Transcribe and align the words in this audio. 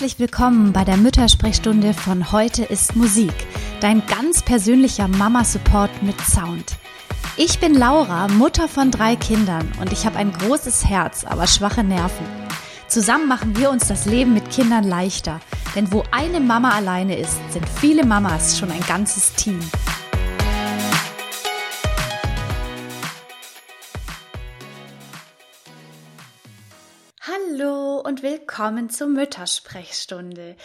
Herzlich 0.00 0.18
willkommen 0.18 0.72
bei 0.72 0.82
der 0.82 0.96
Müttersprechstunde 0.96 1.92
von 1.92 2.32
Heute 2.32 2.64
ist 2.64 2.96
Musik, 2.96 3.34
dein 3.82 4.02
ganz 4.06 4.40
persönlicher 4.40 5.08
Mama-Support 5.08 6.02
mit 6.02 6.18
Sound. 6.22 6.78
Ich 7.36 7.58
bin 7.58 7.74
Laura, 7.74 8.26
Mutter 8.28 8.66
von 8.66 8.90
drei 8.90 9.14
Kindern 9.14 9.70
und 9.78 9.92
ich 9.92 10.06
habe 10.06 10.16
ein 10.16 10.32
großes 10.32 10.86
Herz, 10.86 11.26
aber 11.26 11.46
schwache 11.46 11.84
Nerven. 11.84 12.24
Zusammen 12.88 13.28
machen 13.28 13.58
wir 13.58 13.68
uns 13.68 13.88
das 13.88 14.06
Leben 14.06 14.32
mit 14.32 14.48
Kindern 14.48 14.84
leichter, 14.84 15.38
denn 15.76 15.92
wo 15.92 16.02
eine 16.12 16.40
Mama 16.40 16.70
alleine 16.70 17.18
ist, 17.18 17.36
sind 17.52 17.68
viele 17.68 18.06
Mamas 18.06 18.58
schon 18.58 18.70
ein 18.70 18.80
ganzes 18.88 19.34
Team. 19.34 19.60
Und 28.10 28.24
willkommen 28.24 28.90
zur 28.90 29.06
Müttersprechstunde. 29.06 30.56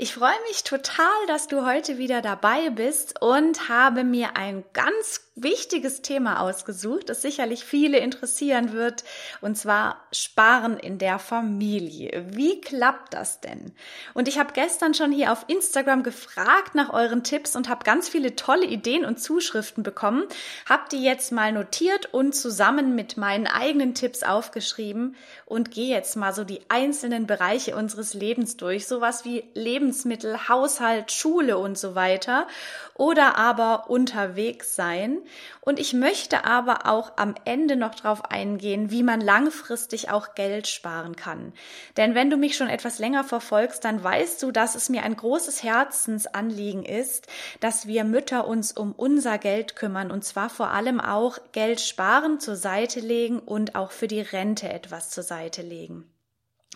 Ich 0.00 0.14
freue 0.14 0.40
mich 0.46 0.62
total, 0.62 1.26
dass 1.26 1.48
du 1.48 1.66
heute 1.66 1.98
wieder 1.98 2.22
dabei 2.22 2.70
bist 2.70 3.20
und 3.20 3.68
habe 3.68 4.04
mir 4.04 4.36
ein 4.36 4.62
ganz 4.72 5.22
wichtiges 5.42 6.02
Thema 6.02 6.40
ausgesucht, 6.40 7.08
das 7.08 7.22
sicherlich 7.22 7.64
viele 7.64 7.98
interessieren 7.98 8.72
wird, 8.72 9.04
und 9.40 9.56
zwar 9.56 10.04
Sparen 10.12 10.78
in 10.78 10.98
der 10.98 11.18
Familie. 11.18 12.26
Wie 12.30 12.60
klappt 12.60 13.14
das 13.14 13.40
denn? 13.40 13.72
Und 14.14 14.28
ich 14.28 14.38
habe 14.38 14.52
gestern 14.52 14.94
schon 14.94 15.12
hier 15.12 15.32
auf 15.32 15.44
Instagram 15.48 16.02
gefragt 16.02 16.74
nach 16.74 16.92
euren 16.92 17.24
Tipps 17.24 17.56
und 17.56 17.68
habe 17.68 17.84
ganz 17.84 18.08
viele 18.08 18.36
tolle 18.36 18.66
Ideen 18.66 19.04
und 19.04 19.20
Zuschriften 19.20 19.82
bekommen, 19.82 20.24
habe 20.68 20.84
die 20.92 21.02
jetzt 21.02 21.32
mal 21.32 21.52
notiert 21.52 22.12
und 22.12 22.34
zusammen 22.34 22.94
mit 22.94 23.16
meinen 23.16 23.46
eigenen 23.46 23.94
Tipps 23.94 24.22
aufgeschrieben 24.22 25.16
und 25.46 25.70
gehe 25.70 25.94
jetzt 25.94 26.16
mal 26.16 26.32
so 26.32 26.44
die 26.44 26.60
einzelnen 26.68 27.26
Bereiche 27.26 27.76
unseres 27.76 28.14
Lebens 28.14 28.56
durch, 28.56 28.86
sowas 28.86 29.24
wie 29.24 29.44
Lebensmittel, 29.88 30.48
Haushalt, 30.48 31.12
Schule 31.12 31.56
und 31.56 31.78
so 31.78 31.94
weiter 31.94 32.46
oder 32.92 33.38
aber 33.38 33.88
unterwegs 33.88 34.76
sein. 34.76 35.20
Und 35.62 35.80
ich 35.80 35.94
möchte 35.94 36.44
aber 36.44 36.86
auch 36.86 37.12
am 37.16 37.34
Ende 37.46 37.76
noch 37.76 37.94
darauf 37.94 38.26
eingehen, 38.26 38.90
wie 38.90 39.02
man 39.02 39.22
langfristig 39.22 40.10
auch 40.10 40.34
Geld 40.34 40.66
sparen 40.66 41.16
kann. 41.16 41.54
Denn 41.96 42.14
wenn 42.14 42.28
du 42.28 42.36
mich 42.36 42.54
schon 42.54 42.68
etwas 42.68 42.98
länger 42.98 43.24
verfolgst, 43.24 43.82
dann 43.82 44.04
weißt 44.04 44.42
du, 44.42 44.50
dass 44.50 44.74
es 44.74 44.90
mir 44.90 45.04
ein 45.04 45.16
großes 45.16 45.62
Herzensanliegen 45.62 46.84
ist, 46.84 47.26
dass 47.60 47.86
wir 47.86 48.04
Mütter 48.04 48.46
uns 48.46 48.72
um 48.72 48.92
unser 48.92 49.38
Geld 49.38 49.74
kümmern 49.74 50.10
und 50.10 50.22
zwar 50.22 50.50
vor 50.50 50.68
allem 50.68 51.00
auch 51.00 51.38
Geld 51.52 51.80
sparen, 51.80 52.40
zur 52.40 52.56
Seite 52.56 53.00
legen 53.00 53.38
und 53.38 53.74
auch 53.74 53.90
für 53.90 54.08
die 54.08 54.20
Rente 54.20 54.68
etwas 54.68 55.08
zur 55.08 55.24
Seite 55.24 55.62
legen. 55.62 56.04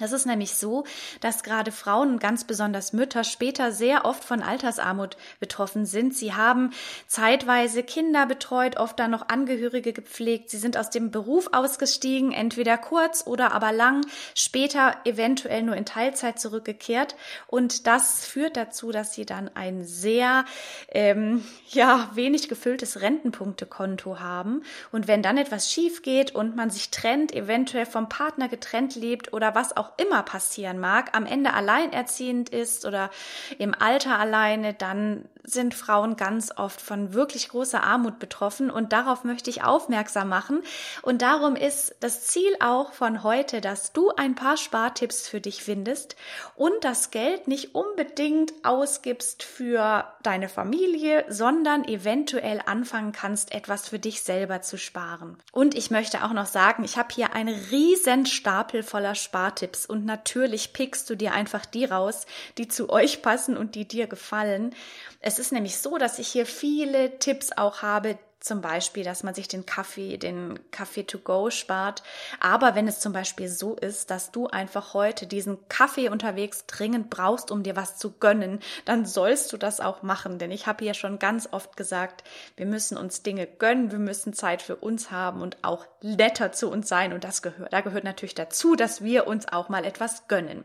Es 0.01 0.12
ist 0.12 0.25
nämlich 0.25 0.55
so, 0.55 0.85
dass 1.21 1.43
gerade 1.43 1.71
Frauen 1.71 2.19
ganz 2.19 2.45
besonders 2.45 2.95
Mütter 2.95 3.25
später 3.25 3.73
sehr 3.73 4.07
oft 4.07 4.25
von 4.25 4.43
Altersarmut 4.43 5.19
betroffen 5.39 5.85
sind. 5.85 6.15
Sie 6.17 6.33
haben 6.33 6.71
zeitweise 7.07 7.83
Kinder 7.83 8.25
betreut, 8.25 8.79
oft 8.79 8.98
dann 8.98 9.11
noch 9.11 9.29
Angehörige 9.29 9.93
gepflegt. 9.93 10.48
Sie 10.48 10.57
sind 10.57 10.79
aus 10.79 10.89
dem 10.89 11.11
Beruf 11.11 11.51
ausgestiegen, 11.53 12.33
entweder 12.33 12.79
kurz 12.79 13.27
oder 13.27 13.53
aber 13.53 13.70
lang, 13.70 14.01
später 14.35 14.97
eventuell 15.05 15.63
nur 15.63 15.77
in 15.77 15.85
Teilzeit 15.85 16.41
zurückgekehrt. 16.41 17.15
Und 17.47 17.87
das 17.87 18.25
führt 18.25 18.57
dazu, 18.57 18.93
dass 18.93 19.13
sie 19.13 19.27
dann 19.27 19.51
ein 19.55 19.85
sehr, 19.85 20.47
ähm, 20.89 21.45
ja, 21.69 22.11
wenig 22.15 22.48
gefülltes 22.48 23.03
Rentenpunktekonto 23.03 24.20
haben. 24.20 24.63
Und 24.91 25.07
wenn 25.07 25.23
dann 25.23 25.37
etwas 25.37 25.70
schief 25.70 26.01
geht 26.01 26.35
und 26.35 26.57
man 26.57 26.70
sich 26.70 26.91
trennt, 26.91 27.35
eventuell 27.35 27.85
vom 27.85 28.09
Partner 28.09 28.48
getrennt 28.48 28.95
lebt 28.95 29.35
oder 29.35 29.55
was 29.55 29.77
auch 29.77 29.81
auch 29.83 29.92
immer 29.98 30.22
passieren 30.22 30.78
mag, 30.78 31.16
am 31.16 31.27
Ende 31.27 31.52
alleinerziehend 31.55 32.48
ist 32.50 32.86
oder 32.86 33.11
im 33.58 33.74
Alter 33.74 34.18
alleine, 34.18 34.74
dann 34.74 35.29
sind 35.45 35.75
Frauen 35.75 36.17
ganz 36.17 36.53
oft 36.57 36.80
von 36.80 37.14
wirklich 37.14 37.48
großer 37.48 37.83
Armut 37.83 38.19
betroffen 38.19 38.70
und 38.70 38.92
darauf 38.92 39.25
möchte 39.25 39.51
ich 39.51 39.64
aufmerksam 39.64 40.29
machen. 40.29 40.63
Und 41.03 41.23
darum 41.23 41.57
ist 41.57 41.95
das 42.01 42.27
Ziel 42.27 42.55
auch 42.61 42.92
von 42.92 43.23
heute, 43.23 43.61
dass 43.61 43.92
du 43.92 44.11
ein 44.11 44.35
paar 44.35 44.57
Spartipps 44.57 45.29
für 45.29 45.41
dich 45.41 45.63
findest 45.63 46.17
und 46.55 46.85
das 46.85 47.11
Geld 47.11 47.48
nicht 47.48 47.75
unbedingt 47.75 48.52
ausgibst 48.63 49.42
für 49.42 50.07
deine 50.23 50.48
Familie, 50.48 51.25
sondern 51.29 51.85
eventuell 51.85 52.61
anfangen 52.67 53.13
kannst, 53.13 53.52
etwas 53.52 53.89
für 53.89 53.98
dich 53.98 54.23
selber 54.23 54.63
zu 54.63 54.79
sparen. 54.79 55.39
Und 55.51 55.75
ich 55.75 55.91
möchte 55.91 56.25
auch 56.25 56.33
noch 56.33 56.47
sagen, 56.47 56.85
ich 56.85 56.97
habe 56.97 57.14
hier 57.14 57.35
einen 57.35 57.58
riesen 57.70 58.27
Stapel 58.27 58.83
voller 58.83 59.14
Spartipps 59.14 59.63
Tipps 59.63 59.86
und 59.86 60.05
natürlich 60.05 60.73
pickst 60.73 61.08
du 61.08 61.14
dir 61.14 61.33
einfach 61.33 61.64
die 61.64 61.85
raus, 61.85 62.27
die 62.58 62.69
zu 62.69 62.91
euch 62.91 63.23
passen 63.23 63.57
und 63.57 63.75
die 63.75 63.86
dir 63.86 64.07
gefallen. 64.07 64.75
Es 65.20 65.32
ist 65.39 65.53
nämlich 65.53 65.79
so, 65.79 65.98
dass 65.98 66.19
ich 66.19 66.29
hier 66.29 66.47
viele 66.47 67.19
Tipps 67.19 67.53
auch 67.53 67.83
habe, 67.83 68.19
zum 68.43 68.61
Beispiel, 68.61 69.05
dass 69.05 69.23
man 69.23 69.35
sich 69.35 69.47
den 69.47 69.67
Kaffee, 69.67 70.17
den 70.17 70.59
Kaffee 70.73 71.05
to 71.05 71.19
go 71.19 71.51
spart. 71.51 72.03
Aber 72.41 72.75
wenn 72.75 72.89
es 72.89 72.98
zum 72.98 73.13
Beispiel 73.13 73.48
so 73.48 73.77
ist, 73.77 74.11
dass 74.11 74.33
du 74.33 74.48
einfach 74.48 74.95
heute 74.95 75.27
diesen 75.27 75.59
Kaffee 75.69 76.09
unterwegs 76.09 76.67
dringend 76.67 77.09
brauchst, 77.09 77.51
um 77.51 77.63
dir 77.63 77.77
was 77.77 77.98
zu 77.98 78.11
gönnen, 78.11 78.59
dann 78.85 79.07
sollst 79.07 79.53
du 79.53 79.57
das 79.57 79.81
auch 79.81 80.03
machen. 80.03 80.39
Denn 80.39 80.51
ich 80.51 80.67
habe 80.67 80.85
ja 80.85 80.95
schon 80.95 81.19
ganz 81.19 81.49
oft 81.53 81.77
gesagt, 81.77 82.25
wir 82.57 82.67
müssen 82.67 82.97
uns 82.97 83.23
Dinge 83.23 83.47
gönnen, 83.47 83.93
wir 83.93 84.01
müssen 84.01 84.33
Zeit 84.33 84.61
für 84.61 84.77
uns 84.77 85.11
haben 85.11 85.41
und 85.41 85.57
auch 85.63 85.87
netter 86.03 86.53
zu 86.53 86.69
uns 86.69 86.89
sein. 86.89 87.13
Und 87.13 87.25
das 87.25 87.43
gehört, 87.43 87.73
da 87.73 87.81
gehört 87.81 88.05
natürlich 88.05 88.35
dazu, 88.35 88.75
dass 88.75 89.03
wir 89.05 89.29
uns 89.29 89.47
auch 89.47 89.69
mal 89.69 89.85
etwas 89.85 90.27
gönnen. 90.27 90.64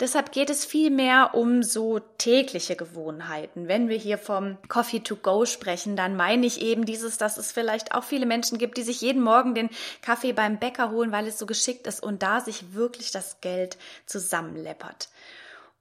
Deshalb 0.00 0.32
geht 0.32 0.48
es 0.48 0.64
viel 0.64 0.90
mehr 0.90 1.34
um 1.34 1.62
so 1.62 1.98
tägliche 1.98 2.74
Gewohnheiten. 2.74 3.68
Wenn 3.68 3.90
wir 3.90 3.98
hier 3.98 4.16
vom 4.16 4.56
Coffee 4.68 5.00
to 5.00 5.14
go 5.14 5.44
sprechen, 5.44 5.94
dann 5.94 6.16
meine 6.16 6.46
ich 6.46 6.62
eben 6.62 6.86
dieses, 6.86 7.18
dass 7.18 7.36
es 7.36 7.52
vielleicht 7.52 7.94
auch 7.94 8.02
viele 8.02 8.24
Menschen 8.24 8.56
gibt, 8.56 8.78
die 8.78 8.82
sich 8.82 9.02
jeden 9.02 9.22
Morgen 9.22 9.54
den 9.54 9.68
Kaffee 10.00 10.32
beim 10.32 10.58
Bäcker 10.58 10.90
holen, 10.90 11.12
weil 11.12 11.26
es 11.26 11.38
so 11.38 11.44
geschickt 11.44 11.86
ist 11.86 12.02
und 12.02 12.22
da 12.22 12.40
sich 12.40 12.72
wirklich 12.74 13.10
das 13.10 13.42
Geld 13.42 13.76
zusammenleppert. 14.06 15.10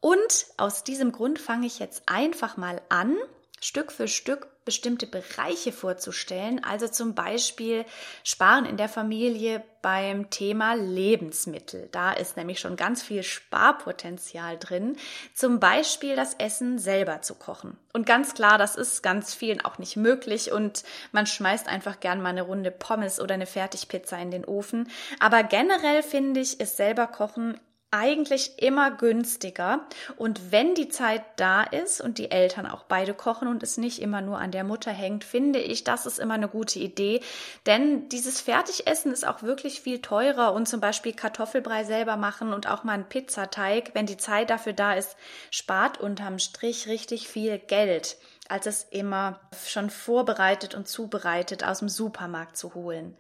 Und 0.01 0.47
aus 0.57 0.83
diesem 0.83 1.13
Grund 1.13 1.39
fange 1.39 1.67
ich 1.67 1.79
jetzt 1.79 2.03
einfach 2.05 2.57
mal 2.57 2.81
an, 2.89 3.15
Stück 3.61 3.91
für 3.91 4.07
Stück 4.07 4.47
bestimmte 4.69 5.07
Bereiche 5.07 5.71
vorzustellen, 5.71 6.63
also 6.63 6.87
zum 6.87 7.15
Beispiel 7.15 7.85
Sparen 8.23 8.65
in 8.65 8.77
der 8.77 8.87
Familie 8.87 9.63
beim 9.81 10.29
Thema 10.29 10.75
Lebensmittel. 10.75 11.89
Da 11.91 12.13
ist 12.13 12.37
nämlich 12.37 12.59
schon 12.59 12.75
ganz 12.75 13.01
viel 13.01 13.23
Sparpotenzial 13.23 14.59
drin, 14.59 14.95
zum 15.33 15.59
Beispiel 15.59 16.15
das 16.15 16.35
Essen 16.35 16.77
selber 16.77 17.23
zu 17.23 17.33
kochen. 17.33 17.77
Und 17.93 18.05
ganz 18.05 18.35
klar, 18.35 18.59
das 18.59 18.75
ist 18.75 19.01
ganz 19.01 19.33
vielen 19.33 19.65
auch 19.65 19.79
nicht 19.79 19.95
möglich 19.95 20.51
und 20.51 20.83
man 21.11 21.25
schmeißt 21.25 21.67
einfach 21.67 21.99
gern 21.99 22.21
mal 22.21 22.29
eine 22.29 22.43
Runde 22.43 22.69
Pommes 22.69 23.19
oder 23.19 23.33
eine 23.33 23.47
Fertigpizza 23.47 24.17
in 24.17 24.29
den 24.29 24.45
Ofen. 24.45 24.87
Aber 25.19 25.41
generell 25.41 26.03
finde 26.03 26.41
ich, 26.41 26.59
ist 26.59 26.77
selber 26.77 27.07
kochen 27.07 27.59
eigentlich 27.91 28.61
immer 28.61 28.91
günstiger. 28.91 29.85
Und 30.15 30.51
wenn 30.51 30.75
die 30.75 30.89
Zeit 30.89 31.23
da 31.37 31.63
ist 31.63 32.01
und 32.01 32.17
die 32.17 32.31
Eltern 32.31 32.65
auch 32.65 32.83
beide 32.83 33.13
kochen 33.13 33.47
und 33.47 33.63
es 33.63 33.77
nicht 33.77 34.01
immer 34.01 34.21
nur 34.21 34.37
an 34.39 34.51
der 34.51 34.63
Mutter 34.63 34.91
hängt, 34.91 35.23
finde 35.23 35.59
ich, 35.59 35.83
das 35.83 36.05
ist 36.05 36.19
immer 36.19 36.35
eine 36.35 36.47
gute 36.47 36.79
Idee. 36.79 37.21
Denn 37.65 38.07
dieses 38.09 38.41
Fertigessen 38.41 39.11
ist 39.11 39.25
auch 39.27 39.41
wirklich 39.41 39.81
viel 39.81 40.01
teurer 40.01 40.53
und 40.53 40.67
zum 40.67 40.79
Beispiel 40.79 41.13
Kartoffelbrei 41.13 41.83
selber 41.83 42.15
machen 42.15 42.53
und 42.53 42.67
auch 42.67 42.83
mal 42.83 42.93
einen 42.93 43.09
Pizzateig, 43.09 43.91
wenn 43.93 44.05
die 44.05 44.17
Zeit 44.17 44.49
dafür 44.49 44.73
da 44.73 44.93
ist, 44.93 45.15
spart 45.49 45.99
unterm 45.99 46.39
Strich 46.39 46.87
richtig 46.87 47.27
viel 47.27 47.57
Geld 47.57 48.17
als 48.49 48.65
es 48.65 48.87
immer 48.89 49.39
schon 49.63 49.91
vorbereitet 49.91 50.73
und 50.73 50.87
zubereitet 50.87 51.63
aus 51.63 51.79
dem 51.79 51.87
Supermarkt 51.87 52.57
zu 52.57 52.73
holen. 52.73 53.15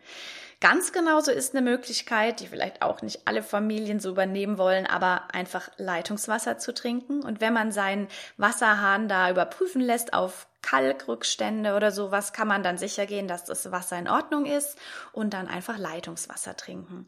Ganz 0.61 0.91
genauso 0.91 1.31
ist 1.31 1.55
eine 1.55 1.61
Möglichkeit, 1.61 2.41
die 2.41 2.47
vielleicht 2.47 2.81
auch 2.81 3.01
nicht 3.01 3.21
alle 3.25 3.43
Familien 3.43 4.01
so 4.01 4.09
übernehmen 4.09 4.57
wollen, 4.57 4.85
aber 4.87 5.33
einfach 5.33 5.69
Leitungswasser 5.77 6.57
zu 6.57 6.73
trinken. 6.73 7.23
Und 7.23 7.39
wenn 7.39 7.53
man 7.53 7.71
seinen 7.71 8.09
Wasserhahn 8.35 9.07
da 9.07 9.29
überprüfen 9.29 9.81
lässt 9.81 10.13
auf 10.13 10.47
Kalkrückstände 10.61 11.75
oder 11.75 11.91
sowas, 11.91 12.33
kann 12.33 12.49
man 12.49 12.61
dann 12.61 12.77
sicher 12.77 13.05
gehen, 13.05 13.29
dass 13.29 13.45
das 13.45 13.71
Wasser 13.71 13.97
in 13.97 14.09
Ordnung 14.09 14.45
ist 14.45 14.77
und 15.13 15.33
dann 15.33 15.47
einfach 15.47 15.77
Leitungswasser 15.77 16.57
trinken. 16.57 17.07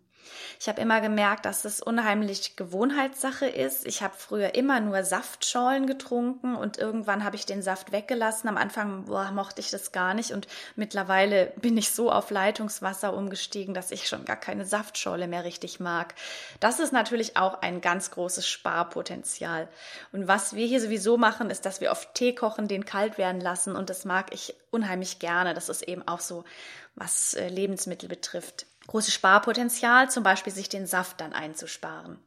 Ich 0.60 0.68
habe 0.70 0.80
immer 0.80 1.02
gemerkt, 1.02 1.46
dass 1.46 1.66
es 1.66 1.82
unheimlich 1.82 2.56
Gewohnheitssache 2.56 3.48
ist. 3.48 3.86
Ich 3.88 4.04
habe 4.04 4.14
früher 4.16 4.54
immer 4.56 4.80
nur 4.80 5.04
Saftschorlen 5.04 5.88
getrunken 5.88 6.56
und 6.56 6.78
irgendwann 6.78 7.24
habe 7.24 7.36
ich 7.36 7.46
den 7.46 7.62
Saft 7.62 7.92
weggelassen. 7.92 8.48
Am 8.48 8.58
Anfang 8.58 9.06
boah, 9.06 9.32
mochte 9.32 9.60
ich 9.60 9.72
das 9.72 9.92
gar 9.92 10.14
nicht 10.14 10.32
und 10.32 10.48
mittlerweile 10.76 11.54
bin 11.56 11.78
ich 11.78 11.92
so 11.92 12.12
auf 12.12 12.30
Leitungswasser 12.30 13.14
umgestiegen, 13.14 13.74
dass 13.74 13.92
ich 13.92 14.08
schon 14.08 14.26
gar 14.26 14.36
keine 14.36 14.66
Saftschorle 14.66 15.28
mehr 15.28 15.44
richtig 15.44 15.80
mag. 15.80 16.14
Das 16.60 16.80
ist 16.80 16.94
natürlich 16.94 17.38
auch 17.38 17.62
ein 17.62 17.82
ganz 17.82 18.12
großes 18.12 18.48
Sparpotenzial. 18.48 19.68
Und 20.12 20.28
was 20.28 20.56
wir 20.56 20.68
hier 20.68 20.82
sowieso 20.82 21.18
machen, 21.18 21.50
ist, 21.50 21.66
dass 21.66 21.82
wir 21.82 21.92
oft 21.92 22.14
Tee 22.14 22.36
kochen, 22.36 22.68
den 22.68 22.86
kalt 22.86 23.18
werden 23.18 23.42
lassen 23.42 23.76
und 23.76 23.90
das 23.90 24.06
mag 24.06 24.34
ich 24.34 24.56
unheimlich 24.70 25.20
gerne. 25.20 25.54
Das 25.54 25.70
ist 25.70 25.82
eben 25.82 26.08
auch 26.08 26.20
so, 26.20 26.44
was 26.96 27.34
äh, 27.34 27.48
Lebensmittel 27.48 28.10
betrifft 28.10 28.66
großes 28.92 29.14
Sparpotenzial, 29.14 30.12
zum 30.12 30.24
Beispiel 30.24 30.52
sich 30.52 30.68
den 30.68 30.86
Saft 30.86 31.22
dann 31.22 31.32
einzusparen. 31.32 32.20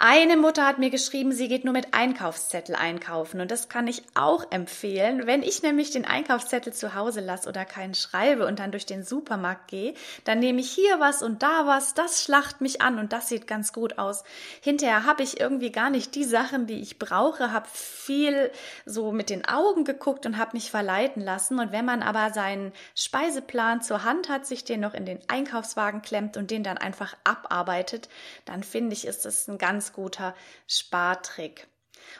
Eine 0.00 0.36
Mutter 0.36 0.64
hat 0.64 0.78
mir 0.78 0.90
geschrieben, 0.90 1.32
sie 1.32 1.48
geht 1.48 1.64
nur 1.64 1.74
mit 1.74 1.92
Einkaufszettel 1.92 2.76
einkaufen 2.76 3.40
und 3.40 3.50
das 3.50 3.68
kann 3.68 3.88
ich 3.88 4.04
auch 4.14 4.44
empfehlen. 4.52 5.26
Wenn 5.26 5.42
ich 5.42 5.64
nämlich 5.64 5.90
den 5.90 6.04
Einkaufszettel 6.04 6.72
zu 6.72 6.94
Hause 6.94 7.18
lasse 7.20 7.48
oder 7.48 7.64
keinen 7.64 7.96
schreibe 7.96 8.46
und 8.46 8.60
dann 8.60 8.70
durch 8.70 8.86
den 8.86 9.02
Supermarkt 9.02 9.66
gehe, 9.66 9.94
dann 10.22 10.38
nehme 10.38 10.60
ich 10.60 10.70
hier 10.70 11.00
was 11.00 11.20
und 11.20 11.42
da 11.42 11.66
was, 11.66 11.94
das 11.94 12.22
schlacht 12.22 12.60
mich 12.60 12.80
an 12.80 13.00
und 13.00 13.12
das 13.12 13.28
sieht 13.28 13.48
ganz 13.48 13.72
gut 13.72 13.98
aus. 13.98 14.22
Hinterher 14.60 15.04
habe 15.04 15.24
ich 15.24 15.40
irgendwie 15.40 15.72
gar 15.72 15.90
nicht 15.90 16.14
die 16.14 16.22
Sachen, 16.22 16.68
die 16.68 16.80
ich 16.80 17.00
brauche, 17.00 17.50
habe 17.50 17.66
viel 17.68 18.52
so 18.86 19.10
mit 19.10 19.30
den 19.30 19.48
Augen 19.48 19.82
geguckt 19.82 20.26
und 20.26 20.38
habe 20.38 20.52
mich 20.52 20.70
verleiten 20.70 21.24
lassen 21.24 21.58
und 21.58 21.72
wenn 21.72 21.84
man 21.84 22.04
aber 22.04 22.32
seinen 22.32 22.72
Speiseplan 22.94 23.82
zur 23.82 24.04
Hand 24.04 24.28
hat, 24.28 24.46
sich 24.46 24.62
den 24.62 24.78
noch 24.78 24.94
in 24.94 25.06
den 25.06 25.18
Einkaufswagen 25.26 26.02
klemmt 26.02 26.36
und 26.36 26.52
den 26.52 26.62
dann 26.62 26.78
einfach 26.78 27.16
abarbeitet, 27.24 28.08
dann 28.44 28.62
finde 28.62 28.92
ich, 28.92 29.04
ist 29.04 29.24
das 29.24 29.48
ein 29.48 29.58
ganz 29.58 29.87
guter 29.92 30.34
Spartrick. 30.66 31.66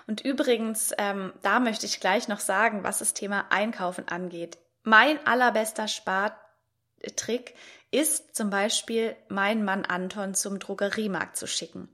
Und 0.06 0.20
übrigens, 0.20 0.92
ähm, 0.98 1.32
da 1.42 1.60
möchte 1.60 1.86
ich 1.86 2.00
gleich 2.00 2.28
noch 2.28 2.40
sagen, 2.40 2.84
was 2.84 2.98
das 2.98 3.14
Thema 3.14 3.46
Einkaufen 3.50 4.08
angeht. 4.08 4.58
Mein 4.82 5.24
allerbester 5.26 5.88
Spartrick 5.88 7.54
ist 7.90 8.34
zum 8.36 8.50
Beispiel, 8.50 9.16
meinen 9.28 9.64
Mann 9.64 9.84
Anton 9.84 10.34
zum 10.34 10.58
Drogeriemarkt 10.58 11.36
zu 11.36 11.46
schicken. 11.46 11.88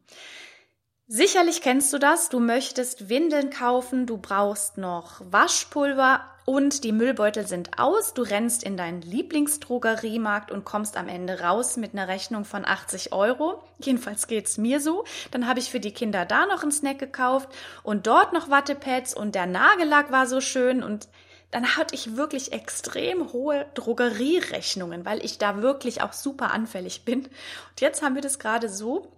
Sicherlich 1.06 1.60
kennst 1.60 1.92
du 1.92 1.98
das. 1.98 2.30
Du 2.30 2.40
möchtest 2.40 3.10
Windeln 3.10 3.50
kaufen, 3.50 4.06
du 4.06 4.16
brauchst 4.16 4.78
noch 4.78 5.20
Waschpulver 5.20 6.24
und 6.46 6.82
die 6.82 6.92
Müllbeutel 6.92 7.46
sind 7.46 7.78
aus. 7.78 8.14
Du 8.14 8.22
rennst 8.22 8.62
in 8.62 8.78
deinen 8.78 9.02
Lieblingsdrogeriemarkt 9.02 10.50
und 10.50 10.64
kommst 10.64 10.96
am 10.96 11.08
Ende 11.08 11.40
raus 11.40 11.76
mit 11.76 11.92
einer 11.92 12.08
Rechnung 12.08 12.46
von 12.46 12.64
80 12.64 13.12
Euro. 13.12 13.62
Jedenfalls 13.80 14.28
geht's 14.28 14.56
mir 14.56 14.80
so. 14.80 15.04
Dann 15.30 15.46
habe 15.46 15.58
ich 15.58 15.70
für 15.70 15.78
die 15.78 15.92
Kinder 15.92 16.24
da 16.24 16.46
noch 16.46 16.62
einen 16.62 16.72
Snack 16.72 17.00
gekauft 17.00 17.50
und 17.82 18.06
dort 18.06 18.32
noch 18.32 18.48
Wattepads 18.48 19.14
und 19.14 19.34
der 19.34 19.46
Nagellack 19.46 20.10
war 20.10 20.26
so 20.26 20.40
schön 20.40 20.82
und 20.82 21.08
dann 21.50 21.76
hatte 21.76 21.94
ich 21.94 22.16
wirklich 22.16 22.52
extrem 22.52 23.30
hohe 23.30 23.66
Drogerierechnungen, 23.74 25.04
weil 25.04 25.22
ich 25.22 25.36
da 25.36 25.60
wirklich 25.60 26.00
auch 26.00 26.14
super 26.14 26.50
anfällig 26.52 27.04
bin. 27.04 27.24
Und 27.24 27.80
jetzt 27.80 28.00
haben 28.00 28.14
wir 28.14 28.22
das 28.22 28.38
gerade 28.38 28.70
so, 28.70 29.12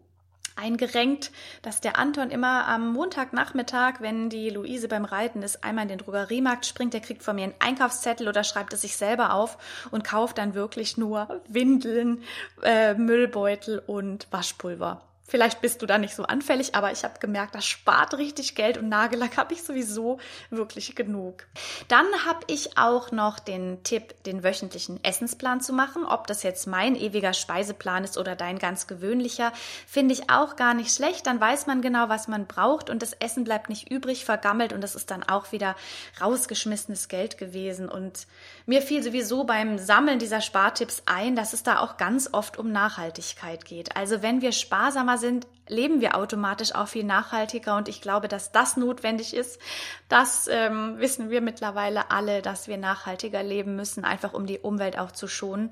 eingerenkt, 0.56 1.30
dass 1.62 1.80
der 1.80 1.98
Anton 1.98 2.30
immer 2.30 2.66
am 2.66 2.92
Montagnachmittag, 2.92 4.00
wenn 4.00 4.28
die 4.30 4.50
Luise 4.50 4.88
beim 4.88 5.04
Reiten 5.04 5.42
ist, 5.42 5.62
einmal 5.62 5.84
in 5.84 5.88
den 5.88 5.98
Drogeriemarkt 5.98 6.66
springt, 6.66 6.94
der 6.94 7.00
kriegt 7.00 7.22
von 7.22 7.36
mir 7.36 7.44
einen 7.44 7.54
Einkaufszettel 7.58 8.28
oder 8.28 8.44
schreibt 8.44 8.72
es 8.72 8.82
sich 8.82 8.96
selber 8.96 9.34
auf 9.34 9.58
und 9.90 10.04
kauft 10.04 10.38
dann 10.38 10.54
wirklich 10.54 10.96
nur 10.96 11.40
Windeln, 11.48 12.22
äh, 12.62 12.94
Müllbeutel 12.94 13.82
und 13.86 14.26
Waschpulver. 14.30 15.02
Vielleicht 15.28 15.60
bist 15.60 15.82
du 15.82 15.86
da 15.86 15.98
nicht 15.98 16.14
so 16.14 16.22
anfällig, 16.22 16.76
aber 16.76 16.92
ich 16.92 17.02
habe 17.02 17.18
gemerkt, 17.18 17.56
das 17.56 17.66
spart 17.66 18.14
richtig 18.14 18.54
Geld 18.54 18.78
und 18.78 18.88
Nagellack 18.88 19.36
habe 19.36 19.54
ich 19.54 19.64
sowieso 19.64 20.18
wirklich 20.50 20.94
genug. 20.94 21.46
Dann 21.88 22.06
habe 22.24 22.40
ich 22.46 22.78
auch 22.78 23.10
noch 23.10 23.40
den 23.40 23.82
Tipp, 23.82 24.22
den 24.22 24.44
wöchentlichen 24.44 25.02
Essensplan 25.02 25.60
zu 25.60 25.72
machen. 25.72 26.04
Ob 26.04 26.28
das 26.28 26.44
jetzt 26.44 26.66
mein 26.68 26.94
ewiger 26.94 27.32
Speiseplan 27.32 28.04
ist 28.04 28.18
oder 28.18 28.36
dein 28.36 28.60
ganz 28.60 28.86
gewöhnlicher, 28.86 29.52
finde 29.86 30.14
ich 30.14 30.30
auch 30.30 30.54
gar 30.54 30.74
nicht 30.74 30.94
schlecht. 30.94 31.26
Dann 31.26 31.40
weiß 31.40 31.66
man 31.66 31.82
genau, 31.82 32.08
was 32.08 32.28
man 32.28 32.46
braucht 32.46 32.88
und 32.88 33.02
das 33.02 33.12
Essen 33.14 33.42
bleibt 33.42 33.68
nicht 33.68 33.90
übrig, 33.90 34.24
vergammelt 34.24 34.72
und 34.72 34.80
das 34.80 34.94
ist 34.94 35.10
dann 35.10 35.24
auch 35.24 35.50
wieder 35.50 35.74
rausgeschmissenes 36.20 37.08
Geld 37.08 37.36
gewesen. 37.36 37.88
Und 37.88 38.28
mir 38.64 38.80
fiel 38.80 39.02
sowieso 39.02 39.42
beim 39.42 39.78
Sammeln 39.78 40.20
dieser 40.20 40.40
Spartipps 40.40 41.02
ein, 41.06 41.34
dass 41.34 41.52
es 41.52 41.64
da 41.64 41.80
auch 41.80 41.96
ganz 41.96 42.28
oft 42.32 42.58
um 42.58 42.70
Nachhaltigkeit 42.70 43.64
geht. 43.64 43.96
Also 43.96 44.22
wenn 44.22 44.40
wir 44.40 44.52
sparsamer 44.52 45.15
sind, 45.18 45.46
leben 45.68 46.00
wir 46.00 46.16
automatisch 46.16 46.74
auch 46.74 46.88
viel 46.88 47.04
nachhaltiger. 47.04 47.76
Und 47.76 47.88
ich 47.88 48.00
glaube, 48.00 48.28
dass 48.28 48.52
das 48.52 48.76
notwendig 48.76 49.34
ist. 49.34 49.60
Das 50.08 50.48
ähm, 50.50 50.98
wissen 50.98 51.30
wir 51.30 51.40
mittlerweile 51.40 52.10
alle, 52.10 52.42
dass 52.42 52.68
wir 52.68 52.76
nachhaltiger 52.76 53.42
leben 53.42 53.76
müssen, 53.76 54.04
einfach 54.04 54.32
um 54.32 54.46
die 54.46 54.58
Umwelt 54.58 54.98
auch 54.98 55.12
zu 55.12 55.28
schonen. 55.28 55.70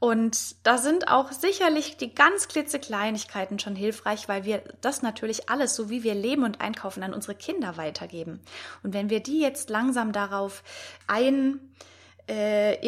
Und 0.00 0.66
da 0.66 0.78
sind 0.78 1.08
auch 1.08 1.30
sicherlich 1.30 1.98
die 1.98 2.14
ganz 2.14 2.48
klitzekleinigkeiten 2.48 3.58
schon 3.58 3.76
hilfreich, 3.76 4.28
weil 4.28 4.44
wir 4.44 4.62
das 4.80 5.02
natürlich 5.02 5.50
alles, 5.50 5.76
so 5.76 5.90
wie 5.90 6.02
wir 6.02 6.14
leben 6.14 6.42
und 6.42 6.62
einkaufen, 6.62 7.02
an 7.02 7.12
unsere 7.12 7.34
Kinder 7.34 7.76
weitergeben. 7.76 8.40
Und 8.82 8.94
wenn 8.94 9.10
wir 9.10 9.20
die 9.20 9.40
jetzt 9.40 9.68
langsam 9.68 10.12
darauf 10.12 10.62
ein 11.06 11.60
äh, 12.30 12.78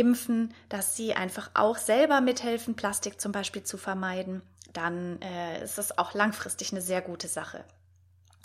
dass 0.69 0.97
sie 0.97 1.15
einfach 1.15 1.51
auch 1.55 1.77
selber 1.77 2.21
mithelfen, 2.21 2.77
Plastik 2.77 3.21
zum 3.21 3.33
Beispiel 3.33 3.65
zu 3.65 3.77
vermeiden, 3.77 4.41
dann 4.73 5.21
äh, 5.23 5.63
ist 5.65 5.79
das 5.79 5.99
auch 5.99 6.15
langfristig 6.15 6.73
eine 6.73 6.81
sehr 6.81 7.03
gute 7.03 7.29
Sache. 7.29 7.65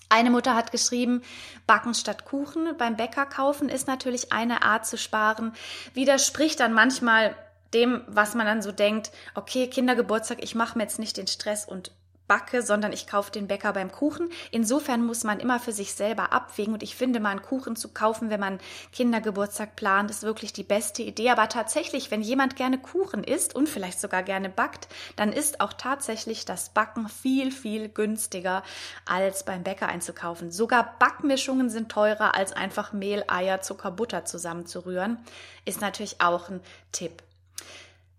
Eine 0.09 0.29
Mutter 0.29 0.55
hat 0.55 0.71
geschrieben, 0.71 1.21
Backen 1.65 1.93
statt 1.93 2.23
Kuchen 2.23 2.77
beim 2.77 2.95
Bäcker 2.95 3.25
kaufen 3.25 3.67
ist 3.67 3.87
natürlich 3.87 4.31
eine 4.31 4.63
Art 4.63 4.85
zu 4.85 4.97
sparen, 4.97 5.53
widerspricht 5.93 6.61
dann 6.61 6.71
manchmal 6.73 7.35
dem, 7.73 8.03
was 8.07 8.33
man 8.33 8.45
dann 8.45 8.61
so 8.61 8.71
denkt, 8.71 9.11
okay, 9.35 9.67
Kindergeburtstag, 9.67 10.41
ich 10.41 10.55
mache 10.55 10.77
mir 10.77 10.85
jetzt 10.85 10.99
nicht 10.99 11.17
den 11.17 11.27
Stress 11.27 11.65
und 11.65 11.91
backe, 12.27 12.61
sondern 12.61 12.93
ich 12.93 13.07
kaufe 13.07 13.31
den 13.31 13.47
Bäcker 13.47 13.73
beim 13.73 13.91
Kuchen. 13.91 14.29
Insofern 14.51 15.05
muss 15.05 15.23
man 15.23 15.39
immer 15.39 15.59
für 15.59 15.71
sich 15.71 15.93
selber 15.93 16.33
abwägen 16.33 16.73
und 16.73 16.83
ich 16.83 16.95
finde 16.95 17.19
mal 17.19 17.31
einen 17.31 17.41
Kuchen 17.41 17.75
zu 17.75 17.89
kaufen, 17.89 18.29
wenn 18.29 18.39
man 18.39 18.59
Kindergeburtstag 18.91 19.75
plant, 19.75 20.11
ist 20.11 20.23
wirklich 20.23 20.53
die 20.53 20.63
beste 20.63 21.03
Idee. 21.03 21.29
Aber 21.29 21.49
tatsächlich, 21.49 22.11
wenn 22.11 22.21
jemand 22.21 22.55
gerne 22.55 22.77
Kuchen 22.77 23.23
isst 23.23 23.55
und 23.55 23.69
vielleicht 23.69 23.99
sogar 23.99 24.23
gerne 24.23 24.49
backt, 24.49 24.87
dann 25.15 25.31
ist 25.31 25.61
auch 25.61 25.73
tatsächlich 25.73 26.45
das 26.45 26.69
Backen 26.69 27.07
viel, 27.09 27.51
viel 27.51 27.89
günstiger 27.89 28.63
als 29.05 29.45
beim 29.45 29.63
Bäcker 29.63 29.87
einzukaufen. 29.87 30.51
Sogar 30.51 30.95
Backmischungen 30.99 31.69
sind 31.69 31.89
teurer 31.89 32.35
als 32.35 32.53
einfach 32.53 32.93
Mehl, 32.93 33.23
Eier, 33.27 33.61
Zucker, 33.61 33.91
Butter 33.91 34.25
zusammenzurühren. 34.25 35.17
Ist 35.65 35.81
natürlich 35.81 36.21
auch 36.21 36.49
ein 36.49 36.61
Tipp. 36.91 37.23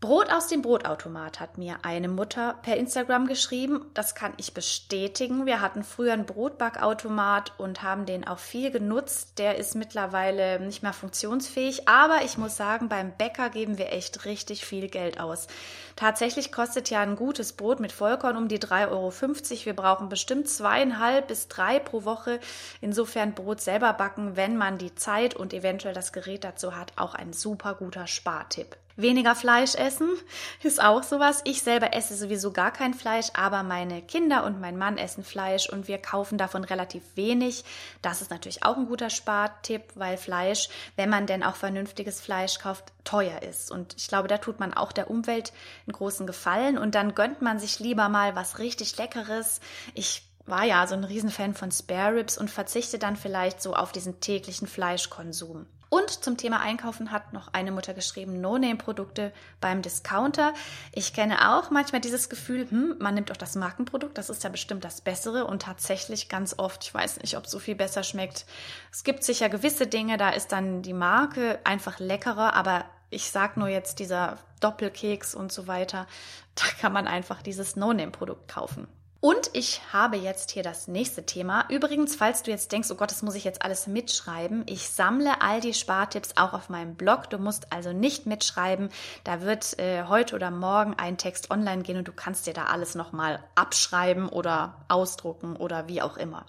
Brot 0.01 0.31
aus 0.31 0.47
dem 0.47 0.63
Brotautomat 0.63 1.41
hat 1.41 1.59
mir 1.59 1.79
eine 1.83 2.07
Mutter 2.07 2.55
per 2.63 2.77
Instagram 2.77 3.27
geschrieben. 3.27 3.85
Das 3.95 4.15
kann 4.15 4.33
ich 4.37 4.55
bestätigen. 4.55 5.45
Wir 5.45 5.61
hatten 5.61 5.83
früher 5.83 6.13
einen 6.13 6.25
Brotbackautomat 6.25 7.59
und 7.59 7.83
haben 7.83 8.07
den 8.07 8.25
auch 8.25 8.39
viel 8.39 8.71
genutzt. 8.71 9.41
Der 9.41 9.57
ist 9.57 9.75
mittlerweile 9.75 10.61
nicht 10.61 10.85
mehr 10.85 10.93
funktionsfähig. 10.93 11.89
Aber 11.89 12.23
ich 12.25 12.39
muss 12.39 12.57
sagen, 12.57 12.89
beim 12.89 13.11
Bäcker 13.11 13.51
geben 13.51 13.77
wir 13.77 13.93
echt 13.93 14.25
richtig 14.25 14.65
viel 14.65 14.87
Geld 14.87 15.19
aus. 15.19 15.49
Tatsächlich 15.97 16.53
kostet 16.53 16.91
ja 16.91 17.01
ein 17.01 17.17
gutes 17.17 17.55
Brot 17.55 17.81
mit 17.81 17.91
Vollkorn 17.91 18.37
um 18.37 18.47
die 18.47 18.61
3,50 18.61 18.91
Euro. 18.91 19.65
Wir 19.65 19.75
brauchen 19.75 20.09
bestimmt 20.09 20.49
zweieinhalb 20.49 21.27
bis 21.27 21.49
drei 21.49 21.81
pro 21.81 22.05
Woche. 22.05 22.39
Insofern 22.81 23.35
Brot 23.35 23.61
selber 23.61 23.93
backen, 23.95 24.37
wenn 24.37 24.57
man 24.57 24.79
die 24.79 24.95
Zeit 24.95 25.35
und 25.35 25.53
eventuell 25.53 25.95
das 25.95 26.13
Gerät 26.13 26.45
dazu 26.45 26.77
hat, 26.77 26.93
auch 26.95 27.17
ein 27.17 27.33
super 27.33 27.75
guter 27.75 28.07
Spartipp. 28.07 28.77
Weniger 29.01 29.37
Fleisch 29.37 29.77
essen 29.77 30.11
ist 30.65 30.83
auch 30.83 31.05
sowas. 31.05 31.43
Ich 31.45 31.63
selber 31.63 31.95
esse 31.95 32.17
sowieso 32.17 32.51
gar 32.51 32.73
kein 32.73 32.95
Fleisch, 32.95 33.29
aber 33.33 33.63
meine 33.63 34.03
Kinder 34.03 34.43
und 34.43 34.61
mein 34.61 34.77
Mann 34.77 34.99
essen 34.99 35.23
Fleisch 35.23 35.69
und 35.69 35.87
wir 35.87 35.99
kaufen 35.99 36.37
davon 36.37 36.65
relativ 36.65 37.05
wenig. 37.15 37.65
Das 38.03 38.23
ist 38.23 38.33
natürlich 38.33 38.65
auch 38.65 38.77
ein 38.77 38.87
guter 38.87 39.09
Spartipp, 39.09 39.83
weil 39.95 40.17
Fleisch, 40.17 40.69
wenn 40.97 41.11
man 41.11 41.27
denn 41.27 41.45
auch 41.45 41.55
vernünftiges 41.55 42.21
Fleisch 42.21 42.59
kauft, 42.59 42.87
teuer 43.05 43.41
ist. 43.43 43.71
Und 43.71 43.95
ich 43.97 44.09
glaube, 44.09 44.27
da 44.27 44.39
tut 44.39 44.59
man 44.59 44.75
auch 44.75 44.91
der 44.91 45.09
Umwelt 45.09 45.53
einen 45.87 45.93
großen 45.93 46.27
Gefallen 46.27 46.77
und 46.77 46.97
dann 46.97 47.15
gönnt 47.15 47.41
man 47.41 47.61
sich 47.61 47.79
lieber 47.79 48.09
mal 48.09 48.35
was 48.35 48.59
richtig 48.59 48.97
Leckeres. 48.99 49.61
Ich 49.95 50.29
war 50.45 50.65
ja 50.65 50.85
so 50.89 50.97
ein 50.97 51.05
Riesenfan 51.05 51.55
von 51.55 51.71
Spare 51.71 52.17
Ribs 52.17 52.37
und 52.37 52.51
verzichte 52.51 52.99
dann 52.99 53.15
vielleicht 53.15 53.63
so 53.63 53.75
auf 53.77 53.93
diesen 53.93 54.19
täglichen 54.19 54.67
Fleischkonsum. 54.67 55.67
Und 55.91 56.11
zum 56.11 56.37
Thema 56.37 56.61
Einkaufen 56.61 57.11
hat 57.11 57.33
noch 57.33 57.53
eine 57.55 57.73
Mutter 57.73 57.95
geschrieben, 57.95 58.41
No-Name-Produkte 58.41 59.33
beim 59.61 59.81
Discounter. 59.81 60.53
Ich 60.93 61.15
kenne 61.15 61.57
auch 61.57 61.71
manchmal 61.71 62.01
dieses 62.01 62.29
Gefühl, 62.29 62.71
hm, 62.71 62.97
man 62.99 63.15
nimmt 63.15 63.31
auch 63.33 63.37
das 63.37 63.57
Markenprodukt, 63.57 64.19
das 64.19 64.29
ist 64.29 64.45
ja 64.45 64.51
bestimmt 64.51 64.85
das 64.85 65.01
Bessere 65.01 65.47
und 65.47 65.63
tatsächlich 65.63 66.29
ganz 66.29 66.59
oft, 66.59 66.85
ich 66.85 66.93
weiß 66.93 67.21
nicht, 67.21 67.37
ob 67.37 67.45
es 67.45 67.51
so 67.51 67.59
viel 67.59 67.75
besser 67.75 68.03
schmeckt. 68.03 68.45
Es 68.93 69.03
gibt 69.03 69.25
sicher 69.25 69.49
gewisse 69.49 69.87
Dinge, 69.87 70.19
da 70.19 70.31
ist 70.31 70.53
dann 70.53 70.83
die 70.83 70.93
Marke 70.93 71.59
einfach 71.65 71.99
leckerer, 71.99 72.55
aber 72.55 72.85
ich 73.11 73.31
sag 73.31 73.57
nur 73.57 73.69
jetzt 73.69 73.99
dieser 73.99 74.39
Doppelkeks 74.61 75.35
und 75.35 75.53
so 75.53 75.67
weiter, 75.67 76.07
da 76.55 76.65
kann 76.81 76.93
man 76.93 77.07
einfach 77.07 77.41
dieses 77.41 77.77
No-Name-Produkt 77.77 78.49
kaufen. 78.49 78.89
Und 79.21 79.51
ich 79.53 79.81
habe 79.93 80.17
jetzt 80.17 80.53
hier 80.53 80.63
das 80.63 80.87
nächste 80.87 81.27
Thema. 81.27 81.65
Übrigens, 81.69 82.15
falls 82.15 82.45
du 82.45 82.53
jetzt 82.53 82.71
denkst, 82.71 82.89
oh 82.93 82.95
Gott, 82.95 83.11
das 83.11 83.23
muss 83.23 83.35
ich 83.35 83.43
jetzt 83.43 83.63
alles 83.63 83.89
mitschreiben, 83.89 84.63
ich 84.67 84.91
sammle 84.91 85.43
all 85.43 85.61
die 85.61 85.75
Spartipps 85.75 86.37
auch 86.37 86.53
auf 86.53 86.69
meinem 86.69 86.95
Blog. 86.95 87.29
Du 87.29 87.39
musst 87.39 87.73
also 87.73 87.93
nicht 87.93 88.27
mitschreiben. 88.27 88.91
Da 89.25 89.41
wird 89.41 89.77
äh, 89.81 90.05
heute 90.05 90.37
oder 90.37 90.53
morgen 90.53 90.95
ein 90.95 91.19
Text 91.19 91.51
online 91.51 91.83
gehen 91.83 91.97
und 91.97 92.07
du 92.07 92.13
kannst 92.13 92.47
dir 92.47 92.55
da 92.55 92.67
alles 92.67 92.95
nochmal 92.95 93.43
abschreiben 93.57 94.29
oder 94.29 94.77
ausdrucken 94.87 95.57
oder 95.57 95.89
wie 95.89 96.01
auch 96.01 96.17
immer. 96.17 96.47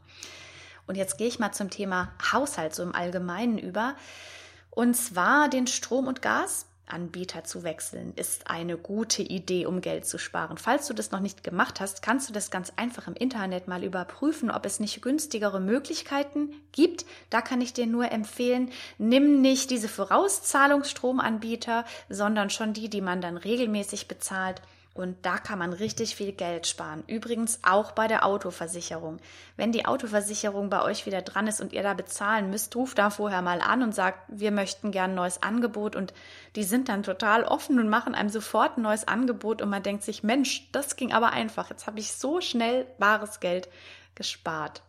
Und 0.86 0.94
jetzt 0.96 1.18
gehe 1.18 1.28
ich 1.28 1.40
mal 1.40 1.52
zum 1.52 1.72
Thema 1.72 2.12
Haushalt 2.32 2.76
so 2.76 2.84
im 2.84 2.94
Allgemeinen 2.94 3.58
über. 3.58 3.96
Und 4.70 4.94
zwar 4.94 5.50
den 5.50 5.66
Strom 5.66 6.06
und 6.06 6.22
Gas 6.22 6.68
Anbieter 6.92 7.44
zu 7.44 7.64
wechseln, 7.64 8.14
ist 8.16 8.50
eine 8.50 8.78
gute 8.78 9.22
Idee, 9.22 9.66
um 9.66 9.82
Geld 9.82 10.06
zu 10.06 10.18
sparen. 10.18 10.58
Falls 10.58 10.88
du 10.88 10.94
das 10.94 11.12
noch 11.12 11.20
nicht 11.20 11.44
gemacht 11.44 11.80
hast, 11.80 12.02
kannst 12.02 12.30
du 12.30 12.34
das 12.34 12.52
ganz 12.52 12.74
einfach 12.76 13.08
im 13.08 13.16
Internet 13.16 13.68
mal 13.68 13.84
überprüfen, 13.84 14.52
ob 14.52 14.66
es 14.66 14.80
nicht 14.80 15.02
günstigere 15.02 15.60
Möglichkeiten 15.60 16.54
gibt. 16.72 17.06
Da 17.30 17.42
kann 17.42 17.62
ich 17.62 17.74
dir 17.74 17.88
nur 17.88 18.12
empfehlen, 18.12 18.72
nimm 18.98 19.42
nicht 19.42 19.70
diese 19.70 19.88
Vorauszahlungsstromanbieter, 19.90 21.86
sondern 22.10 22.50
schon 22.50 22.74
die, 22.74 22.90
die 22.90 23.02
man 23.02 23.22
dann 23.22 23.38
regelmäßig 23.38 24.08
bezahlt 24.08 24.62
und 25.00 25.26
da 25.26 25.38
kann 25.38 25.60
man 25.60 25.72
richtig 25.72 26.16
viel 26.16 26.34
Geld 26.34 26.68
sparen. 26.68 27.04
Übrigens 27.08 27.60
auch 27.64 27.92
bei 27.92 28.08
der 28.08 28.26
Autoversicherung. 28.26 29.18
Wenn 29.56 29.72
die 29.72 29.86
Autoversicherung 29.86 30.70
bei 30.70 30.82
euch 30.82 31.06
wieder 31.06 31.22
dran 31.22 31.48
ist 31.48 31.62
und 31.62 31.72
ihr 31.72 31.84
da 31.84 31.94
bezahlen 31.94 32.50
müsst, 32.50 32.76
ruft 32.76 32.98
da 32.98 33.10
vorher 33.10 33.42
mal 33.42 33.62
an 33.62 33.82
und 33.82 33.96
sagt, 33.96 34.20
wir 34.28 34.52
möchten 34.52 34.92
gern 34.92 35.12
ein 35.12 35.16
neues 35.16 35.42
Angebot. 35.42 35.96
Und 35.96 36.14
die 36.56 36.64
sind 36.64 36.90
dann 36.90 37.04
total 37.04 37.46
offen 37.46 37.80
und 37.80 37.90
machen 37.90 38.14
einem 38.14 38.30
sofort 38.30 38.78
ein 38.78 38.82
neues 38.82 39.08
Angebot. 39.08 39.62
Und 39.62 39.70
man 39.70 39.84
denkt 39.84 40.04
sich, 40.04 40.24
Mensch, 40.24 40.70
das 40.74 40.96
ging 40.96 41.14
aber 41.14 41.32
einfach. 41.32 41.70
Jetzt 41.70 41.88
habe 41.88 42.00
ich 42.00 42.12
so 42.12 42.42
schnell 42.42 42.86
bares 42.98 43.40
Geld 43.40 43.70
gespart. 44.16 44.82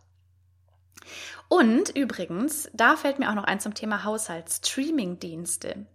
Und 1.47 1.89
übrigens, 1.95 2.69
da 2.73 2.95
fällt 2.95 3.17
mir 3.17 3.29
auch 3.29 3.35
noch 3.35 3.45
ein 3.45 3.59
zum 3.59 3.73
Thema 3.73 4.03
Haushaltsstreaming-Dienste. 4.03 5.85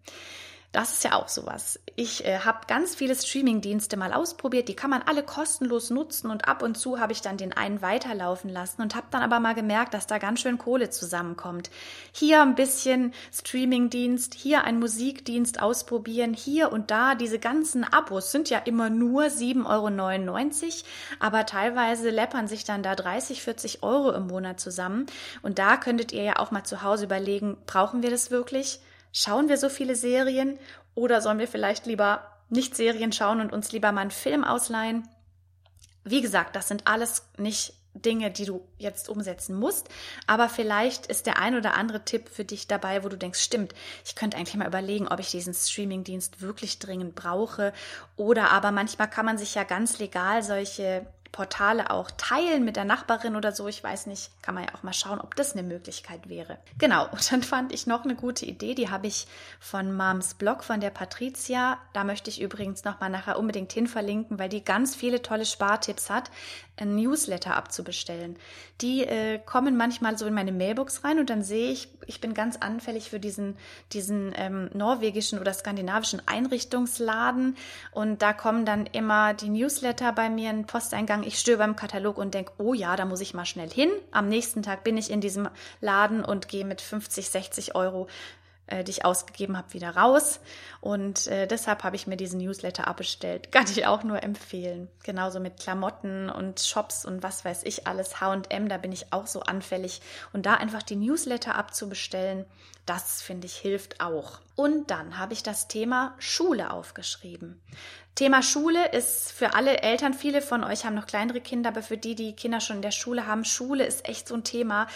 Das 0.77 0.93
ist 0.93 1.05
ja 1.05 1.15
auch 1.15 1.29
sowas. 1.29 1.81
Ich 1.95 2.27
äh, 2.27 2.41
habe 2.41 2.67
ganz 2.69 2.95
viele 2.95 3.15
Streaming-Dienste 3.15 3.97
mal 3.97 4.13
ausprobiert, 4.13 4.69
die 4.69 4.77
kann 4.77 4.91
man 4.91 5.01
alle 5.01 5.23
kostenlos 5.23 5.89
nutzen 5.89 6.31
und 6.31 6.49
ab 6.49 6.63
und 6.63 6.77
zu 6.77 7.01
habe 7.01 7.15
ich 7.15 7.23
dann 7.23 7.39
den 7.39 7.55
einen 7.55 7.81
weiterlaufen 7.81 8.51
lassen 8.51 8.83
und 8.83 8.95
habe 8.95 9.07
dann 9.11 9.23
aber 9.23 9.41
mal 9.41 9.55
gemerkt, 9.55 9.95
dass 9.95 10.07
da 10.07 10.19
ganz 10.19 10.43
schön 10.43 10.59
Kohle 10.59 10.91
zusammenkommt. 10.91 11.71
Hier 12.13 12.43
ein 12.43 12.57
bisschen 12.57 13.15
Streaming-Dienst, 13.33 14.35
hier 14.35 14.65
ein 14.65 14.79
Musikdienst 14.79 15.63
ausprobieren, 15.63 16.35
hier 16.35 16.71
und 16.71 16.91
da 16.91 17.15
diese 17.15 17.39
ganzen 17.39 17.83
Abos 17.83 18.31
sind 18.31 18.51
ja 18.51 18.59
immer 18.59 18.91
nur 18.91 19.23
7,99 19.23 19.65
Euro, 19.65 20.73
aber 21.21 21.47
teilweise 21.47 22.11
läppern 22.11 22.49
sich 22.49 22.65
dann 22.65 22.83
da 22.83 22.95
30, 22.95 23.41
40 23.41 23.83
Euro 23.83 24.13
im 24.13 24.27
Monat 24.27 24.61
zusammen 24.61 25.07
und 25.41 25.59
da 25.59 25.79
könntet 25.79 26.13
ihr 26.13 26.23
ja 26.23 26.39
auch 26.39 26.51
mal 26.51 26.65
zu 26.65 26.83
Hause 26.83 27.07
überlegen, 27.07 27.57
brauchen 27.65 28.03
wir 28.03 28.11
das 28.11 28.31
wirklich? 28.31 28.79
Schauen 29.19 29.49
wir 29.49 29.57
so 29.57 29.71
viele 29.71 29.97
Serien 29.97 30.59
oder 30.95 31.23
sollen 31.23 31.39
wir 31.39 31.49
vielleicht 31.49 31.87
lieber 31.87 32.31
nicht 32.51 32.77
Serien 32.77 33.13
schauen 33.13 33.41
und 33.41 33.51
uns 33.51 33.73
lieber 33.73 33.91
mal 33.91 34.03
einen 34.03 34.11
Film 34.11 34.45
ausleihen? 34.45 35.09
Wie 36.05 36.21
gesagt, 36.21 36.55
das 36.55 36.69
sind 36.69 36.87
alles 36.87 37.27
nicht 37.39 37.73
Dinge, 37.95 38.31
die 38.31 38.45
du 38.45 38.69
jetzt 38.77 39.09
umsetzen 39.09 39.57
musst, 39.57 39.89
aber 40.27 40.51
vielleicht 40.51 41.07
ist 41.07 41.25
der 41.25 41.39
ein 41.39 41.57
oder 41.57 41.73
andere 41.73 42.05
Tipp 42.05 42.29
für 42.29 42.45
dich 42.45 42.69
dabei, 42.69 43.05
wo 43.05 43.09
du 43.09 43.17
denkst, 43.17 43.41
stimmt, 43.41 43.73
ich 44.05 44.17
könnte 44.17 44.37
eigentlich 44.37 44.55
mal 44.57 44.69
überlegen, 44.69 45.09
ob 45.09 45.19
ich 45.19 45.31
diesen 45.31 45.55
Streamingdienst 45.55 46.43
wirklich 46.43 46.79
dringend 46.79 47.15
brauche 47.15 47.73
oder 48.17 48.51
aber 48.51 48.71
manchmal 48.71 49.09
kann 49.09 49.25
man 49.25 49.39
sich 49.39 49.55
ja 49.55 49.65
ganz 49.65 49.99
legal 49.99 50.43
solche 50.43 51.07
Portale 51.33 51.91
auch 51.91 52.11
teilen 52.11 52.65
mit 52.65 52.77
der 52.77 52.85
Nachbarin 52.85 53.37
oder 53.37 53.53
so. 53.53 53.69
Ich 53.69 53.83
weiß 53.83 54.07
nicht, 54.07 54.31
kann 54.43 54.55
man 54.55 54.65
ja 54.65 54.75
auch 54.75 54.83
mal 54.83 54.93
schauen, 54.93 55.21
ob 55.21 55.35
das 55.37 55.53
eine 55.53 55.63
Möglichkeit 55.63 56.29
wäre. 56.29 56.59
Genau, 56.79 57.09
und 57.13 57.33
dann 57.33 57.43
fand 57.43 57.73
ich 57.73 57.87
noch 57.87 58.05
eine 58.05 58.15
gute 58.15 58.47
Idee, 58.47 58.75
die 58.75 58.91
habe 58.91 59.07
ich 59.07 59.27
von 59.61 59.95
Moms 59.95 60.35
Blog 60.35 60.65
von 60.65 60.81
der 60.81 60.91
Patricia. 60.91 61.79
Da 61.93 62.05
möchte 62.05 62.31
ich 62.31 62.41
übrigens 62.41 62.85
noch 62.85 63.01
mal 63.01 63.09
nachher 63.09 63.39
unbedingt 63.39 63.73
hin 63.73 63.87
verlinken, 63.87 64.39
weil 64.39 64.49
die 64.49 64.65
ganz 64.65 64.95
viele 64.95 65.23
tolle 65.23 65.47
Spartipps 65.47 66.11
hat, 66.11 66.31
Newsletter 66.85 67.57
abzubestellen. 67.57 68.37
Die 68.81 69.05
äh, 69.05 69.39
kommen 69.39 69.77
manchmal 69.77 70.19
so 70.19 70.27
in 70.27 70.35
meine 70.35 70.53
Mailbox 70.53 71.05
rein 71.05 71.19
und 71.19 71.31
dann 71.31 71.43
sehe 71.43 71.71
ich, 71.71 71.89
ich 72.07 72.21
bin 72.21 72.35
ganz 72.35 72.57
anfällig 72.57 73.11
für 73.11 73.21
diesen, 73.21 73.57
diesen 73.93 74.33
ähm, 74.37 74.71
norwegischen 74.75 75.39
oder 75.39 75.55
skandinavischen 75.55 76.21
Einrichtungsladen 76.27 77.57
und 77.93 78.23
da 78.23 78.33
kommen 78.33 78.65
dann 78.65 78.87
immer 78.87 79.35
die 79.35 79.49
Newsletter 79.49 80.13
bei 80.13 80.29
mir 80.29 80.51
in 80.51 80.67
Posteingang 80.67 81.23
ich 81.23 81.39
störe 81.39 81.59
beim 81.59 81.77
Katalog 81.77 82.19
und 82.19 82.35
denke, 82.35 82.53
oh 82.59 82.75
ja, 82.75 82.97
da 82.97 83.05
muss 83.05 83.21
ich 83.21 83.35
mal 83.35 83.47
schnell 83.47 83.71
hin. 83.71 83.91
Am 84.11 84.29
nächsten 84.29 84.63
Tag 84.63 84.85
bin 84.85 84.97
ich 84.97 85.11
in 85.11 85.21
diesem 85.21 85.49
Laden 85.81 86.25
und 86.25 86.49
gehe 86.49 86.65
mit 86.65 86.81
50, 86.81 87.31
60 87.31 87.75
Euro 87.75 88.09
äh, 88.67 88.85
die 88.85 88.91
ich 88.91 89.05
ausgegeben 89.05 89.57
habe, 89.57 89.73
wieder 89.75 89.97
raus. 89.97 90.41
Und 90.81 91.27
äh, 91.29 91.47
deshalb 91.47 91.85
habe 91.85 91.97
ich 91.97 92.07
mir 92.07 92.17
diesen 92.17 92.41
Newsletter 92.41 92.89
abbestellt. 92.89 93.53
Kann 93.53 93.67
ich 93.67 93.87
auch 93.87 94.03
nur 94.03 94.23
empfehlen. 94.23 94.89
Genauso 95.03 95.41
mit 95.41 95.59
Klamotten 95.59 96.31
und 96.31 96.61
Shops 96.61 97.05
und 97.05 97.23
was 97.23 97.45
weiß 97.45 97.63
ich 97.65 97.87
alles. 97.87 98.21
HM, 98.21 98.69
da 98.69 98.79
bin 98.79 98.93
ich 98.93 99.13
auch 99.13 99.27
so 99.27 99.41
anfällig. 99.41 100.01
Und 100.33 100.47
da 100.47 100.55
einfach 100.55 100.83
die 100.83 100.97
Newsletter 100.97 101.55
abzubestellen, 101.55 102.45
das 102.87 103.21
finde 103.21 103.47
ich 103.47 103.57
hilft 103.57 104.01
auch. 104.01 104.41
Und 104.55 104.91
dann 104.91 105.19
habe 105.19 105.33
ich 105.33 105.43
das 105.43 105.69
Thema 105.69 106.15
Schule 106.19 106.71
aufgeschrieben. 106.71 107.61
Thema 108.15 108.43
Schule 108.43 108.93
ist 108.93 109.31
für 109.33 109.55
alle 109.55 109.83
Eltern, 109.83 110.15
viele 110.15 110.41
von 110.41 110.65
euch 110.65 110.87
haben 110.87 110.95
noch 110.95 111.07
kleinere 111.07 111.43
Kinder, 111.43 111.69
aber 111.69 111.83
für 111.83 111.99
die, 111.99 112.15
die 112.15 112.35
Kinder 112.35 112.61
schon 112.61 112.77
in 112.77 112.83
der 112.83 112.91
Schule 112.91 113.27
haben, 113.27 113.45
Schule 113.45 113.85
ist 113.85 114.09
echt 114.09 114.29
so 114.29 114.35
ein 114.35 114.45
Thema. 114.45 114.87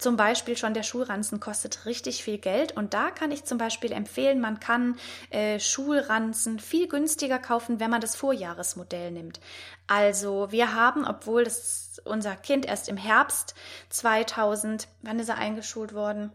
Zum 0.00 0.16
Beispiel 0.16 0.56
schon 0.56 0.72
der 0.72 0.82
Schulranzen 0.82 1.40
kostet 1.40 1.84
richtig 1.84 2.24
viel 2.24 2.38
Geld 2.38 2.72
und 2.74 2.94
da 2.94 3.10
kann 3.10 3.30
ich 3.30 3.44
zum 3.44 3.58
Beispiel 3.58 3.92
empfehlen, 3.92 4.40
man 4.40 4.58
kann 4.58 4.96
äh, 5.28 5.60
Schulranzen 5.60 6.58
viel 6.58 6.88
günstiger 6.88 7.38
kaufen, 7.38 7.80
wenn 7.80 7.90
man 7.90 8.00
das 8.00 8.16
Vorjahresmodell 8.16 9.10
nimmt. 9.10 9.40
Also 9.86 10.50
wir 10.50 10.74
haben, 10.74 11.04
obwohl 11.04 11.44
das 11.44 12.00
unser 12.06 12.34
Kind 12.34 12.64
erst 12.64 12.88
im 12.88 12.96
Herbst 12.96 13.54
2000, 13.90 14.88
wann 15.02 15.18
ist 15.18 15.28
er 15.28 15.36
eingeschult 15.36 15.92
worden? 15.92 16.32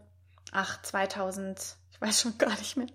Ach, 0.52 0.80
2000, 0.80 1.58
ich 1.90 2.00
weiß 2.00 2.20
schon 2.20 2.38
gar 2.38 2.56
nicht 2.56 2.76
mehr. 2.76 2.86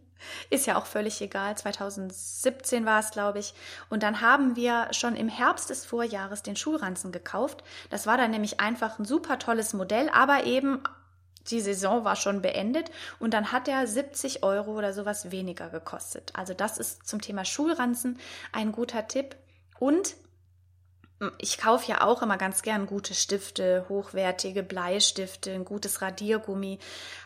Ist 0.50 0.68
ja 0.68 0.78
auch 0.78 0.86
völlig 0.86 1.22
egal. 1.22 1.58
2017 1.58 2.86
war 2.86 3.00
es, 3.00 3.12
glaube 3.12 3.40
ich. 3.40 3.54
Und 3.90 4.04
dann 4.04 4.22
haben 4.22 4.56
wir 4.56 4.88
schon 4.92 5.16
im 5.16 5.30
Herbst 5.30 5.70
des 5.70 5.86
Vorjahres 5.86 6.44
den 6.44 6.56
Schulranzen 6.56 7.12
gekauft. 7.12 7.64
Das 7.90 8.08
war 8.08 8.18
dann 8.18 8.32
nämlich 8.32 8.60
einfach 8.60 9.00
ein 9.00 9.06
super 9.06 9.40
tolles 9.40 9.74
Modell, 9.74 10.10
aber 10.10 10.46
eben 10.46 10.82
die 11.50 11.62
Saison 11.62 12.04
war 12.06 12.16
schon 12.16 12.42
beendet 12.42 12.92
und 13.20 13.34
dann 13.34 13.52
hat 13.52 13.68
er 13.68 13.88
70 13.88 14.44
Euro 14.44 14.78
oder 14.78 14.94
sowas 14.94 15.32
weniger 15.32 15.70
gekostet. 15.70 16.32
Also 16.36 16.54
das 16.54 16.78
ist 16.78 17.08
zum 17.08 17.20
Thema 17.22 17.46
Schulranzen 17.46 18.20
ein 18.52 18.72
guter 18.72 19.08
Tipp. 19.08 19.36
Und 19.80 20.16
ich 21.38 21.60
kaufe 21.60 21.92
ja 21.92 22.02
auch 22.02 22.24
immer 22.24 22.38
ganz 22.38 22.64
gern 22.64 22.88
gute 22.88 23.14
Stifte, 23.14 23.86
hochwertige 23.90 24.64
Bleistifte, 24.64 25.52
ein 25.52 25.66
gutes 25.66 26.02
Radiergummi. 26.02 26.80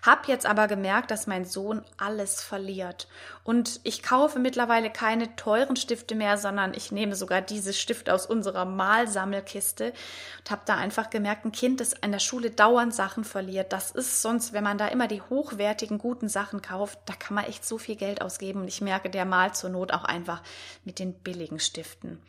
Hab 0.05 0.27
jetzt 0.27 0.45
aber 0.45 0.67
gemerkt, 0.67 1.11
dass 1.11 1.27
mein 1.27 1.45
Sohn 1.45 1.83
alles 1.97 2.41
verliert. 2.41 3.07
Und 3.43 3.79
ich 3.83 4.03
kaufe 4.03 4.39
mittlerweile 4.39 4.89
keine 4.89 5.35
teuren 5.37 5.77
Stifte 5.77 6.15
mehr, 6.15 6.37
sondern 6.37 6.73
ich 6.73 6.91
nehme 6.91 7.15
sogar 7.15 7.41
diese 7.41 7.71
Stifte 7.71 8.13
aus 8.13 8.25
unserer 8.25 8.65
Malsammelkiste 8.65 9.93
und 10.39 10.51
habe 10.51 10.63
da 10.65 10.75
einfach 10.75 11.09
gemerkt, 11.09 11.45
ein 11.45 11.53
Kind, 11.53 11.79
das 11.79 11.93
in 11.93 12.11
der 12.11 12.19
Schule 12.19 12.51
dauernd 12.51 12.93
Sachen 12.93 13.23
verliert, 13.23 13.71
das 13.71 13.91
ist 13.91 14.21
sonst, 14.21 14.51
wenn 14.51 14.63
man 14.63 14.77
da 14.77 14.87
immer 14.87 15.07
die 15.07 15.21
hochwertigen, 15.21 15.99
guten 15.99 16.27
Sachen 16.27 16.61
kauft, 16.61 16.99
da 17.05 17.13
kann 17.13 17.35
man 17.35 17.45
echt 17.45 17.65
so 17.65 17.77
viel 17.77 17.95
Geld 17.95 18.21
ausgeben. 18.21 18.61
Und 18.61 18.67
ich 18.67 18.81
merke, 18.81 19.09
der 19.09 19.25
malt 19.25 19.55
zur 19.55 19.69
Not 19.69 19.93
auch 19.93 20.03
einfach 20.03 20.41
mit 20.83 20.99
den 20.99 21.13
billigen 21.13 21.59
Stiften. 21.59 22.19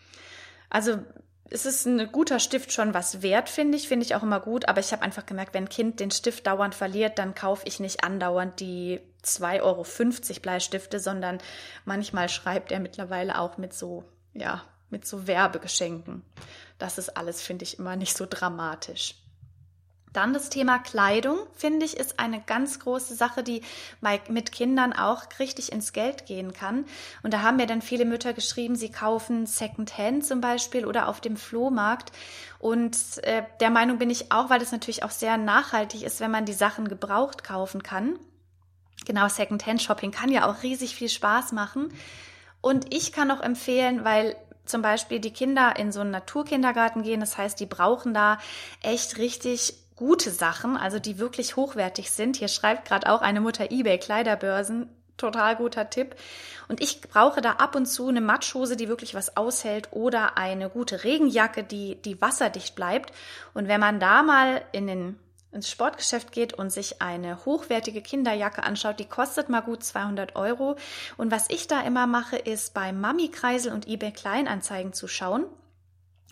Also 0.70 0.98
es 1.50 1.66
ist 1.66 1.86
ein 1.86 2.10
guter 2.10 2.40
Stift 2.40 2.72
schon 2.72 2.94
was 2.94 3.22
wert, 3.22 3.48
finde 3.48 3.76
ich, 3.76 3.88
finde 3.88 4.04
ich 4.04 4.14
auch 4.14 4.22
immer 4.22 4.40
gut, 4.40 4.68
aber 4.68 4.80
ich 4.80 4.92
habe 4.92 5.02
einfach 5.02 5.26
gemerkt, 5.26 5.54
wenn 5.54 5.64
ein 5.64 5.68
Kind 5.68 6.00
den 6.00 6.10
Stift 6.10 6.46
dauernd 6.46 6.74
verliert, 6.74 7.18
dann 7.18 7.34
kaufe 7.34 7.66
ich 7.66 7.80
nicht 7.80 8.04
andauernd 8.04 8.60
die 8.60 9.00
2,50 9.24 9.62
Euro 9.62 9.84
Bleistifte, 10.40 11.00
sondern 11.00 11.38
manchmal 11.84 12.28
schreibt 12.28 12.72
er 12.72 12.80
mittlerweile 12.80 13.38
auch 13.38 13.58
mit 13.58 13.74
so, 13.74 14.04
ja, 14.34 14.62
mit 14.90 15.06
so 15.06 15.26
Werbegeschenken. 15.26 16.22
Das 16.78 16.98
ist 16.98 17.16
alles, 17.16 17.42
finde 17.42 17.64
ich, 17.64 17.78
immer 17.78 17.96
nicht 17.96 18.16
so 18.16 18.26
dramatisch. 18.28 19.14
Dann 20.16 20.32
das 20.32 20.48
Thema 20.48 20.78
Kleidung, 20.78 21.38
finde 21.52 21.84
ich, 21.84 21.98
ist 21.98 22.18
eine 22.18 22.40
ganz 22.40 22.80
große 22.80 23.14
Sache, 23.14 23.42
die 23.42 23.60
mit 24.30 24.50
Kindern 24.50 24.94
auch 24.94 25.24
richtig 25.38 25.70
ins 25.72 25.92
Geld 25.92 26.24
gehen 26.24 26.54
kann. 26.54 26.86
Und 27.22 27.34
da 27.34 27.42
haben 27.42 27.56
mir 27.56 27.66
dann 27.66 27.82
viele 27.82 28.06
Mütter 28.06 28.32
geschrieben, 28.32 28.76
sie 28.76 28.90
kaufen 28.90 29.44
Secondhand 29.44 30.24
zum 30.24 30.40
Beispiel 30.40 30.86
oder 30.86 31.08
auf 31.08 31.20
dem 31.20 31.36
Flohmarkt. 31.36 32.12
Und 32.58 32.96
äh, 33.24 33.42
der 33.60 33.68
Meinung 33.68 33.98
bin 33.98 34.08
ich 34.08 34.32
auch, 34.32 34.48
weil 34.48 34.58
das 34.58 34.72
natürlich 34.72 35.02
auch 35.02 35.10
sehr 35.10 35.36
nachhaltig 35.36 36.02
ist, 36.02 36.20
wenn 36.20 36.30
man 36.30 36.46
die 36.46 36.54
Sachen 36.54 36.88
gebraucht 36.88 37.44
kaufen 37.44 37.82
kann. 37.82 38.18
Genau, 39.04 39.28
Secondhand-Shopping 39.28 40.12
kann 40.12 40.32
ja 40.32 40.48
auch 40.48 40.62
riesig 40.62 40.96
viel 40.96 41.10
Spaß 41.10 41.52
machen. 41.52 41.92
Und 42.62 42.94
ich 42.94 43.12
kann 43.12 43.30
auch 43.30 43.40
empfehlen, 43.40 44.02
weil 44.06 44.34
zum 44.64 44.80
Beispiel 44.80 45.20
die 45.20 45.32
Kinder 45.32 45.76
in 45.76 45.92
so 45.92 46.00
einen 46.00 46.10
Naturkindergarten 46.10 47.02
gehen, 47.02 47.20
das 47.20 47.36
heißt, 47.36 47.60
die 47.60 47.66
brauchen 47.66 48.14
da 48.14 48.38
echt 48.82 49.18
richtig 49.18 49.74
gute 49.96 50.30
Sachen, 50.30 50.76
also 50.76 50.98
die 50.98 51.18
wirklich 51.18 51.56
hochwertig 51.56 52.10
sind. 52.10 52.36
Hier 52.36 52.48
schreibt 52.48 52.86
gerade 52.86 53.10
auch 53.10 53.22
eine 53.22 53.40
Mutter 53.40 53.70
eBay 53.70 53.98
Kleiderbörsen. 53.98 54.88
Total 55.16 55.56
guter 55.56 55.88
Tipp. 55.88 56.14
Und 56.68 56.82
ich 56.82 57.00
brauche 57.00 57.40
da 57.40 57.52
ab 57.52 57.74
und 57.74 57.86
zu 57.86 58.08
eine 58.08 58.20
Matschhose, 58.20 58.76
die 58.76 58.88
wirklich 58.88 59.14
was 59.14 59.38
aushält 59.38 59.88
oder 59.92 60.36
eine 60.36 60.68
gute 60.68 61.04
Regenjacke, 61.04 61.64
die, 61.64 61.94
die 62.02 62.20
wasserdicht 62.20 62.74
bleibt. 62.74 63.12
Und 63.54 63.66
wenn 63.66 63.80
man 63.80 63.98
da 63.98 64.22
mal 64.22 64.62
in 64.72 64.86
den 64.86 65.18
ins 65.52 65.70
Sportgeschäft 65.70 66.32
geht 66.32 66.52
und 66.52 66.70
sich 66.70 67.00
eine 67.00 67.46
hochwertige 67.46 68.02
Kinderjacke 68.02 68.62
anschaut, 68.62 69.00
die 69.00 69.06
kostet 69.06 69.48
mal 69.48 69.62
gut 69.62 69.82
200 69.82 70.36
Euro. 70.36 70.76
Und 71.16 71.30
was 71.32 71.48
ich 71.48 71.66
da 71.66 71.80
immer 71.80 72.06
mache, 72.06 72.36
ist 72.36 72.74
bei 72.74 72.92
Mami 72.92 73.30
Kreisel 73.30 73.72
und 73.72 73.88
eBay 73.88 74.12
Kleinanzeigen 74.12 74.92
zu 74.92 75.08
schauen. 75.08 75.46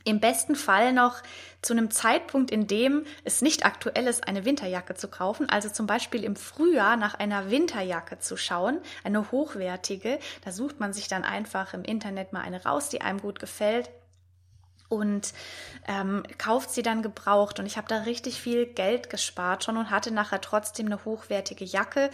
Im 0.04 0.20
besten 0.20 0.54
Fall 0.54 0.92
noch 0.92 1.22
zu 1.62 1.72
einem 1.72 1.90
Zeitpunkt, 1.90 2.50
in 2.50 2.66
dem 2.66 3.04
es 3.24 3.40
nicht 3.40 3.64
aktuell 3.64 4.06
ist, 4.06 4.28
eine 4.28 4.44
Winterjacke 4.44 4.94
zu 4.94 5.08
kaufen. 5.08 5.48
Also 5.48 5.70
zum 5.70 5.86
Beispiel 5.86 6.24
im 6.24 6.36
Frühjahr 6.36 6.96
nach 6.96 7.14
einer 7.14 7.50
Winterjacke 7.50 8.18
zu 8.18 8.36
schauen, 8.36 8.80
eine 9.02 9.30
hochwertige. 9.32 10.18
Da 10.44 10.52
sucht 10.52 10.78
man 10.78 10.92
sich 10.92 11.08
dann 11.08 11.24
einfach 11.24 11.72
im 11.72 11.84
Internet 11.84 12.34
mal 12.34 12.42
eine 12.42 12.64
raus, 12.64 12.90
die 12.90 13.00
einem 13.00 13.20
gut 13.20 13.40
gefällt 13.40 13.88
und 14.88 15.32
ähm, 15.86 16.22
kauft 16.38 16.70
sie 16.70 16.82
dann 16.82 17.02
gebraucht. 17.02 17.58
Und 17.58 17.66
ich 17.66 17.76
habe 17.76 17.88
da 17.88 18.02
richtig 18.02 18.40
viel 18.40 18.66
Geld 18.66 19.10
gespart 19.10 19.64
schon 19.64 19.76
und 19.76 19.90
hatte 19.90 20.12
nachher 20.12 20.40
trotzdem 20.40 20.86
eine 20.86 21.04
hochwertige 21.04 21.64
Jacke. 21.64 22.10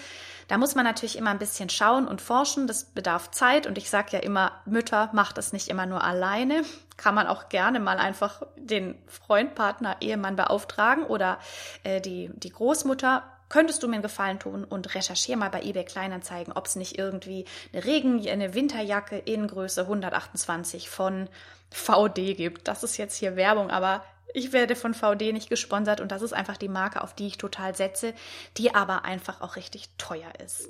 Da 0.48 0.58
muss 0.58 0.74
man 0.74 0.84
natürlich 0.84 1.18
immer 1.18 1.30
ein 1.30 1.38
bisschen 1.38 1.70
schauen 1.70 2.06
und 2.08 2.20
forschen. 2.20 2.66
Das 2.66 2.84
bedarf 2.84 3.30
Zeit. 3.30 3.66
Und 3.66 3.78
ich 3.78 3.90
sage 3.90 4.08
ja 4.12 4.18
immer, 4.20 4.52
Mütter 4.64 5.10
macht 5.12 5.38
es 5.38 5.52
nicht 5.52 5.68
immer 5.68 5.86
nur 5.86 6.02
alleine. 6.02 6.62
Kann 6.96 7.14
man 7.14 7.26
auch 7.26 7.48
gerne 7.48 7.80
mal 7.80 7.98
einfach 7.98 8.42
den 8.56 8.94
Freund, 9.06 9.54
Partner, 9.54 9.96
Ehemann 10.00 10.36
beauftragen 10.36 11.04
oder 11.04 11.38
äh, 11.82 12.00
die, 12.00 12.30
die 12.34 12.50
Großmutter 12.50 13.22
könntest 13.48 13.82
du 13.82 13.88
mir 13.88 13.94
einen 13.94 14.02
Gefallen 14.02 14.38
tun 14.38 14.64
und 14.64 14.94
recherchiere 14.94 15.38
mal 15.38 15.50
bei 15.50 15.62
eBay 15.62 15.84
Kleinanzeigen, 15.84 16.52
ob 16.54 16.66
es 16.66 16.76
nicht 16.76 16.98
irgendwie 16.98 17.44
eine 17.72 17.84
Regen, 17.84 18.26
eine 18.28 18.54
Winterjacke 18.54 19.18
in 19.18 19.48
Größe 19.48 19.82
128 19.82 20.88
von 20.88 21.28
VD 21.70 22.34
gibt. 22.36 22.68
Das 22.68 22.82
ist 22.82 22.96
jetzt 22.96 23.16
hier 23.16 23.36
Werbung, 23.36 23.70
aber 23.70 24.04
ich 24.34 24.52
werde 24.52 24.76
von 24.76 24.94
VD 24.94 25.32
nicht 25.32 25.48
gesponsert 25.48 26.00
und 26.00 26.12
das 26.12 26.22
ist 26.22 26.32
einfach 26.32 26.56
die 26.56 26.68
Marke, 26.68 27.02
auf 27.02 27.14
die 27.14 27.26
ich 27.26 27.38
total 27.38 27.74
setze, 27.74 28.14
die 28.56 28.74
aber 28.74 29.04
einfach 29.04 29.40
auch 29.40 29.56
richtig 29.56 29.88
teuer 29.98 30.32
ist. 30.44 30.68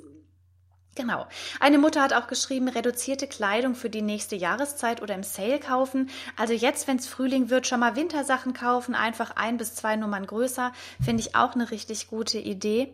Genau. 0.95 1.25
Eine 1.61 1.77
Mutter 1.77 2.01
hat 2.01 2.11
auch 2.11 2.27
geschrieben, 2.27 2.67
reduzierte 2.67 3.25
Kleidung 3.25 3.75
für 3.75 3.89
die 3.89 4.01
nächste 4.01 4.35
Jahreszeit 4.35 5.01
oder 5.01 5.15
im 5.15 5.23
Sale 5.23 5.59
kaufen. 5.59 6.09
Also 6.35 6.53
jetzt, 6.53 6.87
wenn 6.87 6.97
es 6.97 7.07
Frühling 7.07 7.49
wird, 7.49 7.65
schon 7.65 7.79
mal 7.79 7.95
Wintersachen 7.95 8.53
kaufen, 8.53 8.93
einfach 8.93 9.31
ein 9.37 9.57
bis 9.57 9.73
zwei 9.73 9.95
Nummern 9.95 10.27
größer, 10.27 10.73
finde 11.01 11.21
ich 11.21 11.33
auch 11.33 11.53
eine 11.55 11.71
richtig 11.71 12.07
gute 12.07 12.39
Idee. 12.39 12.91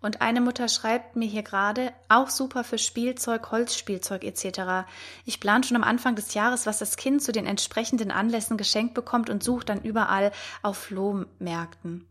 Und 0.00 0.20
eine 0.20 0.40
Mutter 0.40 0.68
schreibt 0.68 1.16
mir 1.16 1.26
hier 1.26 1.42
gerade, 1.42 1.92
auch 2.08 2.28
super 2.28 2.64
für 2.64 2.78
Spielzeug, 2.78 3.50
Holzspielzeug 3.50 4.24
etc. 4.24 4.86
Ich 5.24 5.40
plane 5.40 5.64
schon 5.64 5.76
am 5.76 5.84
Anfang 5.84 6.14
des 6.14 6.34
Jahres, 6.34 6.66
was 6.66 6.78
das 6.78 6.96
Kind 6.96 7.22
zu 7.22 7.32
den 7.32 7.46
entsprechenden 7.46 8.10
Anlässen 8.10 8.56
geschenkt 8.56 8.94
bekommt 8.94 9.30
und 9.30 9.42
suche 9.42 9.64
dann 9.64 9.82
überall 9.82 10.32
auf 10.62 10.76
Flohmärkten. 10.76 12.06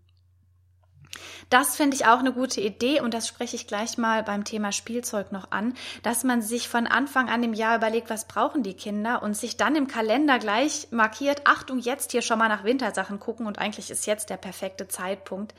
Das 1.50 1.76
finde 1.76 1.96
ich 1.96 2.06
auch 2.06 2.20
eine 2.20 2.34
gute 2.34 2.62
Idee 2.62 3.02
und 3.02 3.14
das 3.14 3.28
spreche 3.28 3.56
ich 3.56 3.68
gleich 3.68 3.98
mal 3.98 4.24
beim 4.24 4.44
Thema 4.44 4.72
Spielzeug 4.72 5.32
noch 5.32 5.52
an, 5.52 5.74
dass 6.02 6.24
man 6.24 6.42
sich 6.42 6.68
von 6.68 6.88
Anfang 6.88 7.30
an 7.30 7.44
im 7.44 7.54
Jahr 7.54 7.78
überlegt, 7.78 8.10
was 8.10 8.28
brauchen 8.28 8.64
die 8.64 8.74
Kinder 8.74 9.22
und 9.22 9.36
sich 9.36 9.58
dann 9.58 9.76
im 9.76 9.88
Kalender 9.88 10.40
gleich 10.40 10.88
markiert, 10.92 11.42
Achtung, 11.46 11.80
jetzt 11.80 12.12
hier 12.12 12.22
schon 12.22 12.40
mal 12.40 12.50
nach 12.50 12.64
Wintersachen 12.64 13.20
gucken 13.20 13.46
und 13.46 13.60
eigentlich 13.60 13.92
ist 13.92 14.08
jetzt 14.08 14.30
der 14.30 14.38
perfekte 14.38 14.88
Zeitpunkt. 14.88 15.54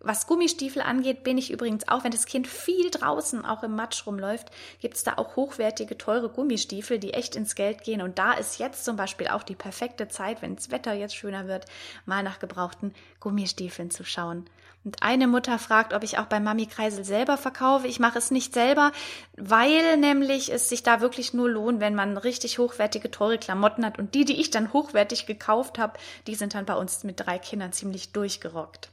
Was 0.00 0.26
Gummistiefel 0.26 0.82
angeht, 0.82 1.24
bin 1.24 1.38
ich 1.38 1.50
übrigens 1.50 1.88
auch, 1.88 2.04
wenn 2.04 2.12
das 2.12 2.26
Kind 2.26 2.46
viel 2.46 2.90
draußen 2.90 3.44
auch 3.44 3.62
im 3.62 3.74
Matsch 3.74 4.06
rumläuft, 4.06 4.50
gibt 4.80 4.96
es 4.96 5.04
da 5.04 5.14
auch 5.16 5.36
hochwertige, 5.36 5.98
teure 5.98 6.28
Gummistiefel, 6.28 6.98
die 6.98 7.14
echt 7.14 7.34
ins 7.34 7.54
Geld 7.54 7.82
gehen. 7.82 8.02
Und 8.02 8.18
da 8.18 8.34
ist 8.34 8.58
jetzt 8.58 8.84
zum 8.84 8.96
Beispiel 8.96 9.28
auch 9.28 9.42
die 9.42 9.54
perfekte 9.54 10.08
Zeit, 10.08 10.42
wenn 10.42 10.56
das 10.56 10.70
Wetter 10.70 10.92
jetzt 10.92 11.16
schöner 11.16 11.48
wird, 11.48 11.66
mal 12.04 12.22
nach 12.22 12.38
gebrauchten 12.38 12.94
Gummistiefeln 13.20 13.90
zu 13.90 14.04
schauen. 14.04 14.48
Und 14.86 15.02
eine 15.02 15.26
Mutter 15.26 15.58
fragt, 15.58 15.92
ob 15.92 16.04
ich 16.04 16.18
auch 16.18 16.26
bei 16.26 16.38
Mami 16.38 16.66
Kreisel 16.66 17.04
selber 17.04 17.36
verkaufe. 17.36 17.88
Ich 17.88 17.98
mache 17.98 18.18
es 18.18 18.30
nicht 18.30 18.54
selber, 18.54 18.92
weil 19.36 19.96
nämlich 19.96 20.52
es 20.52 20.68
sich 20.68 20.84
da 20.84 21.00
wirklich 21.00 21.34
nur 21.34 21.50
lohnt, 21.50 21.80
wenn 21.80 21.96
man 21.96 22.16
richtig 22.16 22.60
hochwertige, 22.60 23.10
teure 23.10 23.38
Klamotten 23.38 23.84
hat. 23.84 23.98
Und 23.98 24.14
die, 24.14 24.24
die 24.24 24.40
ich 24.40 24.52
dann 24.52 24.72
hochwertig 24.72 25.26
gekauft 25.26 25.80
habe, 25.80 25.98
die 26.28 26.36
sind 26.36 26.54
dann 26.54 26.66
bei 26.66 26.76
uns 26.76 27.02
mit 27.02 27.18
drei 27.18 27.40
Kindern 27.40 27.72
ziemlich 27.72 28.12
durchgerockt. 28.12 28.92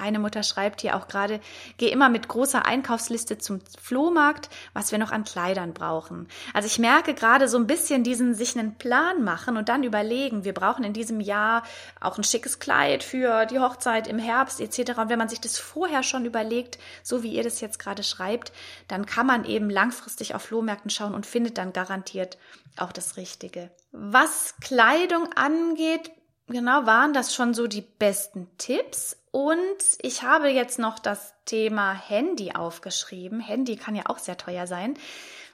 Eine 0.00 0.18
Mutter 0.18 0.42
schreibt 0.42 0.80
hier 0.80 0.96
auch 0.96 1.08
gerade, 1.08 1.40
geh 1.76 1.88
immer 1.88 2.08
mit 2.08 2.28
großer 2.28 2.64
Einkaufsliste 2.64 3.38
zum 3.38 3.60
Flohmarkt, 3.80 4.48
was 4.72 4.92
wir 4.92 4.98
noch 4.98 5.12
an 5.12 5.24
Kleidern 5.24 5.74
brauchen. 5.74 6.26
Also 6.54 6.66
ich 6.66 6.78
merke 6.78 7.14
gerade 7.14 7.48
so 7.48 7.58
ein 7.58 7.66
bisschen 7.66 8.02
diesen 8.02 8.34
sich 8.34 8.58
einen 8.58 8.76
Plan 8.76 9.22
machen 9.22 9.56
und 9.56 9.68
dann 9.68 9.84
überlegen, 9.84 10.44
wir 10.44 10.54
brauchen 10.54 10.84
in 10.84 10.92
diesem 10.92 11.20
Jahr 11.20 11.62
auch 12.00 12.16
ein 12.16 12.24
schickes 12.24 12.58
Kleid 12.58 13.04
für 13.04 13.46
die 13.46 13.58
Hochzeit 13.58 14.08
im 14.08 14.18
Herbst 14.18 14.60
etc. 14.60 14.98
Und 14.98 15.08
wenn 15.10 15.18
man 15.18 15.28
sich 15.28 15.40
das 15.40 15.58
vorher 15.58 16.02
schon 16.02 16.24
überlegt, 16.24 16.78
so 17.02 17.22
wie 17.22 17.34
ihr 17.34 17.42
das 17.42 17.60
jetzt 17.60 17.78
gerade 17.78 18.02
schreibt, 18.02 18.52
dann 18.88 19.06
kann 19.06 19.26
man 19.26 19.44
eben 19.44 19.68
langfristig 19.68 20.34
auf 20.34 20.42
Flohmärkten 20.42 20.90
schauen 20.90 21.14
und 21.14 21.26
findet 21.26 21.58
dann 21.58 21.72
garantiert 21.72 22.38
auch 22.78 22.92
das 22.92 23.16
Richtige. 23.16 23.70
Was 23.92 24.54
Kleidung 24.60 25.32
angeht, 25.34 26.10
genau 26.50 26.86
waren 26.86 27.12
das 27.12 27.34
schon 27.34 27.54
so 27.54 27.66
die 27.66 27.80
besten 27.82 28.48
Tipps. 28.58 29.16
Und 29.30 29.78
ich 30.02 30.22
habe 30.22 30.48
jetzt 30.48 30.78
noch 30.78 30.98
das 30.98 31.34
Thema 31.44 31.92
Handy 31.92 32.52
aufgeschrieben. 32.52 33.40
Handy 33.40 33.76
kann 33.76 33.94
ja 33.94 34.04
auch 34.06 34.18
sehr 34.18 34.36
teuer 34.36 34.66
sein. 34.66 34.94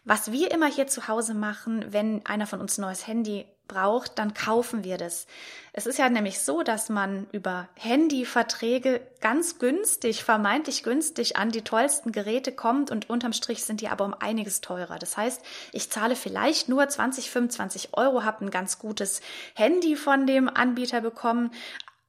Was 0.05 0.33
wir 0.33 0.51
immer 0.53 0.67
hier 0.67 0.87
zu 0.87 1.09
Hause 1.09 1.35
machen, 1.35 1.93
wenn 1.93 2.25
einer 2.27 2.47
von 2.47 2.61
uns 2.61 2.79
ein 2.79 2.83
neues 2.83 3.07
Handy 3.07 3.45
braucht, 3.69 4.19
dann 4.19 4.35
kaufen 4.35 4.85
wir 4.85 4.99
das. 4.99 5.27
Es 5.73 5.85
ist 5.85 5.99
ja 5.99 6.09
nämlich 6.09 6.41
so, 6.41 6.63
dass 6.63 6.89
man 6.89 7.27
über 7.33 7.69
Handyverträge 7.75 9.03
ganz 9.21 9.59
günstig, 9.59 10.25
vermeintlich 10.25 10.83
günstig 10.83 11.37
an 11.37 11.51
die 11.51 11.63
tollsten 11.63 12.13
Geräte 12.13 12.53
kommt 12.53 12.91
und 12.91 13.11
unterm 13.11 13.35
Strich 13.35 13.63
sind 13.65 13.83
die 13.83 13.89
aber 13.89 14.07
um 14.07 14.15
einiges 14.15 14.63
teurer. 14.63 14.99
Das 14.99 15.19
heißt, 15.19 15.43
ich 15.73 15.91
zahle 15.91 16.17
vielleicht 16.17 16.71
nur 16.71 16.89
20, 16.89 17.31
25 17.31 17.91
Euro, 17.93 18.25
habe 18.25 18.47
ein 18.47 18.51
ganz 18.51 18.79
gutes 18.79 19.21
Handy 19.55 19.97
von 19.97 20.27
dem 20.27 20.49
Anbieter 20.49 21.03
bekommen, 21.03 21.51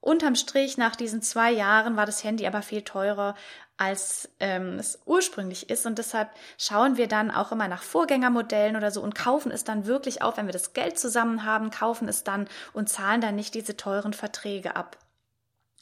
Unterm 0.08 0.36
Strich 0.36 0.78
nach 0.78 0.96
diesen 0.96 1.22
zwei 1.22 1.52
Jahren 1.52 1.98
war 1.98 2.06
das 2.06 2.24
Handy 2.24 2.48
aber 2.48 2.62
viel 2.62 2.82
teurer, 2.82 3.36
als 3.76 4.30
ähm, 4.40 4.80
es 4.80 5.00
ursprünglich 5.06 5.70
ist. 5.70 5.86
Und 5.86 5.98
deshalb 5.98 6.30
schauen 6.58 6.96
wir 6.96 7.08
dann 7.08 7.30
auch 7.30 7.52
immer 7.52 7.68
nach 7.68 7.84
Vorgängermodellen 7.84 8.78
oder 8.78 8.90
so 8.90 9.02
und 9.02 9.16
kaufen 9.16 9.52
es 9.52 9.66
dann 9.66 9.86
wirklich 9.86 10.22
auf, 10.22 10.38
wenn 10.38 10.46
wir 10.46 10.54
das 10.54 10.72
Geld 10.72 10.98
zusammen 10.98 11.44
haben, 11.44 11.72
kaufen 11.72 12.08
es 12.08 12.24
dann 12.24 12.48
und 12.72 12.88
zahlen 12.88 13.20
dann 13.20 13.36
nicht 13.36 13.54
diese 13.54 13.76
teuren 13.76 14.14
Verträge 14.14 14.78
ab. 14.78 14.98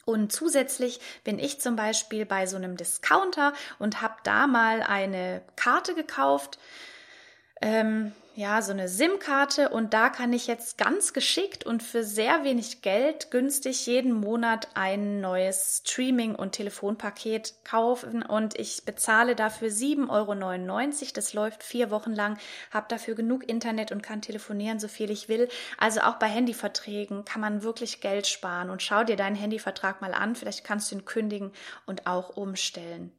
Und 0.04 0.32
zusätzlich 0.32 0.98
bin 1.22 1.38
ich 1.38 1.60
zum 1.60 1.76
Beispiel 1.76 2.26
bei 2.26 2.46
so 2.46 2.56
einem 2.56 2.76
Discounter 2.76 3.52
und 3.78 4.02
habe 4.02 4.16
da 4.24 4.48
mal 4.48 4.82
eine 4.82 5.40
Karte 5.54 5.94
gekauft. 5.94 6.58
Ähm, 7.62 8.10
ja, 8.36 8.60
so 8.60 8.72
eine 8.72 8.86
SIM-Karte 8.86 9.70
und 9.70 9.94
da 9.94 10.10
kann 10.10 10.34
ich 10.34 10.46
jetzt 10.46 10.76
ganz 10.76 11.14
geschickt 11.14 11.64
und 11.64 11.82
für 11.82 12.04
sehr 12.04 12.44
wenig 12.44 12.82
Geld 12.82 13.30
günstig 13.30 13.86
jeden 13.86 14.12
Monat 14.12 14.68
ein 14.74 15.22
neues 15.22 15.82
Streaming- 15.82 16.34
und 16.34 16.52
Telefonpaket 16.52 17.54
kaufen 17.64 18.22
und 18.22 18.54
ich 18.58 18.84
bezahle 18.84 19.36
dafür 19.36 19.68
7,99 19.68 20.10
Euro. 20.10 21.12
Das 21.14 21.32
läuft 21.32 21.62
vier 21.62 21.90
Wochen 21.90 22.12
lang, 22.12 22.36
habe 22.70 22.84
dafür 22.90 23.14
genug 23.14 23.48
Internet 23.48 23.90
und 23.90 24.02
kann 24.02 24.20
telefonieren, 24.20 24.78
so 24.78 24.88
viel 24.88 25.10
ich 25.10 25.30
will. 25.30 25.48
Also 25.78 26.00
auch 26.00 26.16
bei 26.16 26.26
Handyverträgen 26.26 27.24
kann 27.24 27.40
man 27.40 27.62
wirklich 27.62 28.02
Geld 28.02 28.26
sparen 28.26 28.68
und 28.68 28.82
schau 28.82 29.02
dir 29.02 29.16
deinen 29.16 29.36
Handyvertrag 29.36 30.02
mal 30.02 30.12
an. 30.12 30.36
Vielleicht 30.36 30.62
kannst 30.62 30.90
du 30.90 30.96
ihn 30.96 31.06
kündigen 31.06 31.52
und 31.86 32.06
auch 32.06 32.36
umstellen. 32.36 33.12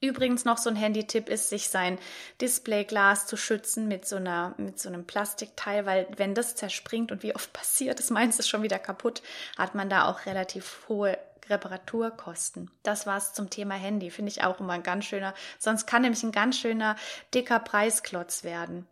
Übrigens 0.00 0.44
noch 0.44 0.58
so 0.58 0.70
ein 0.70 0.76
Handy-Tipp 0.76 1.28
ist, 1.28 1.48
sich 1.48 1.68
sein 1.68 1.98
Displayglas 2.40 3.26
zu 3.26 3.36
schützen 3.36 3.88
mit 3.88 4.06
so 4.06 4.16
einer, 4.16 4.54
mit 4.56 4.78
so 4.78 4.88
einem 4.88 5.04
Plastikteil, 5.04 5.86
weil 5.86 6.06
wenn 6.16 6.34
das 6.34 6.54
zerspringt 6.54 7.10
und 7.10 7.24
wie 7.24 7.34
oft 7.34 7.52
passiert, 7.58 7.98
das 7.98 8.10
meins 8.10 8.38
ist 8.38 8.48
schon 8.48 8.62
wieder 8.62 8.78
kaputt, 8.78 9.22
hat 9.56 9.74
man 9.74 9.90
da 9.90 10.08
auch 10.08 10.26
relativ 10.26 10.84
hohe 10.88 11.18
Reparaturkosten. 11.50 12.70
Das 12.82 13.06
war's 13.06 13.34
zum 13.34 13.50
Thema 13.50 13.74
Handy. 13.74 14.10
Finde 14.10 14.30
ich 14.30 14.44
auch 14.44 14.60
immer 14.60 14.74
ein 14.74 14.82
ganz 14.82 15.04
schöner, 15.04 15.34
sonst 15.58 15.86
kann 15.86 16.02
nämlich 16.02 16.22
ein 16.22 16.32
ganz 16.32 16.58
schöner 16.58 16.96
dicker 17.34 17.58
Preisklotz 17.58 18.44
werden. 18.44 18.86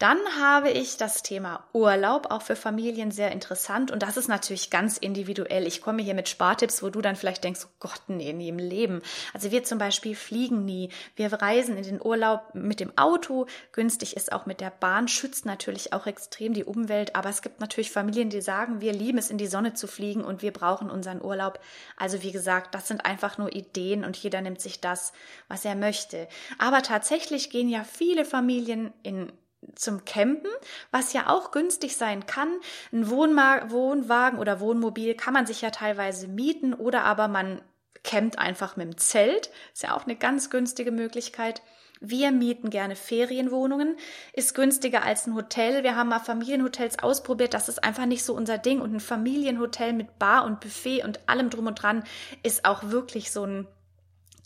Dann 0.00 0.18
habe 0.40 0.70
ich 0.70 0.96
das 0.96 1.22
Thema 1.22 1.62
Urlaub, 1.74 2.30
auch 2.30 2.40
für 2.40 2.56
Familien 2.56 3.10
sehr 3.10 3.32
interessant. 3.32 3.90
Und 3.90 4.02
das 4.02 4.16
ist 4.16 4.28
natürlich 4.28 4.70
ganz 4.70 4.96
individuell. 4.96 5.66
Ich 5.66 5.82
komme 5.82 6.00
hier 6.00 6.14
mit 6.14 6.30
Spartipps, 6.30 6.82
wo 6.82 6.88
du 6.88 7.02
dann 7.02 7.16
vielleicht 7.16 7.44
denkst, 7.44 7.66
oh 7.66 7.72
Gott, 7.80 8.00
nee, 8.08 8.32
nie 8.32 8.48
im 8.48 8.58
Leben. 8.58 9.02
Also 9.34 9.50
wir 9.50 9.62
zum 9.62 9.76
Beispiel 9.76 10.16
fliegen 10.16 10.64
nie. 10.64 10.88
Wir 11.16 11.30
reisen 11.30 11.76
in 11.76 11.82
den 11.82 12.00
Urlaub 12.00 12.54
mit 12.54 12.80
dem 12.80 12.96
Auto. 12.96 13.44
Günstig 13.72 14.16
ist 14.16 14.32
auch 14.32 14.46
mit 14.46 14.62
der 14.62 14.70
Bahn, 14.70 15.06
schützt 15.06 15.44
natürlich 15.44 15.92
auch 15.92 16.06
extrem 16.06 16.54
die 16.54 16.64
Umwelt. 16.64 17.14
Aber 17.14 17.28
es 17.28 17.42
gibt 17.42 17.60
natürlich 17.60 17.90
Familien, 17.90 18.30
die 18.30 18.40
sagen, 18.40 18.80
wir 18.80 18.94
lieben 18.94 19.18
es, 19.18 19.28
in 19.28 19.36
die 19.36 19.48
Sonne 19.48 19.74
zu 19.74 19.86
fliegen 19.86 20.24
und 20.24 20.40
wir 20.40 20.54
brauchen 20.54 20.88
unseren 20.88 21.22
Urlaub. 21.22 21.60
Also 21.96 22.22
wie 22.22 22.32
gesagt, 22.32 22.74
das 22.74 22.88
sind 22.88 23.04
einfach 23.04 23.38
nur 23.38 23.54
Ideen 23.54 24.04
und 24.04 24.16
jeder 24.16 24.40
nimmt 24.40 24.60
sich 24.60 24.80
das, 24.80 25.12
was 25.48 25.64
er 25.64 25.74
möchte. 25.74 26.28
Aber 26.58 26.82
tatsächlich 26.82 27.50
gehen 27.50 27.68
ja 27.68 27.84
viele 27.84 28.24
Familien 28.24 28.92
in 29.02 29.32
zum 29.74 30.04
Campen, 30.04 30.50
was 30.90 31.12
ja 31.12 31.28
auch 31.28 31.50
günstig 31.50 31.96
sein 31.96 32.24
kann. 32.26 32.48
Ein 32.92 33.10
Wohnma 33.10 33.70
Wohnwagen 33.70 34.38
oder 34.38 34.60
Wohnmobil 34.60 35.14
kann 35.14 35.34
man 35.34 35.46
sich 35.46 35.60
ja 35.60 35.70
teilweise 35.70 36.28
mieten 36.28 36.72
oder 36.72 37.04
aber 37.04 37.28
man 37.28 37.60
campt 38.02 38.38
einfach 38.38 38.76
mit 38.76 38.86
dem 38.86 38.98
Zelt. 38.98 39.50
Ist 39.74 39.82
ja 39.82 39.94
auch 39.94 40.04
eine 40.04 40.16
ganz 40.16 40.50
günstige 40.50 40.92
Möglichkeit. 40.92 41.62
Wir 42.02 42.32
mieten 42.32 42.70
gerne 42.70 42.96
Ferienwohnungen, 42.96 43.96
ist 44.32 44.54
günstiger 44.54 45.02
als 45.02 45.26
ein 45.26 45.34
Hotel. 45.34 45.82
Wir 45.82 45.96
haben 45.96 46.08
mal 46.08 46.18
Familienhotels 46.18 46.98
ausprobiert, 46.98 47.52
das 47.52 47.68
ist 47.68 47.84
einfach 47.84 48.06
nicht 48.06 48.24
so 48.24 48.34
unser 48.34 48.56
Ding. 48.56 48.80
Und 48.80 48.94
ein 48.94 49.00
Familienhotel 49.00 49.92
mit 49.92 50.18
Bar 50.18 50.46
und 50.46 50.60
Buffet 50.60 51.04
und 51.04 51.20
allem 51.28 51.50
drum 51.50 51.66
und 51.66 51.74
dran 51.74 52.02
ist 52.42 52.64
auch 52.64 52.84
wirklich 52.84 53.30
so 53.30 53.44
ein 53.44 53.66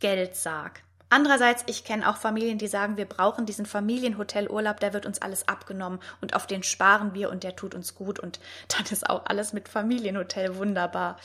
Geldsarg. 0.01 0.83
Andererseits, 1.11 1.63
ich 1.69 1.85
kenne 1.85 2.11
auch 2.11 2.17
Familien, 2.17 2.59
die 2.59 2.67
sagen, 2.67 2.97
wir 2.97 3.05
brauchen 3.05 3.47
diesen 3.47 3.67
Familienhotelurlaub, 3.67 4.81
der 4.81 4.93
wird 4.93 5.07
uns 5.07 5.23
alles 5.23 5.47
abgenommen 5.47 6.01
und 6.21 6.35
auf 6.35 6.49
den 6.49 6.65
sparen 6.65 7.15
wir 7.15 7.31
und 7.31 7.45
der 7.45 7.55
tut 7.55 7.77
uns 7.77 7.95
gut 7.95 8.19
und 8.19 8.41
dann 8.67 8.85
ist 8.91 9.09
auch 9.09 9.27
alles 9.27 9.53
mit 9.53 9.69
Familienhotel 9.69 10.57
wunderbar. 10.57 11.19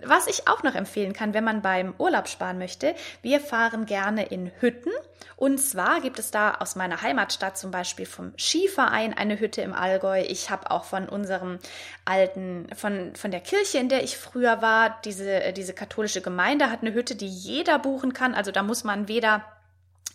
Was 0.00 0.28
ich 0.28 0.46
auch 0.46 0.62
noch 0.62 0.76
empfehlen 0.76 1.12
kann, 1.12 1.34
wenn 1.34 1.42
man 1.42 1.60
beim 1.60 1.92
Urlaub 1.98 2.28
sparen 2.28 2.58
möchte, 2.58 2.94
wir 3.20 3.40
fahren 3.40 3.84
gerne 3.84 4.26
in 4.26 4.52
Hütten. 4.60 4.92
Und 5.34 5.58
zwar 5.58 6.00
gibt 6.00 6.20
es 6.20 6.30
da 6.30 6.54
aus 6.54 6.76
meiner 6.76 7.02
Heimatstadt 7.02 7.58
zum 7.58 7.72
Beispiel 7.72 8.06
vom 8.06 8.32
Skiverein 8.36 9.12
eine 9.12 9.40
Hütte 9.40 9.60
im 9.62 9.72
Allgäu. 9.72 10.22
Ich 10.22 10.50
habe 10.50 10.70
auch 10.70 10.84
von 10.84 11.08
unserem 11.08 11.58
alten, 12.04 12.68
von, 12.76 13.16
von 13.16 13.32
der 13.32 13.40
Kirche, 13.40 13.78
in 13.78 13.88
der 13.88 14.04
ich 14.04 14.16
früher 14.16 14.62
war, 14.62 15.00
diese, 15.04 15.52
diese 15.52 15.74
katholische 15.74 16.20
Gemeinde 16.20 16.70
hat 16.70 16.82
eine 16.82 16.94
Hütte, 16.94 17.16
die 17.16 17.28
jeder 17.28 17.80
buchen 17.80 18.12
kann. 18.12 18.34
Also 18.34 18.52
da 18.52 18.62
muss 18.62 18.84
man 18.84 19.08
weder 19.08 19.44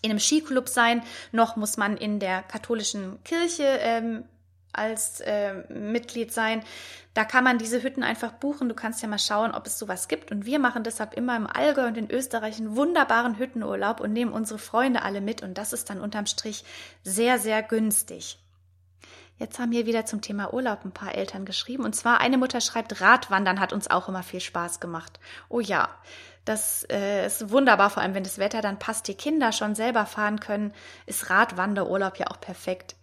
in 0.02 0.12
einem 0.12 0.20
Skiclub 0.20 0.70
sein, 0.70 1.02
noch 1.32 1.56
muss 1.56 1.78
man 1.78 1.98
in 1.98 2.20
der 2.20 2.42
katholischen 2.44 3.22
Kirche 3.24 3.64
ähm, 3.64 4.26
als 4.74 5.22
äh, 5.22 5.54
Mitglied 5.70 6.34
sein. 6.34 6.64
Da 7.14 7.26
kann 7.26 7.44
man 7.44 7.58
diese 7.58 7.84
Hütten 7.84 8.04
einfach 8.04 8.34
buchen. 8.34 8.70
Du 8.70 8.76
kannst 8.76 9.02
ja 9.02 9.08
mal 9.08 9.20
schauen, 9.20 9.52
ob 9.52 9.68
es 9.68 9.78
sowas 9.78 10.08
gibt. 10.08 10.32
Und 10.32 10.46
wir 10.46 10.60
machen 10.60 10.84
deshalb 10.84 11.14
immer 11.14 11.36
im 11.36 11.48
Allgäu 11.48 11.88
und 11.88 11.98
in 11.98 12.10
Österreich 12.10 12.58
einen 12.58 12.76
wunderbaren 12.76 13.38
Hüttenurlaub 13.38 14.00
und 14.00 14.14
nehmen 14.14 14.34
unsere 14.34 14.60
Freunde 14.60 15.04
alle 15.04 15.22
mit. 15.22 15.44
Und 15.44 15.58
das 15.58 15.74
ist 15.74 15.90
dann 15.90 16.02
unterm 16.02 16.26
Strich 16.26 16.64
sehr, 17.04 17.40
sehr 17.40 17.62
günstig. 17.62 18.40
Jetzt 19.38 19.60
haben 19.60 19.72
hier 19.72 19.86
wieder 19.86 20.06
zum 20.06 20.22
Thema 20.22 20.54
Urlaub 20.54 20.86
ein 20.86 20.92
paar 20.92 21.16
Eltern 21.16 21.46
geschrieben. 21.46 21.84
Und 21.84 21.96
zwar 21.96 22.22
eine 22.22 22.38
Mutter 22.38 22.62
schreibt, 22.62 23.02
Radwandern 23.02 23.60
hat 23.60 23.74
uns 23.74 23.90
auch 23.90 24.08
immer 24.08 24.24
viel 24.24 24.40
Spaß 24.40 24.80
gemacht. 24.80 25.20
Oh 25.50 25.60
ja, 25.60 25.90
das 26.46 26.86
äh, 26.90 27.26
ist 27.26 27.50
wunderbar, 27.50 27.90
vor 27.90 28.04
allem 28.04 28.14
wenn 28.14 28.24
das 28.24 28.38
Wetter 28.38 28.62
dann 28.62 28.80
passt, 28.80 29.08
die 29.08 29.16
Kinder 29.16 29.52
schon 29.52 29.76
selber 29.76 30.06
fahren 30.06 30.40
können, 30.40 30.74
ist 31.06 31.30
Radwanderurlaub 31.30 32.18
ja 32.18 32.28
auch 32.28 32.40
perfekt. 32.40 32.96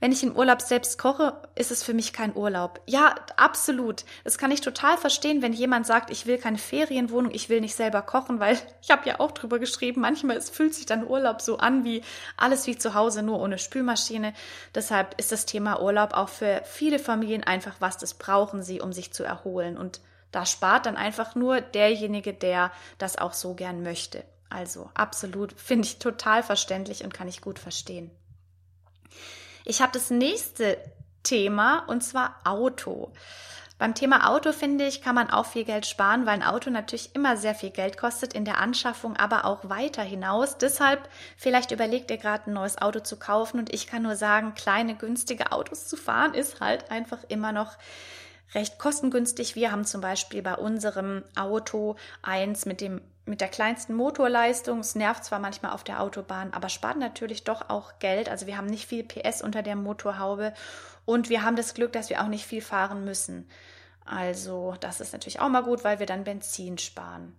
Wenn 0.00 0.12
ich 0.12 0.22
im 0.22 0.36
Urlaub 0.36 0.62
selbst 0.62 0.96
koche, 0.96 1.40
ist 1.56 1.72
es 1.72 1.82
für 1.82 1.92
mich 1.92 2.12
kein 2.12 2.36
Urlaub. 2.36 2.80
Ja, 2.86 3.16
absolut. 3.36 4.04
Das 4.22 4.38
kann 4.38 4.52
ich 4.52 4.60
total 4.60 4.96
verstehen, 4.96 5.42
wenn 5.42 5.52
jemand 5.52 5.86
sagt, 5.86 6.10
ich 6.10 6.26
will 6.26 6.38
keine 6.38 6.58
Ferienwohnung, 6.58 7.32
ich 7.34 7.48
will 7.48 7.60
nicht 7.60 7.74
selber 7.74 8.02
kochen, 8.02 8.38
weil 8.38 8.56
ich 8.82 8.90
habe 8.92 9.08
ja 9.08 9.18
auch 9.18 9.32
drüber 9.32 9.58
geschrieben, 9.58 10.00
manchmal 10.00 10.36
es 10.36 10.50
fühlt 10.50 10.74
sich 10.74 10.86
dann 10.86 11.06
Urlaub 11.06 11.40
so 11.40 11.58
an 11.58 11.84
wie 11.84 12.02
alles 12.36 12.68
wie 12.68 12.78
zu 12.78 12.94
Hause, 12.94 13.24
nur 13.24 13.40
ohne 13.40 13.58
Spülmaschine. 13.58 14.34
Deshalb 14.72 15.18
ist 15.18 15.32
das 15.32 15.46
Thema 15.46 15.82
Urlaub 15.82 16.14
auch 16.14 16.28
für 16.28 16.62
viele 16.64 17.00
Familien 17.00 17.42
einfach 17.42 17.74
was, 17.80 17.98
das 17.98 18.14
brauchen 18.14 18.62
sie, 18.62 18.80
um 18.80 18.92
sich 18.92 19.12
zu 19.12 19.24
erholen. 19.24 19.76
Und 19.76 20.00
da 20.30 20.46
spart 20.46 20.86
dann 20.86 20.96
einfach 20.96 21.34
nur 21.34 21.60
derjenige, 21.60 22.32
der 22.34 22.70
das 22.98 23.18
auch 23.18 23.32
so 23.32 23.54
gern 23.54 23.82
möchte. 23.82 24.22
Also 24.48 24.90
absolut, 24.94 25.52
finde 25.60 25.86
ich 25.86 25.98
total 25.98 26.44
verständlich 26.44 27.02
und 27.02 27.12
kann 27.12 27.26
ich 27.26 27.40
gut 27.40 27.58
verstehen. 27.58 28.10
Ich 29.68 29.82
habe 29.82 29.92
das 29.92 30.08
nächste 30.08 30.78
Thema 31.22 31.80
und 31.88 32.02
zwar 32.02 32.40
Auto. 32.44 33.12
Beim 33.76 33.94
Thema 33.94 34.30
Auto 34.30 34.52
finde 34.52 34.86
ich, 34.86 35.02
kann 35.02 35.14
man 35.14 35.28
auch 35.28 35.44
viel 35.44 35.64
Geld 35.64 35.84
sparen, 35.84 36.24
weil 36.24 36.36
ein 36.36 36.42
Auto 36.42 36.70
natürlich 36.70 37.14
immer 37.14 37.36
sehr 37.36 37.54
viel 37.54 37.68
Geld 37.68 37.98
kostet 37.98 38.32
in 38.32 38.46
der 38.46 38.62
Anschaffung, 38.62 39.14
aber 39.16 39.44
auch 39.44 39.68
weiter 39.68 40.02
hinaus. 40.02 40.56
Deshalb 40.56 41.06
vielleicht 41.36 41.70
überlegt 41.70 42.10
ihr 42.10 42.16
gerade 42.16 42.50
ein 42.50 42.54
neues 42.54 42.80
Auto 42.80 43.00
zu 43.00 43.18
kaufen 43.18 43.58
und 43.58 43.70
ich 43.70 43.86
kann 43.86 44.00
nur 44.00 44.16
sagen, 44.16 44.54
kleine 44.54 44.94
günstige 44.94 45.52
Autos 45.52 45.86
zu 45.86 45.98
fahren 45.98 46.32
ist 46.32 46.62
halt 46.62 46.90
einfach 46.90 47.18
immer 47.28 47.52
noch 47.52 47.76
recht 48.54 48.78
kostengünstig. 48.78 49.54
Wir 49.54 49.70
haben 49.70 49.84
zum 49.84 50.00
Beispiel 50.00 50.40
bei 50.40 50.54
unserem 50.54 51.24
Auto 51.36 51.96
eins 52.22 52.64
mit 52.64 52.80
dem 52.80 53.02
mit 53.28 53.40
der 53.40 53.48
kleinsten 53.48 53.94
Motorleistung. 53.94 54.80
Es 54.80 54.94
nervt 54.94 55.24
zwar 55.24 55.38
manchmal 55.38 55.72
auf 55.72 55.84
der 55.84 56.02
Autobahn, 56.02 56.52
aber 56.52 56.68
spart 56.68 56.98
natürlich 56.98 57.44
doch 57.44 57.68
auch 57.68 57.98
Geld. 57.98 58.28
Also 58.28 58.46
wir 58.46 58.56
haben 58.56 58.66
nicht 58.66 58.86
viel 58.86 59.04
PS 59.04 59.42
unter 59.42 59.62
der 59.62 59.76
Motorhaube 59.76 60.54
und 61.04 61.28
wir 61.28 61.42
haben 61.42 61.56
das 61.56 61.74
Glück, 61.74 61.92
dass 61.92 62.10
wir 62.10 62.22
auch 62.22 62.28
nicht 62.28 62.46
viel 62.46 62.62
fahren 62.62 63.04
müssen. 63.04 63.48
Also 64.04 64.74
das 64.80 65.00
ist 65.00 65.12
natürlich 65.12 65.40
auch 65.40 65.48
mal 65.48 65.62
gut, 65.62 65.84
weil 65.84 65.98
wir 65.98 66.06
dann 66.06 66.24
Benzin 66.24 66.78
sparen. 66.78 67.36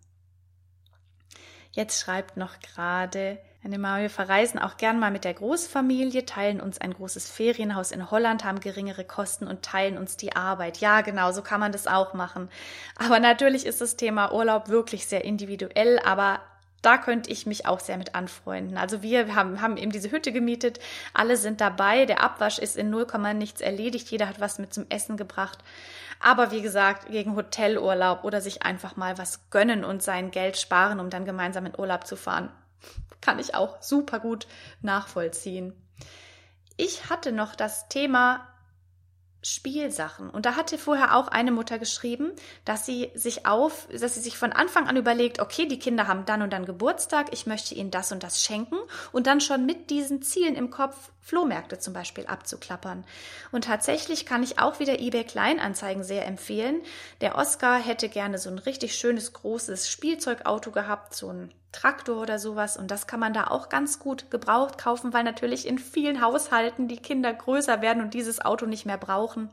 Jetzt 1.71 1.99
schreibt 1.99 2.37
noch 2.37 2.59
gerade 2.59 3.39
Mama, 3.61 3.99
wir 3.99 4.09
verreisen 4.09 4.59
auch 4.59 4.77
gern 4.77 4.99
mal 4.99 5.11
mit 5.11 5.25
der 5.25 5.33
Großfamilie, 5.33 6.25
teilen 6.25 6.61
uns 6.61 6.79
ein 6.79 6.93
großes 6.93 7.29
Ferienhaus 7.29 7.91
in 7.91 8.09
Holland, 8.09 8.43
haben 8.43 8.61
geringere 8.61 9.03
Kosten 9.03 9.47
und 9.47 9.63
teilen 9.63 9.97
uns 9.97 10.17
die 10.17 10.35
Arbeit. 10.35 10.77
Ja, 10.77 11.01
genau, 11.01 11.31
so 11.31 11.41
kann 11.41 11.59
man 11.59 11.71
das 11.71 11.85
auch 11.85 12.13
machen. 12.13 12.49
Aber 12.95 13.19
natürlich 13.19 13.65
ist 13.65 13.81
das 13.81 13.97
Thema 13.97 14.31
Urlaub 14.31 14.69
wirklich 14.69 15.07
sehr 15.07 15.25
individuell, 15.25 15.99
aber 16.05 16.39
da 16.81 16.97
könnte 16.97 17.29
ich 17.29 17.45
mich 17.45 17.65
auch 17.65 17.79
sehr 17.79 17.97
mit 17.97 18.15
anfreunden. 18.15 18.77
Also 18.77 19.01
wir 19.01 19.35
haben, 19.35 19.61
haben 19.61 19.77
eben 19.77 19.91
diese 19.91 20.11
Hütte 20.11 20.31
gemietet, 20.31 20.79
alle 21.13 21.35
sind 21.35 21.59
dabei, 21.59 22.05
der 22.05 22.23
Abwasch 22.23 22.59
ist 22.59 22.77
in 22.77 22.89
0, 22.89 23.07
nichts 23.33 23.61
erledigt, 23.61 24.09
jeder 24.09 24.29
hat 24.29 24.39
was 24.39 24.59
mit 24.59 24.73
zum 24.73 24.85
Essen 24.89 25.17
gebracht. 25.17 25.59
Aber 26.21 26.51
wie 26.51 26.61
gesagt, 26.61 27.09
gegen 27.09 27.35
Hotelurlaub 27.35 28.23
oder 28.23 28.41
sich 28.41 28.63
einfach 28.63 28.95
mal 28.95 29.17
was 29.17 29.49
gönnen 29.49 29.83
und 29.83 30.01
sein 30.01 30.31
Geld 30.31 30.57
sparen, 30.57 30.99
um 30.99 31.09
dann 31.09 31.25
gemeinsam 31.25 31.65
in 31.65 31.77
Urlaub 31.77 32.07
zu 32.07 32.15
fahren, 32.15 32.49
kann 33.21 33.39
ich 33.39 33.55
auch 33.55 33.81
super 33.81 34.19
gut 34.19 34.47
nachvollziehen. 34.81 35.73
Ich 36.77 37.09
hatte 37.09 37.31
noch 37.31 37.55
das 37.55 37.89
Thema 37.89 38.47
Spielsachen. 39.41 40.29
Und 40.29 40.45
da 40.45 40.55
hatte 40.55 40.77
vorher 40.77 41.15
auch 41.15 41.29
eine 41.29 41.51
Mutter 41.51 41.79
geschrieben, 41.79 42.31
dass 42.65 42.85
sie 42.85 43.09
sich 43.15 43.45
auf, 43.45 43.87
dass 43.87 44.15
sie 44.15 44.19
sich 44.19 44.37
von 44.37 44.51
Anfang 44.51 44.87
an 44.87 44.97
überlegt, 44.97 45.39
okay, 45.39 45.65
die 45.65 45.79
Kinder 45.79 46.07
haben 46.07 46.25
dann 46.25 46.41
und 46.41 46.51
dann 46.51 46.65
Geburtstag, 46.65 47.27
ich 47.31 47.45
möchte 47.45 47.73
ihnen 47.73 47.89
das 47.89 48.11
und 48.11 48.21
das 48.21 48.43
schenken 48.43 48.75
und 49.13 49.27
dann 49.27 49.39
schon 49.39 49.65
mit 49.65 49.89
diesen 49.89 50.21
Zielen 50.21 50.55
im 50.55 50.69
Kopf 50.69 51.11
Flohmärkte 51.21 51.79
zum 51.79 51.93
Beispiel 51.93 52.25
abzuklappern. 52.25 53.05
Und 53.51 53.63
tatsächlich 53.63 54.25
kann 54.25 54.43
ich 54.43 54.59
auch 54.59 54.79
wieder 54.79 54.99
eBay 54.99 55.23
Kleinanzeigen 55.23 56.03
sehr 56.03 56.25
empfehlen. 56.25 56.81
Der 57.21 57.37
Oscar 57.37 57.79
hätte 57.79 58.09
gerne 58.09 58.39
so 58.39 58.49
ein 58.49 58.59
richtig 58.59 58.95
schönes 58.95 59.31
großes 59.31 59.89
Spielzeugauto 59.89 60.71
gehabt, 60.71 61.15
so 61.15 61.31
ein 61.31 61.53
Traktor 61.71 62.21
oder 62.21 62.39
sowas. 62.39 62.77
Und 62.77 62.91
das 62.91 63.07
kann 63.07 63.19
man 63.19 63.33
da 63.33 63.47
auch 63.47 63.69
ganz 63.69 63.99
gut 63.99 64.31
gebraucht 64.31 64.77
kaufen, 64.77 65.13
weil 65.13 65.23
natürlich 65.23 65.67
in 65.67 65.77
vielen 65.79 66.21
Haushalten 66.21 66.87
die 66.87 66.97
Kinder 66.97 67.33
größer 67.33 67.81
werden 67.81 68.01
und 68.01 68.13
dieses 68.13 68.43
Auto 68.43 68.65
nicht 68.65 68.85
mehr 68.85 68.97
brauchen. 68.97 69.49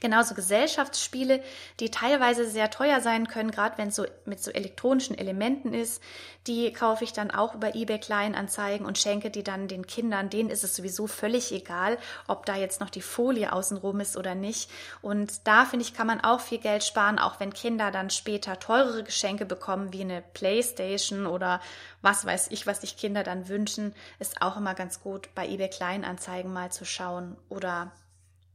Genauso 0.00 0.34
Gesellschaftsspiele, 0.34 1.42
die 1.80 1.90
teilweise 1.90 2.48
sehr 2.48 2.70
teuer 2.70 3.00
sein 3.00 3.28
können, 3.28 3.50
gerade 3.50 3.78
wenn 3.78 3.88
es 3.88 3.96
so 3.96 4.04
mit 4.24 4.42
so 4.42 4.50
elektronischen 4.50 5.16
Elementen 5.16 5.72
ist, 5.72 6.02
die 6.46 6.72
kaufe 6.72 7.04
ich 7.04 7.12
dann 7.12 7.30
auch 7.30 7.54
über 7.54 7.74
eBay 7.74 7.98
Kleinanzeigen 7.98 8.86
und 8.86 8.98
schenke 8.98 9.30
die 9.30 9.42
dann 9.42 9.66
den 9.66 9.86
Kindern. 9.86 10.28
Denen 10.28 10.50
ist 10.50 10.64
es 10.64 10.76
sowieso 10.76 11.06
völlig 11.06 11.52
egal, 11.52 11.98
ob 12.28 12.44
da 12.44 12.56
jetzt 12.56 12.80
noch 12.80 12.90
die 12.90 13.00
Folie 13.00 13.52
außenrum 13.52 14.00
ist 14.00 14.16
oder 14.16 14.34
nicht. 14.34 14.70
Und 15.00 15.46
da 15.46 15.64
finde 15.64 15.84
ich, 15.84 15.94
kann 15.94 16.06
man 16.06 16.20
auch 16.20 16.40
viel 16.40 16.58
Geld 16.58 16.84
sparen, 16.84 17.18
auch 17.18 17.40
wenn 17.40 17.54
Kinder 17.54 17.90
dann 17.90 18.10
später 18.10 18.58
teurere 18.58 19.04
Geschenke 19.04 19.46
bekommen, 19.46 19.92
wie 19.92 20.02
eine 20.02 20.22
Playstation 20.34 21.26
oder 21.26 21.60
was 22.02 22.26
weiß 22.26 22.48
ich, 22.50 22.66
was 22.66 22.82
sich 22.82 22.98
Kinder 22.98 23.22
dann 23.22 23.48
wünschen, 23.48 23.94
ist 24.18 24.42
auch 24.42 24.58
immer 24.58 24.74
ganz 24.74 25.00
gut, 25.00 25.34
bei 25.34 25.48
eBay 25.48 25.70
Kleinanzeigen 25.70 26.52
mal 26.52 26.70
zu 26.70 26.84
schauen 26.84 27.36
oder 27.48 27.92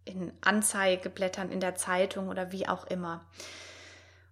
in 0.09 0.31
Anzeigeblättern 0.41 1.51
in 1.51 1.59
der 1.59 1.75
Zeitung 1.75 2.29
oder 2.29 2.51
wie 2.51 2.67
auch 2.67 2.85
immer. 2.87 3.21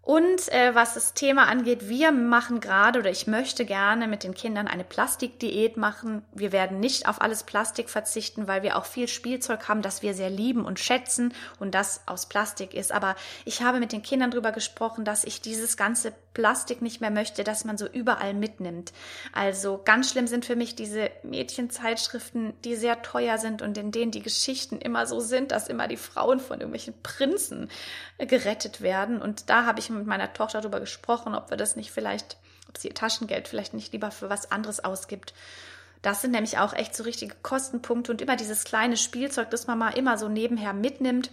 Und 0.08 0.48
äh, 0.54 0.74
was 0.74 0.94
das 0.94 1.16
Thema 1.16 1.50
angeht, 1.50 1.90
wir 1.90 2.14
machen 2.14 2.62
gerade 2.62 3.00
oder 3.00 3.10
ich 3.10 3.28
möchte 3.28 3.66
gerne 3.66 4.08
mit 4.08 4.24
den 4.24 4.34
Kindern 4.34 4.66
eine 4.66 4.86
Plastikdiät 4.86 5.76
machen. 5.76 6.24
Wir 6.34 6.54
werden 6.54 6.80
nicht 6.80 7.10
auf 7.10 7.22
alles 7.22 7.44
Plastik 7.44 7.90
verzichten, 7.90 8.48
weil 8.48 8.64
wir 8.64 8.78
auch 8.78 8.86
viel 8.86 9.10
Spielzeug 9.10 9.68
haben, 9.68 9.82
das 9.82 10.04
wir 10.04 10.14
sehr 10.14 10.30
lieben 10.30 10.64
und 10.64 10.80
schätzen 10.80 11.34
und 11.60 11.76
das 11.76 12.04
aus 12.06 12.28
Plastik 12.30 12.74
ist. 12.74 12.94
Aber 12.94 13.18
ich 13.44 13.64
habe 13.64 13.82
mit 13.82 13.92
den 13.92 14.02
Kindern 14.02 14.32
darüber 14.32 14.54
gesprochen, 14.54 15.04
dass 15.04 15.26
ich 15.26 15.42
dieses 15.42 15.76
ganze 15.76 16.14
Plastik 16.34 16.82
nicht 16.82 17.02
mehr 17.02 17.12
möchte, 17.12 17.44
dass 17.44 17.66
man 17.66 17.78
so 17.78 17.86
überall 17.86 18.34
mitnimmt. 18.34 18.94
Also 19.34 19.82
ganz 19.84 20.12
schlimm 20.12 20.28
sind 20.28 20.46
für 20.46 20.56
mich 20.56 20.76
diese 20.76 21.10
Mädchenzeitschriften, 21.24 22.54
die 22.64 22.78
sehr 22.78 23.02
teuer 23.02 23.40
sind 23.40 23.62
und 23.62 23.78
in 23.78 23.92
denen 23.92 24.12
die 24.12 24.22
Geschichten 24.22 24.78
immer 24.78 25.06
so 25.06 25.20
sind, 25.20 25.52
dass 25.52 25.68
immer 25.68 25.90
die 25.90 25.98
Frauen 25.98 26.40
von 26.40 26.62
irgendwelchen 26.62 26.94
Prinzen 27.04 27.70
gerettet 28.20 28.80
werden. 28.80 29.22
Und 29.22 29.50
da 29.50 29.66
habe 29.66 29.80
ich 29.80 29.90
mit 29.98 30.08
meiner 30.08 30.34
Tochter 30.34 30.62
darüber 30.62 30.80
gesprochen, 30.80 31.36
ob 31.36 31.50
wir 31.50 31.58
das 31.58 31.76
nicht 31.76 31.92
vielleicht, 31.92 32.38
ob 32.70 32.78
sie 32.78 32.90
ihr 32.90 32.96
Taschengeld 32.96 33.48
vielleicht 33.48 33.74
nicht 33.74 33.94
lieber 33.94 34.12
für 34.12 34.30
was 34.30 34.52
anderes 34.52 34.84
ausgibt. 34.84 35.34
Das 36.02 36.22
sind 36.22 36.32
nämlich 36.32 36.58
auch 36.60 36.74
echt 36.74 36.96
so 36.96 37.04
richtige 37.04 37.36
Kostenpunkte 37.42 38.12
und 38.12 38.22
immer 38.22 38.36
dieses 38.36 38.64
kleine 38.64 38.98
Spielzeug, 38.98 39.50
das 39.50 39.68
man 39.68 39.80
mal 39.80 39.98
immer 39.98 40.18
so 40.18 40.30
nebenher 40.30 40.74
mitnimmt 40.74 41.32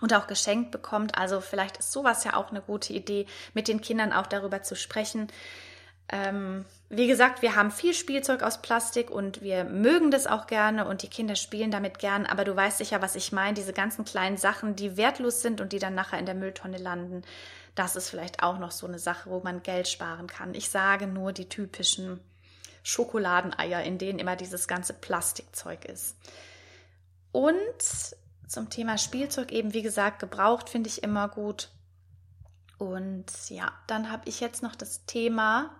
und 0.00 0.12
auch 0.14 0.26
geschenkt 0.26 0.70
bekommt. 0.70 1.16
Also 1.16 1.40
vielleicht 1.40 1.78
ist 1.78 1.92
sowas 1.92 2.24
ja 2.24 2.36
auch 2.36 2.50
eine 2.50 2.60
gute 2.60 2.92
Idee, 2.92 3.26
mit 3.54 3.68
den 3.68 3.80
Kindern 3.80 4.12
auch 4.12 4.26
darüber 4.26 4.62
zu 4.62 4.76
sprechen. 4.76 5.28
Ähm, 6.08 6.64
wie 6.88 7.08
gesagt, 7.08 7.42
wir 7.42 7.56
haben 7.56 7.72
viel 7.72 7.92
Spielzeug 7.92 8.42
aus 8.42 8.62
Plastik 8.62 9.10
und 9.10 9.42
wir 9.42 9.64
mögen 9.64 10.12
das 10.12 10.28
auch 10.28 10.46
gerne 10.46 10.86
und 10.86 11.02
die 11.02 11.08
Kinder 11.08 11.34
spielen 11.34 11.72
damit 11.72 11.98
gern, 11.98 12.26
aber 12.26 12.44
du 12.44 12.54
weißt 12.54 12.78
sicher, 12.78 13.02
was 13.02 13.16
ich 13.16 13.32
meine, 13.32 13.54
diese 13.54 13.72
ganzen 13.72 14.04
kleinen 14.04 14.36
Sachen, 14.36 14.76
die 14.76 14.96
wertlos 14.96 15.42
sind 15.42 15.60
und 15.60 15.72
die 15.72 15.80
dann 15.80 15.96
nachher 15.96 16.20
in 16.20 16.26
der 16.26 16.36
Mülltonne 16.36 16.78
landen, 16.78 17.22
das 17.74 17.96
ist 17.96 18.08
vielleicht 18.08 18.42
auch 18.42 18.58
noch 18.58 18.70
so 18.70 18.86
eine 18.86 19.00
Sache, 19.00 19.28
wo 19.30 19.40
man 19.40 19.64
Geld 19.64 19.88
sparen 19.88 20.28
kann. 20.28 20.54
Ich 20.54 20.70
sage 20.70 21.08
nur 21.08 21.32
die 21.32 21.48
typischen 21.48 22.20
Schokoladeneier, 22.84 23.82
in 23.82 23.98
denen 23.98 24.20
immer 24.20 24.36
dieses 24.36 24.68
ganze 24.68 24.94
Plastikzeug 24.94 25.84
ist. 25.86 26.16
Und 27.32 27.54
zum 28.46 28.70
Thema 28.70 28.96
Spielzeug 28.96 29.50
eben, 29.50 29.74
wie 29.74 29.82
gesagt, 29.82 30.20
gebraucht 30.20 30.70
finde 30.70 30.88
ich 30.88 31.02
immer 31.02 31.28
gut. 31.28 31.68
Und 32.78 33.26
ja, 33.48 33.72
dann 33.88 34.10
habe 34.10 34.28
ich 34.28 34.38
jetzt 34.40 34.62
noch 34.62 34.76
das 34.76 35.04
Thema 35.04 35.74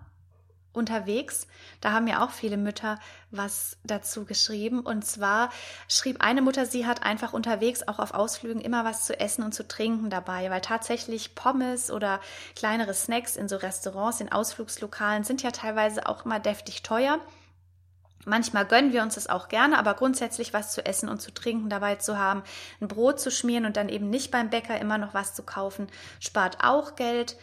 unterwegs. 0.76 1.46
Da 1.80 1.92
haben 1.92 2.06
ja 2.06 2.24
auch 2.24 2.30
viele 2.30 2.56
Mütter 2.56 2.98
was 3.30 3.76
dazu 3.84 4.24
geschrieben. 4.24 4.80
Und 4.80 5.04
zwar 5.04 5.50
schrieb 5.88 6.22
eine 6.22 6.42
Mutter, 6.42 6.66
sie 6.66 6.86
hat 6.86 7.02
einfach 7.02 7.32
unterwegs 7.32 7.86
auch 7.86 7.98
auf 7.98 8.14
Ausflügen 8.14 8.60
immer 8.60 8.84
was 8.84 9.06
zu 9.06 9.18
essen 9.18 9.42
und 9.42 9.52
zu 9.52 9.66
trinken 9.66 10.10
dabei, 10.10 10.50
weil 10.50 10.60
tatsächlich 10.60 11.34
Pommes 11.34 11.90
oder 11.90 12.20
kleinere 12.54 12.94
Snacks 12.94 13.36
in 13.36 13.48
so 13.48 13.56
Restaurants, 13.56 14.20
in 14.20 14.30
Ausflugslokalen 14.30 15.24
sind 15.24 15.42
ja 15.42 15.50
teilweise 15.50 16.06
auch 16.06 16.24
immer 16.24 16.38
deftig 16.40 16.82
teuer. 16.82 17.18
Manchmal 18.28 18.66
gönnen 18.66 18.92
wir 18.92 19.02
uns 19.02 19.14
das 19.14 19.28
auch 19.28 19.46
gerne, 19.46 19.78
aber 19.78 19.94
grundsätzlich 19.94 20.52
was 20.52 20.72
zu 20.72 20.84
essen 20.84 21.08
und 21.08 21.22
zu 21.22 21.32
trinken 21.32 21.70
dabei 21.70 21.94
zu 21.94 22.18
haben, 22.18 22.42
ein 22.80 22.88
Brot 22.88 23.20
zu 23.20 23.30
schmieren 23.30 23.66
und 23.66 23.76
dann 23.76 23.88
eben 23.88 24.10
nicht 24.10 24.32
beim 24.32 24.50
Bäcker 24.50 24.80
immer 24.80 24.98
noch 24.98 25.14
was 25.14 25.34
zu 25.34 25.44
kaufen, 25.44 25.86
spart 26.18 26.58
auch 26.60 26.96
Geld. 26.96 27.36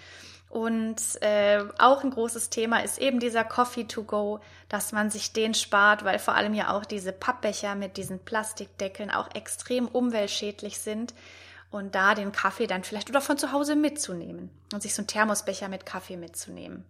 Und 0.53 1.01
äh, 1.21 1.63
auch 1.79 2.03
ein 2.03 2.11
großes 2.11 2.51
Thema 2.51 2.83
ist 2.83 2.99
eben 2.99 3.19
dieser 3.19 3.43
Coffee 3.43 3.85
to 3.85 4.03
go, 4.03 4.39
dass 4.69 4.91
man 4.91 5.09
sich 5.09 5.33
den 5.33 5.55
spart, 5.55 6.05
weil 6.05 6.19
vor 6.19 6.35
allem 6.35 6.53
ja 6.53 6.69
auch 6.77 6.85
diese 6.85 7.11
Pappbecher 7.11 7.73
mit 7.73 7.97
diesen 7.97 8.19
Plastikdeckeln 8.19 9.09
auch 9.09 9.33
extrem 9.33 9.87
umweltschädlich 9.87 10.77
sind. 10.77 11.15
Und 11.73 11.95
da 11.95 12.13
den 12.13 12.31
Kaffee 12.31 12.67
dann 12.67 12.83
vielleicht 12.83 13.09
oder 13.09 13.19
von 13.19 13.39
zu 13.39 13.51
Hause 13.51 13.75
mitzunehmen 13.75 14.51
und 14.73 14.83
sich 14.83 14.93
so 14.93 14.99
einen 14.99 15.07
Thermosbecher 15.07 15.69
mit 15.69 15.87
Kaffee 15.87 16.17
mitzunehmen. 16.17 16.85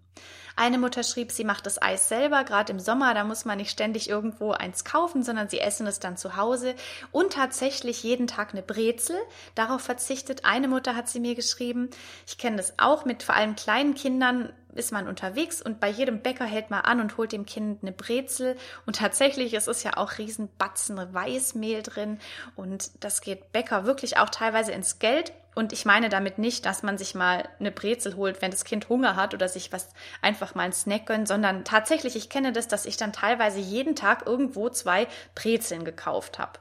Eine 0.57 0.77
Mutter 0.77 1.03
schrieb, 1.03 1.31
sie 1.31 1.45
macht 1.45 1.65
das 1.65 1.81
Eis 1.81 2.09
selber, 2.09 2.43
gerade 2.43 2.73
im 2.73 2.81
Sommer, 2.81 3.13
da 3.13 3.23
muss 3.23 3.45
man 3.45 3.59
nicht 3.59 3.71
ständig 3.71 4.09
irgendwo 4.09 4.51
eins 4.51 4.83
kaufen, 4.83 5.23
sondern 5.23 5.47
sie 5.47 5.61
essen 5.61 5.87
es 5.87 5.99
dann 5.99 6.17
zu 6.17 6.35
Hause 6.35 6.75
und 7.13 7.31
tatsächlich 7.31 8.03
jeden 8.03 8.27
Tag 8.27 8.51
eine 8.51 8.61
Brezel. 8.61 9.15
Darauf 9.55 9.79
verzichtet 9.79 10.43
eine 10.43 10.67
Mutter, 10.67 10.97
hat 10.97 11.07
sie 11.07 11.21
mir 11.21 11.35
geschrieben. 11.35 11.89
Ich 12.27 12.37
kenne 12.37 12.57
das 12.57 12.73
auch 12.77 13.05
mit 13.05 13.23
vor 13.23 13.35
allem 13.35 13.55
kleinen 13.55 13.95
Kindern 13.95 14.51
ist 14.75 14.91
man 14.91 15.07
unterwegs 15.07 15.61
und 15.61 15.79
bei 15.79 15.89
jedem 15.89 16.21
Bäcker 16.21 16.45
hält 16.45 16.69
man 16.69 16.81
an 16.81 16.99
und 16.99 17.17
holt 17.17 17.31
dem 17.31 17.45
Kind 17.45 17.81
eine 17.81 17.91
Brezel. 17.91 18.57
Und 18.85 18.97
tatsächlich 18.97 19.53
ist 19.53 19.67
es 19.67 19.83
ja 19.83 19.97
auch 19.97 20.17
Riesenbatzen 20.17 21.13
Weißmehl 21.13 21.83
drin. 21.83 22.19
Und 22.55 22.91
das 23.03 23.21
geht 23.21 23.51
Bäcker 23.51 23.85
wirklich 23.85 24.17
auch 24.17 24.29
teilweise 24.29 24.71
ins 24.71 24.99
Geld. 24.99 25.33
Und 25.55 25.71
ich 25.71 25.85
meine 25.85 26.09
damit 26.09 26.39
nicht, 26.39 26.65
dass 26.65 26.83
man 26.83 26.97
sich 26.97 27.13
mal 27.13 27.47
eine 27.59 27.71
Brezel 27.71 28.15
holt, 28.15 28.41
wenn 28.41 28.51
das 28.51 28.65
Kind 28.65 28.89
Hunger 28.89 29.15
hat 29.15 29.33
oder 29.33 29.47
sich 29.47 29.71
was 29.71 29.89
einfach 30.21 30.55
mal 30.55 30.63
ein 30.63 30.73
Snack 30.73 31.05
gönnt, 31.05 31.27
sondern 31.27 31.63
tatsächlich, 31.63 32.15
ich 32.15 32.29
kenne 32.29 32.51
das, 32.51 32.67
dass 32.67 32.85
ich 32.85 32.97
dann 32.97 33.13
teilweise 33.13 33.59
jeden 33.59 33.95
Tag 33.95 34.25
irgendwo 34.25 34.69
zwei 34.69 35.07
Brezeln 35.35 35.85
gekauft 35.85 36.39
habe. 36.39 36.59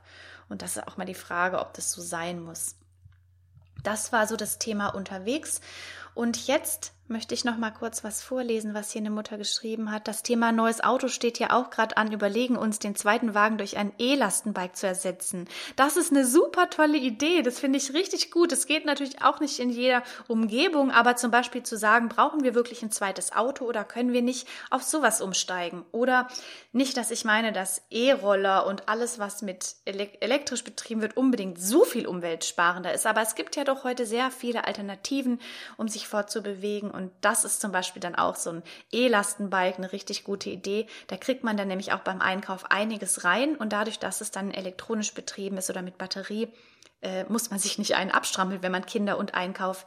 Und 0.49 0.61
das 0.61 0.77
ist 0.77 0.87
auch 0.87 0.99
mal 0.99 1.07
die 1.07 1.15
Frage, 1.15 1.61
ob 1.61 1.73
das 1.73 1.93
so 1.93 2.03
sein 2.03 2.41
muss. 2.43 2.77
Das 3.83 4.13
war 4.13 4.27
so 4.27 4.37
das 4.37 4.59
Thema 4.59 4.89
unterwegs. 4.89 5.61
Und 6.15 6.47
jetzt 6.47 6.93
möchte 7.13 7.35
ich 7.35 7.45
noch 7.45 7.59
mal 7.59 7.71
kurz 7.71 8.03
was 8.03 8.23
vorlesen, 8.23 8.75
was 8.75 8.91
hier 8.91 9.03
eine 9.03 9.11
Mutter 9.11 9.37
geschrieben 9.37 9.93
hat. 9.93 10.09
Das 10.09 10.23
Thema 10.23 10.51
neues 10.51 10.83
Auto 10.83 11.09
steht 11.09 11.39
ja 11.39 11.53
auch 11.53 11.71
gerade 11.71 11.97
an. 11.97 12.11
Überlegen 12.11 12.57
uns, 12.57 12.79
den 12.79 12.97
zweiten 12.97 13.35
Wagen 13.35 13.59
durch 13.59 13.77
ein 13.77 13.93
E-Lastenbike 13.99 14.75
zu 14.75 14.87
ersetzen. 14.87 15.47
Das 15.77 15.97
ist 15.97 16.11
eine 16.11 16.25
super 16.25 16.71
tolle 16.71 16.97
Idee. 16.97 17.43
Das 17.43 17.61
finde 17.61 17.79
ich 17.79 17.93
richtig 17.93 18.31
gut. 18.31 18.51
Es 18.51 18.67
geht 18.67 18.87
natürlich 18.87 19.23
auch 19.23 19.41
nicht 19.41 19.59
in 19.59 19.71
jeder 19.71 20.03
Umgebung, 20.27 20.91
aber 20.91 21.17
zum 21.17 21.31
Beispiel 21.31 21.63
zu 21.63 21.77
sagen, 21.77 22.09
brauchen 22.09 22.43
wir 22.43 22.55
wirklich 22.55 22.83
ein 22.83 22.91
zweites 22.91 23.33
Auto 23.33 23.67
oder 23.67 23.85
können 23.85 24.13
wir 24.13 24.23
nicht 24.23 24.49
auf 24.71 24.83
sowas 24.83 25.21
umsteigen? 25.21 25.85
Oder 25.93 26.29
nicht, 26.73 26.97
dass 26.97 27.11
ich 27.11 27.25
meine, 27.25 27.53
dass 27.53 27.83
E-Roller 27.91 28.67
und 28.67 28.89
alles, 28.89 29.19
was 29.19 29.43
mit 29.43 29.77
elektrisch 29.85 30.65
betrieben 30.65 31.03
wird, 31.03 31.17
unbedingt 31.17 31.61
so 31.61 31.85
viel 31.85 32.07
umweltsparender 32.07 32.95
ist. 32.95 33.07
Aber 33.07 33.21
es 33.21 33.35
gibt 33.35 33.57
ja 33.57 33.65
doch 33.65 33.85
heute 33.85 34.07
sehr 34.07 34.31
viele 34.31 34.67
Alternativen, 34.67 35.41
um 35.77 35.89
sich 35.89 36.09
fortzubewegen 36.09 36.91
und 36.91 37.02
das 37.21 37.45
ist 37.45 37.61
zum 37.61 37.73
Beispiel 37.73 38.01
dann 38.01 38.15
auch 38.15 38.37
so 38.37 38.51
ein 38.51 38.63
E-Lastenbike, 38.93 39.79
eine 39.79 39.93
richtig 39.93 40.25
gute 40.25 40.51
Idee. 40.51 40.87
Da 41.09 41.17
kriegt 41.17 41.45
man 41.45 41.57
dann 41.57 41.69
nämlich 41.69 41.93
auch 41.93 42.01
beim 42.01 42.21
Einkauf 42.21 42.71
einiges 42.71 43.25
rein 43.25 43.57
und 43.57 43.73
dadurch, 43.73 43.99
dass 43.99 44.21
es 44.21 44.31
dann 44.31 44.53
elektronisch 44.53 45.15
betrieben 45.15 45.57
ist 45.59 45.71
oder 45.71 45.83
mit 45.83 45.99
Batterie, 45.99 46.49
äh, 47.03 47.25
muss 47.25 47.51
man 47.51 47.59
sich 47.61 47.79
nicht 47.79 47.95
einen 47.97 48.11
abstrampeln, 48.11 48.63
wenn 48.63 48.73
man 48.73 48.87
Kinder 48.87 49.19
und 49.19 49.35
Einkauf 49.35 49.87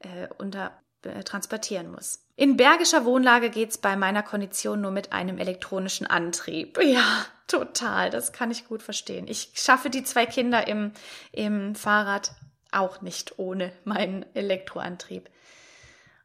äh, 0.00 0.28
unter 0.38 0.72
äh, 1.02 1.22
transportieren 1.22 1.92
muss. 1.92 2.24
In 2.34 2.56
bergischer 2.56 3.04
Wohnlage 3.04 3.50
geht's 3.50 3.78
bei 3.78 3.96
meiner 3.96 4.22
Kondition 4.22 4.80
nur 4.80 4.90
mit 4.90 5.12
einem 5.12 5.38
elektronischen 5.38 6.06
Antrieb. 6.06 6.78
Ja, 6.82 7.24
total. 7.46 8.10
Das 8.10 8.32
kann 8.32 8.50
ich 8.50 8.66
gut 8.66 8.82
verstehen. 8.82 9.26
Ich 9.28 9.52
schaffe 9.54 9.90
die 9.90 10.02
zwei 10.02 10.26
Kinder 10.26 10.66
im, 10.66 10.92
im 11.32 11.74
Fahrrad 11.74 12.32
auch 12.72 13.00
nicht 13.00 13.38
ohne 13.38 13.72
meinen 13.84 14.24
Elektroantrieb. 14.34 15.28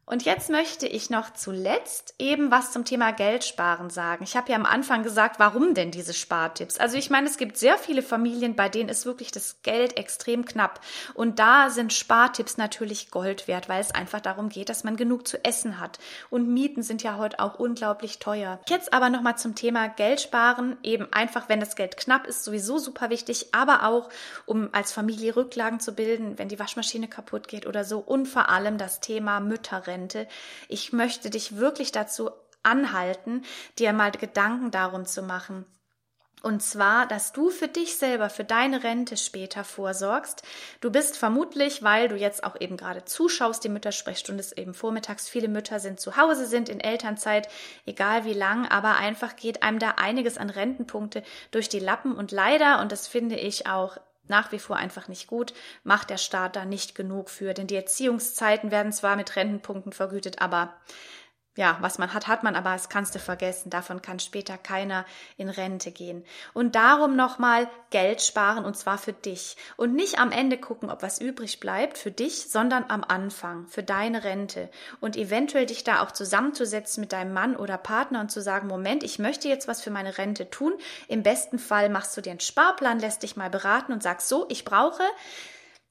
Und 0.06 0.24
jetzt 0.24 0.50
möchte 0.50 0.86
ich 0.86 1.10
noch 1.10 1.32
zuletzt 1.32 2.14
eben 2.20 2.52
was 2.52 2.74
zum 2.74 2.84
Thema 2.84 3.12
Geldsparen 3.12 3.90
sagen. 3.90 4.26
Ich 4.26 4.36
habe 4.36 4.52
ja 4.52 4.58
am 4.58 4.66
Anfang 4.66 5.02
gesagt, 5.02 5.40
warum 5.40 5.74
denn 5.74 5.92
diese 5.92 6.14
Spartipps? 6.14 6.78
Also 6.78 6.98
ich 6.98 7.10
meine, 7.10 7.28
es 7.28 7.38
gibt 7.38 7.56
sehr 7.56 7.78
viele 7.78 8.04
Familien, 8.04 8.58
bei 8.58 8.68
denen 8.68 8.90
ist 8.90 9.06
wirklich 9.06 9.32
das 9.32 9.62
Geld 9.64 9.98
extrem 9.98 10.44
knapp. 10.44 10.82
Und 11.14 11.40
da 11.40 11.70
sind 11.70 11.94
Spartipps 11.94 12.58
natürlich 12.58 13.12
Gold 13.12 13.48
wert, 13.48 13.70
weil 13.70 13.80
es 13.80 13.96
einfach 13.96 14.20
darum 14.20 14.50
geht, 14.50 14.68
dass 14.68 14.84
man 14.84 14.98
genug 14.98 15.26
zu 15.26 15.44
essen 15.46 15.80
hat. 15.80 16.00
Und 16.30 16.50
Mieten 16.50 16.84
sind 16.84 17.02
ja 17.02 17.18
heute 17.18 17.40
auch 17.40 17.58
unglaublich 17.58 18.20
teuer. 18.20 18.60
Jetzt 18.68 18.92
aber 18.92 19.10
nochmal 19.10 19.38
zum 19.38 19.56
Thema 19.56 19.88
Geldsparen. 19.88 20.76
Eben 20.84 21.08
einfach, 21.14 21.48
wenn 21.48 21.62
das 21.62 21.78
Geld 21.78 21.96
knapp 21.96 22.28
ist, 22.28 22.44
sowieso 22.44 22.78
super 22.78 23.10
wichtig, 23.10 23.54
aber 23.54 23.88
auch, 23.88 24.10
um 24.46 24.68
als 24.74 24.92
Familie 24.92 25.38
Rücklagen 25.38 25.80
zu 25.80 25.94
bilden, 25.94 26.38
wenn 26.38 26.50
die 26.50 26.60
Waschmaschine 26.60 27.08
kaputt 27.08 27.48
geht 27.48 27.66
oder 27.66 27.86
so. 27.86 28.00
Und 28.00 28.26
vor 28.26 28.50
allem 28.50 28.78
das 28.78 29.00
Thema 29.00 29.40
Mütterrente. 29.40 29.93
Rente. 29.94 30.28
Ich 30.68 30.92
möchte 30.92 31.30
dich 31.30 31.58
wirklich 31.58 31.92
dazu 31.92 32.32
anhalten, 32.64 33.44
dir 33.78 33.94
mal 33.94 34.12
Gedanken 34.12 34.72
darum 34.72 35.06
zu 35.06 35.22
machen. 35.22 35.66
Und 36.42 36.62
zwar, 36.62 37.08
dass 37.08 37.32
du 37.32 37.50
für 37.50 37.70
dich 37.70 37.96
selber, 37.96 38.30
für 38.30 38.44
deine 38.44 38.84
Rente 38.84 39.16
später 39.16 39.64
vorsorgst. 39.64 40.44
Du 40.82 40.92
bist 40.92 41.16
vermutlich, 41.16 41.84
weil 41.84 42.10
du 42.10 42.18
jetzt 42.18 42.44
auch 42.44 42.60
eben 42.60 42.76
gerade 42.76 43.06
zuschaust, 43.06 43.64
die 43.64 43.70
Müttersprechstunde 43.70 44.42
ist 44.42 44.58
eben 44.58 44.74
vormittags, 44.74 45.30
viele 45.30 45.48
Mütter 45.48 45.80
sind 45.80 46.02
zu 46.02 46.18
Hause, 46.18 46.46
sind 46.46 46.68
in 46.68 46.82
Elternzeit, 46.82 47.48
egal 47.86 48.26
wie 48.26 48.34
lang, 48.34 48.68
aber 48.68 48.98
einfach 48.98 49.38
geht 49.38 49.64
einem 49.64 49.80
da 49.80 49.92
einiges 49.92 50.38
an 50.38 50.50
Rentenpunkte 50.50 51.24
durch 51.52 51.70
die 51.70 51.80
Lappen 51.80 52.14
und 52.14 52.34
leider, 52.34 52.82
und 52.82 52.92
das 52.92 53.08
finde 53.08 53.38
ich 53.38 53.68
auch 53.68 53.98
nach 54.28 54.52
wie 54.52 54.60
vor 54.60 54.78
einfach 54.78 55.08
nicht 55.08 55.28
gut, 55.28 55.54
macht 55.84 56.10
der 56.10 56.18
Staat 56.18 56.56
da 56.56 56.66
nicht 56.66 56.96
genug 56.96 57.30
für, 57.30 57.54
denn 57.54 57.68
die 57.68 57.76
Erziehungszeiten 57.76 58.72
werden 58.72 58.92
zwar 58.92 59.16
mit 59.16 59.36
Rentenpunkten 59.36 59.94
vergütet, 59.94 60.42
aber 60.42 60.74
ja, 61.56 61.78
was 61.82 62.00
man 62.00 62.14
hat, 62.14 62.28
hat 62.28 62.44
man, 62.44 62.56
aber 62.56 62.72
das 62.72 62.90
kannst 62.90 63.14
du 63.14 63.20
vergessen. 63.20 63.70
Davon 63.70 64.02
kann 64.02 64.20
später 64.20 64.58
keiner 64.58 65.06
in 65.38 65.50
Rente 65.50 65.92
gehen. 65.92 66.26
Und 66.54 66.74
darum 66.74 67.16
nochmal 67.16 67.70
Geld 67.92 68.24
sparen 68.24 68.66
und 68.66 68.76
zwar 68.76 68.98
für 68.98 69.14
dich. 69.14 69.56
Und 69.78 69.94
nicht 69.94 70.20
am 70.20 70.32
Ende 70.32 70.58
gucken, 70.58 70.90
ob 70.90 71.04
was 71.04 71.22
übrig 71.22 71.60
bleibt 71.60 72.00
für 72.00 72.10
dich, 72.10 72.50
sondern 72.50 72.86
am 72.88 73.04
Anfang 73.04 73.68
für 73.68 73.84
deine 73.84 74.24
Rente. 74.24 74.70
Und 75.00 75.16
eventuell 75.16 75.68
dich 75.68 75.84
da 75.84 76.02
auch 76.02 76.12
zusammenzusetzen 76.12 77.02
mit 77.02 77.14
deinem 77.14 77.34
Mann 77.34 77.56
oder 77.56 77.78
Partner 77.78 78.22
und 78.22 78.32
zu 78.32 78.42
sagen, 78.42 78.68
Moment, 78.68 79.04
ich 79.04 79.20
möchte 79.20 79.48
jetzt 79.48 79.68
was 79.68 79.82
für 79.82 79.92
meine 79.92 80.18
Rente 80.18 80.50
tun. 80.50 80.74
Im 81.08 81.22
besten 81.22 81.60
Fall 81.60 81.90
machst 81.90 82.18
du 82.18 82.22
dir 82.22 82.32
einen 82.32 82.40
Sparplan, 82.40 83.00
lässt 83.00 83.22
dich 83.22 83.36
mal 83.36 83.52
beraten 83.52 83.94
und 83.94 84.02
sagst 84.02 84.28
so, 84.28 84.48
ich 84.50 84.66
brauche 84.66 85.04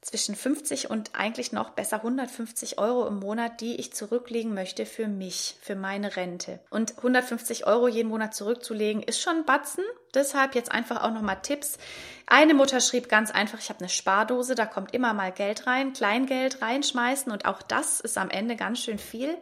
zwischen 0.02 0.34
50 0.34 0.90
und 0.90 1.10
eigentlich 1.14 1.52
noch 1.52 1.70
besser 1.70 1.96
150 1.98 2.78
Euro 2.78 3.06
im 3.06 3.20
Monat, 3.20 3.60
die 3.60 3.76
ich 3.76 3.94
zurücklegen 3.94 4.52
möchte 4.52 4.84
für 4.84 5.06
mich, 5.06 5.56
für 5.62 5.76
meine 5.76 6.16
Rente. 6.16 6.58
Und 6.70 6.96
150 6.98 7.66
Euro 7.68 7.86
jeden 7.86 8.08
Monat 8.08 8.34
zurückzulegen 8.34 9.02
ist 9.02 9.20
schon 9.20 9.44
Batzen. 9.44 9.84
Deshalb 10.12 10.56
jetzt 10.56 10.72
einfach 10.72 11.02
auch 11.02 11.12
nochmal 11.12 11.40
Tipps. 11.40 11.78
Eine 12.26 12.52
Mutter 12.52 12.80
schrieb 12.80 13.08
ganz 13.08 13.30
einfach, 13.30 13.60
ich 13.60 13.68
habe 13.68 13.78
eine 13.78 13.88
Spardose, 13.88 14.56
da 14.56 14.66
kommt 14.66 14.92
immer 14.92 15.14
mal 15.14 15.30
Geld 15.30 15.68
rein, 15.68 15.92
Kleingeld 15.92 16.60
reinschmeißen 16.60 17.30
und 17.30 17.46
auch 17.46 17.62
das 17.62 18.00
ist 18.00 18.18
am 18.18 18.28
Ende 18.28 18.56
ganz 18.56 18.80
schön 18.80 18.98
viel. 18.98 19.38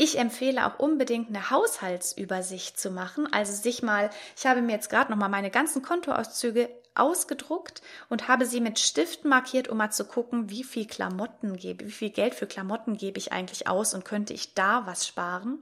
Ich 0.00 0.16
empfehle 0.16 0.64
auch 0.64 0.78
unbedingt 0.78 1.28
eine 1.28 1.50
Haushaltsübersicht 1.50 2.78
zu 2.78 2.90
machen, 2.90 3.26
also 3.32 3.52
sich 3.52 3.82
mal, 3.82 4.10
ich 4.36 4.46
habe 4.46 4.62
mir 4.62 4.72
jetzt 4.72 4.90
gerade 4.90 5.10
noch 5.10 5.18
mal 5.18 5.28
meine 5.28 5.50
ganzen 5.50 5.82
Kontoauszüge 5.82 6.70
ausgedruckt 6.98 7.82
und 8.08 8.28
habe 8.28 8.46
sie 8.46 8.60
mit 8.60 8.78
Stiften 8.78 9.30
markiert, 9.30 9.68
um 9.68 9.78
mal 9.78 9.90
zu 9.90 10.04
gucken, 10.04 10.50
wie 10.50 10.64
viel 10.64 10.86
Klamotten 10.86 11.56
gebe, 11.56 11.86
wie 11.86 11.92
viel 11.92 12.10
Geld 12.10 12.34
für 12.34 12.46
Klamotten 12.46 12.96
gebe 12.96 13.18
ich 13.18 13.32
eigentlich 13.32 13.68
aus 13.68 13.94
und 13.94 14.04
könnte 14.04 14.34
ich 14.34 14.54
da 14.54 14.86
was 14.86 15.06
sparen? 15.06 15.58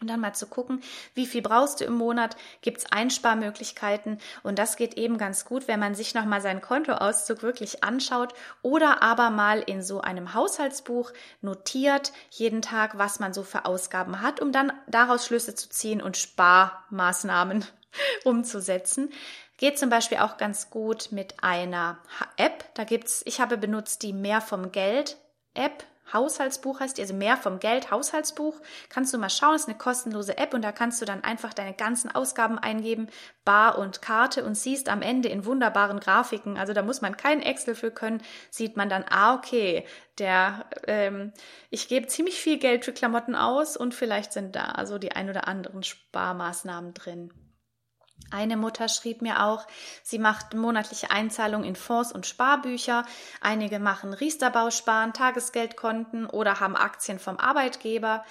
Und 0.00 0.10
dann 0.10 0.20
mal 0.20 0.34
zu 0.34 0.46
gucken, 0.46 0.82
wie 1.14 1.24
viel 1.24 1.40
brauchst 1.40 1.80
du 1.80 1.84
im 1.84 1.94
Monat, 1.94 2.36
gibt 2.62 2.78
es 2.78 2.92
Einsparmöglichkeiten 2.92 4.18
und 4.42 4.58
das 4.58 4.76
geht 4.76 4.98
eben 4.98 5.18
ganz 5.18 5.44
gut, 5.44 5.68
wenn 5.68 5.78
man 5.78 5.94
sich 5.94 6.14
nochmal 6.14 6.40
seinen 6.40 6.60
Kontoauszug 6.60 7.42
wirklich 7.42 7.84
anschaut 7.84 8.34
oder 8.60 9.02
aber 9.02 9.30
mal 9.30 9.60
in 9.60 9.82
so 9.82 10.00
einem 10.00 10.34
Haushaltsbuch 10.34 11.12
notiert 11.42 12.12
jeden 12.28 12.60
Tag, 12.60 12.98
was 12.98 13.20
man 13.20 13.32
so 13.32 13.44
für 13.44 13.66
Ausgaben 13.66 14.20
hat, 14.20 14.40
um 14.40 14.50
dann 14.50 14.72
daraus 14.88 15.26
Schlüsse 15.26 15.54
zu 15.54 15.68
ziehen 15.68 16.02
und 16.02 16.16
Sparmaßnahmen 16.16 17.64
umzusetzen. 18.24 19.10
Geht 19.56 19.78
zum 19.78 19.88
Beispiel 19.88 20.18
auch 20.18 20.36
ganz 20.36 20.70
gut 20.70 21.08
mit 21.12 21.42
einer 21.42 21.98
App. 22.36 22.64
Da 22.74 22.84
gibt's, 22.84 23.22
ich 23.24 23.40
habe 23.40 23.56
benutzt 23.56 24.02
die 24.02 24.12
Mehr 24.12 24.40
vom 24.40 24.72
Geld 24.72 25.16
App. 25.54 25.84
Haushaltsbuch 26.12 26.80
heißt 26.80 26.98
die, 26.98 27.02
also 27.02 27.14
mehr 27.14 27.36
vom 27.36 27.60
Geld 27.60 27.90
Haushaltsbuch. 27.90 28.60
Kannst 28.88 29.14
du 29.14 29.18
mal 29.18 29.30
schauen, 29.30 29.56
ist 29.56 29.68
eine 29.68 29.78
kostenlose 29.78 30.36
App 30.36 30.52
und 30.52 30.62
da 30.62 30.70
kannst 30.70 31.00
du 31.00 31.06
dann 31.06 31.24
einfach 31.24 31.54
deine 31.54 31.72
ganzen 31.72 32.14
Ausgaben 32.14 32.58
eingeben, 32.58 33.08
Bar 33.44 33.78
und 33.78 34.02
Karte 34.02 34.44
und 34.44 34.54
siehst 34.54 34.88
am 34.88 35.02
Ende 35.02 35.28
in 35.28 35.46
wunderbaren 35.46 36.00
Grafiken, 36.00 36.58
also 36.58 36.72
da 36.72 36.82
muss 36.82 37.00
man 37.00 37.16
kein 37.16 37.40
Excel 37.40 37.74
für 37.74 37.90
können, 37.90 38.22
sieht 38.50 38.76
man 38.76 38.88
dann, 38.88 39.04
ah, 39.08 39.34
okay, 39.34 39.86
der, 40.18 40.66
ähm, 40.86 41.32
ich 41.70 41.88
gebe 41.88 42.06
ziemlich 42.06 42.40
viel 42.40 42.58
Geld 42.58 42.84
für 42.84 42.92
Klamotten 42.92 43.34
aus 43.34 43.76
und 43.76 43.94
vielleicht 43.94 44.32
sind 44.32 44.56
da 44.56 44.66
also 44.66 44.98
die 44.98 45.12
ein 45.12 45.30
oder 45.30 45.48
anderen 45.48 45.82
Sparmaßnahmen 45.82 46.92
drin. 46.92 47.32
Eine 48.30 48.56
Mutter 48.56 48.88
schrieb 48.88 49.22
mir 49.22 49.44
auch, 49.44 49.66
sie 50.02 50.18
macht 50.18 50.54
monatliche 50.54 51.10
Einzahlungen 51.10 51.68
in 51.68 51.76
Fonds 51.76 52.12
und 52.12 52.26
Sparbücher. 52.26 53.04
Einige 53.40 53.78
machen 53.78 54.12
Riesterbausparen, 54.12 55.12
Tagesgeldkonten 55.12 56.26
oder 56.26 56.58
haben 56.58 56.74
Aktien 56.74 57.18
vom 57.18 57.38
Arbeitgeber. 57.38 58.24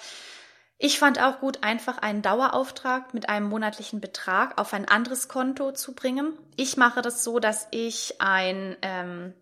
Ich 0.76 0.98
fand 0.98 1.22
auch 1.22 1.40
gut, 1.40 1.62
einfach 1.62 1.98
einen 1.98 2.20
Dauerauftrag 2.20 3.14
mit 3.14 3.28
einem 3.28 3.48
monatlichen 3.48 4.00
Betrag 4.00 4.60
auf 4.60 4.74
ein 4.74 4.86
anderes 4.86 5.28
Konto 5.28 5.72
zu 5.72 5.94
bringen. 5.94 6.36
Ich 6.56 6.76
mache 6.76 7.00
das 7.00 7.24
so, 7.24 7.38
dass 7.38 7.68
ich 7.70 8.20
ein, 8.20 8.76
ähm, 8.82 9.32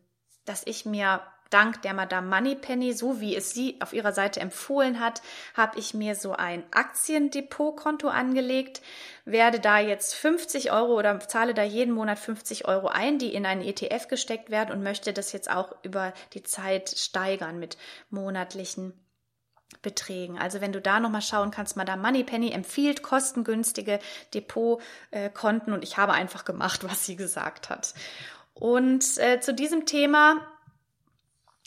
dass 0.45 0.63
ich 0.67 0.85
mir 0.85 1.23
dank 1.53 1.83
der 1.83 1.95
Madame 1.95 2.29
Moneypenny, 2.29 2.93
so 2.93 3.21
wie 3.21 3.37
es 3.37 3.53
sie 3.53 3.77
auf 3.81 3.93
ihrer 3.93 4.12
Seite 4.12 4.41
empfohlen 4.41 5.01
hat, 5.01 5.23
habe 5.55 5.79
ich 5.79 5.95
mir 5.95 6.15
so 6.15 6.33
ein 6.33 6.65
Aktiendepotkonto 6.73 8.09
angelegt, 8.09 8.83
werde 9.25 9.61
da 9.61 9.79
jetzt 9.79 10.15
50 10.15 10.73
Euro 10.73 10.99
oder 10.99 11.21
zahle 11.21 11.55
da 11.55 11.62
jeden 11.62 11.95
Monat 11.95 12.19
50 12.19 12.67
Euro 12.67 12.88
ein, 12.88 13.19
die 13.19 13.35
in 13.35 13.47
einen 13.47 13.62
ETF 13.62 14.09
gesteckt 14.09 14.51
werden 14.51 14.73
und 14.73 14.83
möchte 14.83 15.12
das 15.12 15.33
jetzt 15.33 15.51
auch 15.51 15.77
über 15.83 16.12
die 16.33 16.43
Zeit 16.43 16.91
steigern 16.91 17.59
mit 17.59 17.77
monatlichen 18.11 18.95
Beträgen. 19.81 20.38
Also 20.38 20.61
wenn 20.61 20.73
du 20.73 20.81
da 20.81 21.01
nochmal 21.01 21.23
schauen 21.23 21.51
kannst, 21.51 21.77
Madame 21.77 22.03
Moneypenny 22.03 22.53
empfiehlt 22.53 23.03
kostengünstige 23.03 23.99
Depotkonten 24.35 25.73
und 25.73 25.83
ich 25.83 25.97
habe 25.97 26.12
einfach 26.12 26.45
gemacht, 26.45 26.85
was 26.88 27.07
sie 27.07 27.17
gesagt 27.17 27.71
hat. 27.71 27.95
Und 28.55 29.19
äh, 29.19 29.41
zu 29.41 29.55
diesem 29.55 29.87
Thema 29.87 30.47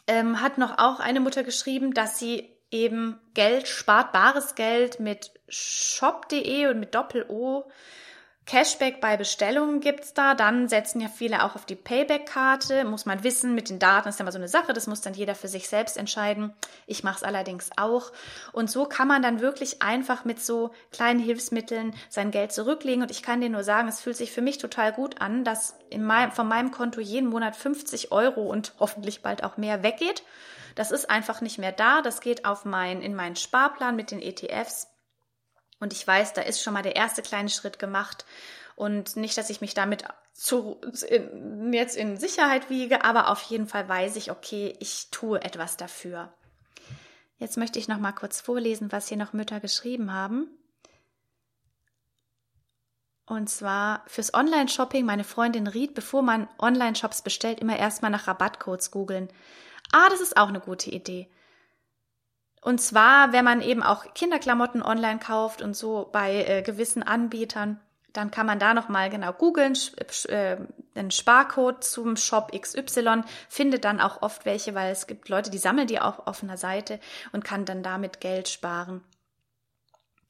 ähm, 0.07 0.41
hat 0.41 0.57
noch 0.57 0.77
auch 0.77 0.99
eine 0.99 1.19
Mutter 1.19 1.43
geschrieben, 1.43 1.93
dass 1.93 2.19
sie 2.19 2.49
eben 2.71 3.19
Geld 3.33 3.67
spart, 3.67 4.11
bares 4.11 4.55
Geld 4.55 4.99
mit 4.99 5.31
shop.de 5.47 6.67
und 6.67 6.79
mit 6.79 6.95
Doppel-O. 6.95 7.69
Cashback 8.45 9.01
bei 9.01 9.17
Bestellungen 9.17 9.79
gibt's 9.79 10.13
da. 10.13 10.35
Dann 10.35 10.69
setzen 10.69 11.01
ja 11.01 11.07
viele 11.07 11.43
auch 11.43 11.55
auf 11.55 11.65
die 11.65 11.75
Payback-Karte. 11.75 12.85
Muss 12.85 13.07
man 13.07 13.23
wissen, 13.23 13.55
mit 13.55 13.69
den 13.69 13.79
Daten 13.79 14.07
ist 14.07 14.19
ja 14.19 14.23
immer 14.23 14.31
so 14.31 14.37
eine 14.37 14.47
Sache. 14.47 14.73
Das 14.73 14.85
muss 14.85 15.01
dann 15.01 15.15
jeder 15.15 15.33
für 15.33 15.47
sich 15.47 15.67
selbst 15.67 15.97
entscheiden. 15.97 16.53
Ich 16.85 17.03
mache 17.03 17.17
es 17.17 17.23
allerdings 17.23 17.71
auch. 17.77 18.11
Und 18.53 18.69
so 18.69 18.85
kann 18.85 19.07
man 19.07 19.23
dann 19.23 19.39
wirklich 19.41 19.81
einfach 19.81 20.25
mit 20.25 20.39
so 20.43 20.71
kleinen 20.91 21.19
Hilfsmitteln 21.19 21.95
sein 22.09 22.29
Geld 22.29 22.51
zurücklegen. 22.51 23.01
Und 23.01 23.09
ich 23.09 23.23
kann 23.23 23.41
dir 23.41 23.49
nur 23.49 23.63
sagen, 23.63 23.87
es 23.87 24.01
fühlt 24.01 24.17
sich 24.17 24.31
für 24.31 24.43
mich 24.43 24.59
total 24.59 24.93
gut 24.93 25.21
an, 25.21 25.43
dass 25.43 25.75
in 25.89 26.03
meinem, 26.03 26.31
von 26.31 26.47
meinem 26.47 26.69
Konto 26.69 27.01
jeden 27.01 27.29
Monat 27.29 27.55
50 27.55 28.11
Euro 28.11 28.43
und 28.43 28.73
hoffentlich 28.79 29.23
bald 29.23 29.43
auch 29.43 29.57
mehr 29.57 29.81
weggeht. 29.81 30.21
Das 30.75 30.91
ist 30.91 31.09
einfach 31.09 31.41
nicht 31.41 31.57
mehr 31.57 31.71
da. 31.71 32.03
Das 32.03 32.21
geht 32.21 32.45
auf 32.45 32.63
mein, 32.63 33.01
in 33.01 33.15
meinen 33.15 33.37
Sparplan 33.37 33.95
mit 33.95 34.11
den 34.11 34.21
ETFs. 34.21 34.94
Und 35.79 35.93
ich 35.93 36.05
weiß, 36.05 36.33
da 36.33 36.41
ist 36.41 36.61
schon 36.61 36.73
mal 36.73 36.83
der 36.83 36.95
erste 36.95 37.21
kleine 37.21 37.49
Schritt 37.49 37.79
gemacht. 37.79 38.25
Und 38.75 39.15
nicht, 39.15 39.37
dass 39.37 39.49
ich 39.49 39.61
mich 39.61 39.73
damit 39.73 40.03
zu, 40.33 40.81
in, 41.09 41.71
jetzt 41.73 41.95
in 41.95 42.17
Sicherheit 42.17 42.69
wiege, 42.69 43.03
aber 43.03 43.29
auf 43.29 43.41
jeden 43.43 43.67
Fall 43.67 43.87
weiß 43.87 44.15
ich, 44.17 44.31
okay, 44.31 44.75
ich 44.79 45.09
tue 45.11 45.41
etwas 45.41 45.77
dafür. 45.77 46.33
Jetzt 47.37 47.57
möchte 47.57 47.79
ich 47.79 47.87
noch 47.87 47.99
mal 47.99 48.11
kurz 48.11 48.41
vorlesen, 48.41 48.91
was 48.91 49.07
hier 49.07 49.17
noch 49.17 49.33
Mütter 49.33 49.59
geschrieben 49.59 50.13
haben. 50.13 50.49
Und 53.25 53.49
zwar 53.49 54.03
fürs 54.07 54.33
Online-Shopping, 54.33 55.05
meine 55.05 55.23
Freundin 55.23 55.67
riet, 55.67 55.95
bevor 55.95 56.21
man 56.21 56.47
Online-Shops 56.59 57.23
bestellt, 57.23 57.59
immer 57.59 57.77
erstmal 57.77 58.11
nach 58.11 58.27
Rabattcodes 58.27 58.91
googeln. 58.91 59.29
Ah, 59.91 60.09
das 60.09 60.21
ist 60.21 60.37
auch 60.37 60.49
eine 60.49 60.59
gute 60.59 60.91
Idee. 60.91 61.29
Und 62.65 62.81
zwar, 62.81 63.31
wenn 63.31 63.45
man 63.45 63.61
eben 63.61 63.83
auch 63.83 64.11
Kinderklamotten 64.15 64.81
online 64.81 65.19
kauft 65.19 65.61
und 65.61 65.75
so 65.75 66.09
bei 66.11 66.45
äh, 66.45 66.61
gewissen 66.63 67.03
Anbietern, 67.03 67.79
dann 68.11 68.31
kann 68.31 68.47
man 68.47 68.57
da 68.57 68.73
nochmal 68.73 69.11
genau 69.11 69.33
googeln, 69.33 69.77
äh, 70.29 70.57
einen 70.95 71.11
Sparcode 71.11 71.83
zum 71.83 72.17
Shop 72.17 72.51
XY, 72.59 73.21
findet 73.49 73.85
dann 73.85 74.01
auch 74.01 74.23
oft 74.23 74.45
welche, 74.45 74.73
weil 74.73 74.91
es 74.91 75.05
gibt 75.05 75.29
Leute, 75.29 75.51
die 75.51 75.59
sammeln 75.59 75.85
die 75.85 75.99
auch 75.99 76.25
auf 76.25 76.41
einer 76.41 76.57
Seite 76.57 76.99
und 77.33 77.45
kann 77.45 77.65
dann 77.65 77.83
damit 77.83 78.19
Geld 78.19 78.49
sparen. 78.49 79.03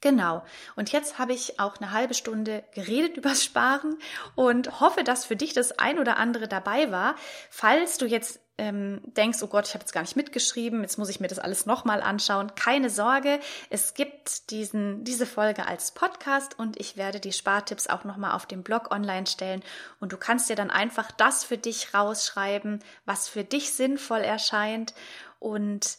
Genau. 0.06 0.44
Und 0.76 0.92
jetzt 0.92 1.18
habe 1.18 1.34
ich 1.34 1.60
auch 1.60 1.78
eine 1.78 1.90
halbe 1.90 2.14
Stunde 2.14 2.64
geredet 2.76 3.18
übers 3.18 3.44
Sparen 3.44 3.98
und 4.36 4.80
hoffe, 4.80 5.04
dass 5.04 5.26
für 5.26 5.36
dich 5.36 5.54
das 5.54 5.80
ein 5.80 5.98
oder 5.98 6.18
andere 6.18 6.48
dabei 6.48 6.92
war. 6.92 7.16
Falls 7.50 7.98
du 7.98 8.06
jetzt 8.06 8.40
ähm, 8.60 9.02
denkst, 9.04 9.40
oh 9.42 9.48
Gott, 9.48 9.68
ich 9.68 9.74
habe 9.74 9.82
jetzt 9.82 9.94
gar 9.94 10.02
nicht 10.02 10.16
mitgeschrieben, 10.16 10.84
jetzt 10.84 11.00
muss 11.00 11.10
ich 11.10 11.20
mir 11.20 11.28
das 11.28 11.40
alles 11.40 11.66
nochmal 11.66 12.04
anschauen. 12.04 12.54
Keine 12.54 12.92
Sorge, 12.92 13.40
es 13.72 13.96
gibt 13.96 14.52
diesen, 14.52 15.04
diese 15.04 15.26
Folge 15.26 15.66
als 15.66 15.92
Podcast 15.92 16.60
und 16.60 16.80
ich 16.80 16.98
werde 16.98 17.20
die 17.20 17.34
Spartipps 17.34 17.88
auch 17.88 18.04
nochmal 18.04 18.34
auf 18.34 18.46
dem 18.46 18.62
Blog 18.62 18.92
online 18.92 19.26
stellen 19.26 19.64
und 20.00 20.14
du 20.14 20.18
kannst 20.18 20.52
dir 20.52 20.56
dann 20.56 20.70
einfach 20.70 21.10
das 21.14 21.44
für 21.44 21.58
dich 21.58 21.96
rausschreiben, 21.96 22.84
was 23.06 23.28
für 23.28 23.44
dich 23.44 23.74
sinnvoll 23.74 24.22
erscheint 24.22 24.94
und 25.40 25.98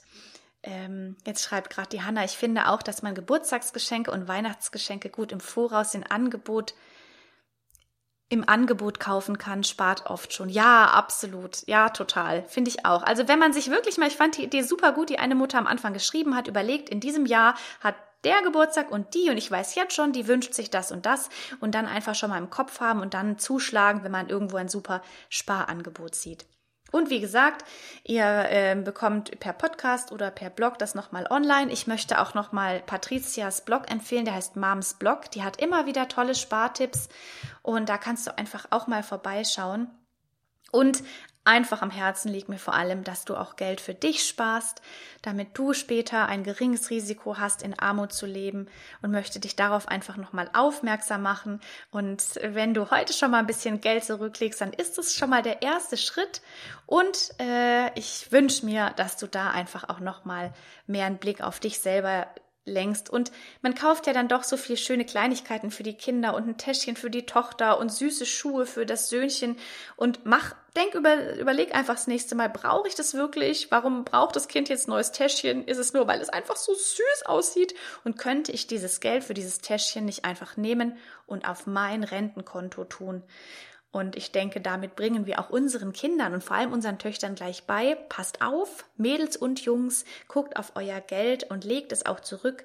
ähm, 0.66 1.16
jetzt 1.24 1.44
schreibt 1.44 1.70
gerade 1.70 1.88
die 1.88 2.02
Hanna, 2.02 2.24
ich 2.24 2.36
finde 2.36 2.68
auch, 2.68 2.82
dass 2.82 3.02
man 3.02 3.14
Geburtstagsgeschenke 3.14 4.10
und 4.10 4.28
Weihnachtsgeschenke 4.28 5.08
gut 5.08 5.32
im 5.32 5.40
Voraus 5.40 5.94
in 5.94 6.02
Angebot 6.02 6.74
im 8.28 8.48
Angebot 8.48 8.98
kaufen 8.98 9.38
kann, 9.38 9.62
spart 9.62 10.06
oft 10.06 10.32
schon. 10.32 10.48
Ja, 10.48 10.86
absolut. 10.86 11.64
Ja, 11.68 11.90
total. 11.90 12.42
Finde 12.48 12.70
ich 12.70 12.84
auch. 12.84 13.04
Also 13.04 13.28
wenn 13.28 13.38
man 13.38 13.52
sich 13.52 13.70
wirklich 13.70 13.98
mal, 13.98 14.08
ich 14.08 14.16
fand 14.16 14.36
die 14.36 14.42
Idee 14.42 14.62
super 14.62 14.90
gut, 14.90 15.10
die 15.10 15.20
eine 15.20 15.36
Mutter 15.36 15.58
am 15.58 15.68
Anfang 15.68 15.92
geschrieben 15.92 16.34
hat, 16.34 16.48
überlegt, 16.48 16.88
in 16.88 16.98
diesem 16.98 17.24
Jahr 17.24 17.54
hat 17.80 17.94
der 18.24 18.42
Geburtstag 18.42 18.90
und 18.90 19.14
die 19.14 19.30
und 19.30 19.36
ich 19.36 19.48
weiß 19.48 19.76
jetzt 19.76 19.94
schon, 19.94 20.12
die 20.12 20.26
wünscht 20.26 20.54
sich 20.54 20.70
das 20.70 20.90
und 20.90 21.06
das 21.06 21.28
und 21.60 21.76
dann 21.76 21.86
einfach 21.86 22.16
schon 22.16 22.30
mal 22.30 22.38
im 22.38 22.50
Kopf 22.50 22.80
haben 22.80 23.00
und 23.00 23.14
dann 23.14 23.38
zuschlagen, 23.38 24.02
wenn 24.02 24.10
man 24.10 24.28
irgendwo 24.28 24.56
ein 24.56 24.68
super 24.68 25.02
Sparangebot 25.28 26.16
sieht. 26.16 26.46
Und 26.92 27.10
wie 27.10 27.20
gesagt, 27.20 27.64
ihr 28.04 28.24
äh, 28.24 28.76
bekommt 28.76 29.38
per 29.40 29.52
Podcast 29.52 30.12
oder 30.12 30.30
per 30.30 30.50
Blog 30.50 30.78
das 30.78 30.94
nochmal 30.94 31.26
online. 31.30 31.72
Ich 31.72 31.86
möchte 31.86 32.20
auch 32.20 32.34
nochmal 32.34 32.80
Patrizias 32.80 33.64
Blog 33.64 33.90
empfehlen, 33.90 34.24
der 34.24 34.34
heißt 34.34 34.56
Moms 34.56 34.94
Blog. 34.94 35.30
Die 35.32 35.42
hat 35.42 35.60
immer 35.60 35.86
wieder 35.86 36.08
tolle 36.08 36.34
Spartipps 36.34 37.08
und 37.62 37.88
da 37.88 37.98
kannst 37.98 38.26
du 38.26 38.38
einfach 38.38 38.66
auch 38.70 38.86
mal 38.86 39.02
vorbeischauen. 39.02 39.90
Und 40.70 41.02
einfach 41.46 41.82
am 41.82 41.90
Herzen 41.90 42.30
liegt 42.30 42.48
mir 42.48 42.58
vor 42.58 42.74
allem, 42.74 43.04
dass 43.04 43.24
du 43.24 43.36
auch 43.36 43.56
Geld 43.56 43.80
für 43.80 43.94
dich 43.94 44.24
sparst, 44.24 44.82
damit 45.22 45.56
du 45.56 45.72
später 45.72 46.26
ein 46.26 46.44
geringes 46.44 46.90
Risiko 46.90 47.38
hast, 47.38 47.62
in 47.62 47.78
Armut 47.78 48.12
zu 48.12 48.26
leben 48.26 48.68
und 49.02 49.10
möchte 49.10 49.40
dich 49.40 49.56
darauf 49.56 49.88
einfach 49.88 50.16
nochmal 50.16 50.50
aufmerksam 50.52 51.22
machen. 51.22 51.60
Und 51.90 52.22
wenn 52.42 52.74
du 52.74 52.90
heute 52.90 53.12
schon 53.12 53.30
mal 53.30 53.38
ein 53.38 53.46
bisschen 53.46 53.80
Geld 53.80 54.04
zurücklegst, 54.04 54.60
dann 54.60 54.72
ist 54.72 54.98
es 54.98 55.14
schon 55.14 55.30
mal 55.30 55.42
der 55.42 55.62
erste 55.62 55.96
Schritt. 55.96 56.42
Und 56.86 57.30
äh, 57.40 57.96
ich 57.98 58.30
wünsche 58.32 58.66
mir, 58.66 58.90
dass 58.96 59.16
du 59.16 59.26
da 59.26 59.50
einfach 59.50 59.88
auch 59.88 60.00
nochmal 60.00 60.52
mehr 60.86 61.06
einen 61.06 61.18
Blick 61.18 61.40
auf 61.40 61.60
dich 61.60 61.78
selber 61.78 62.26
längst. 62.66 63.08
Und 63.08 63.32
man 63.62 63.74
kauft 63.74 64.06
ja 64.06 64.12
dann 64.12 64.28
doch 64.28 64.42
so 64.42 64.56
viel 64.56 64.76
schöne 64.76 65.04
Kleinigkeiten 65.04 65.70
für 65.70 65.84
die 65.84 65.94
Kinder 65.94 66.34
und 66.34 66.46
ein 66.46 66.58
Täschchen 66.58 66.96
für 66.96 67.10
die 67.10 67.24
Tochter 67.24 67.78
und 67.78 67.92
süße 67.92 68.26
Schuhe 68.26 68.66
für 68.66 68.84
das 68.84 69.08
Söhnchen 69.08 69.56
und 69.96 70.26
mach, 70.26 70.54
denk 70.74 70.94
über, 70.94 71.36
überleg 71.36 71.74
einfach 71.74 71.94
das 71.94 72.08
nächste 72.08 72.34
Mal, 72.34 72.50
brauche 72.50 72.88
ich 72.88 72.94
das 72.94 73.14
wirklich? 73.14 73.70
Warum 73.70 74.04
braucht 74.04 74.36
das 74.36 74.48
Kind 74.48 74.68
jetzt 74.68 74.88
neues 74.88 75.12
Täschchen? 75.12 75.64
Ist 75.66 75.78
es 75.78 75.94
nur, 75.94 76.06
weil 76.06 76.20
es 76.20 76.28
einfach 76.28 76.56
so 76.56 76.74
süß 76.74 77.26
aussieht? 77.26 77.74
Und 78.04 78.18
könnte 78.18 78.52
ich 78.52 78.66
dieses 78.66 79.00
Geld 79.00 79.24
für 79.24 79.34
dieses 79.34 79.60
Täschchen 79.60 80.04
nicht 80.04 80.24
einfach 80.24 80.56
nehmen 80.56 80.98
und 81.26 81.48
auf 81.48 81.66
mein 81.66 82.04
Rentenkonto 82.04 82.84
tun? 82.84 83.22
Und 83.92 84.16
ich 84.16 84.30
denke, 84.30 84.60
damit 84.60 84.94
bringen 84.94 85.26
wir 85.26 85.38
auch 85.40 85.48
unseren 85.48 85.92
Kindern 85.92 86.34
und 86.34 86.44
vor 86.44 86.56
allem 86.56 86.72
unseren 86.72 86.98
Töchtern 86.98 87.34
gleich 87.34 87.64
bei, 87.64 87.94
passt 88.08 88.42
auf, 88.42 88.84
Mädels 88.96 89.36
und 89.36 89.60
Jungs, 89.60 90.04
guckt 90.28 90.58
auf 90.58 90.72
euer 90.74 91.00
Geld 91.00 91.44
und 91.44 91.64
legt 91.64 91.92
es 91.92 92.04
auch 92.04 92.20
zurück 92.20 92.64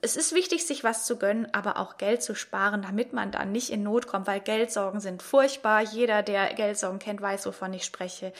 es 0.00 0.16
ist 0.16 0.34
wichtig, 0.34 0.66
sich 0.66 0.82
was 0.82 1.06
zu 1.06 1.16
gönnen, 1.16 1.46
aber 1.52 1.76
auch 1.76 1.96
Geld 1.96 2.22
zu 2.22 2.34
sparen, 2.34 2.82
damit 2.82 3.12
man 3.12 3.30
dann 3.30 3.52
nicht 3.52 3.70
in 3.70 3.84
Not 3.84 4.06
kommt, 4.08 4.26
weil 4.26 4.40
Geldsorgen 4.40 4.98
sind 5.00 5.22
furchtbar. 5.22 5.80
Jeder, 5.80 6.22
der 6.22 6.52
Geldsorgen 6.54 6.98
kennt, 6.98 7.20
weiß, 7.20 7.46
wovon 7.46 7.72
ich 7.72 7.84
spreche. 7.84 8.32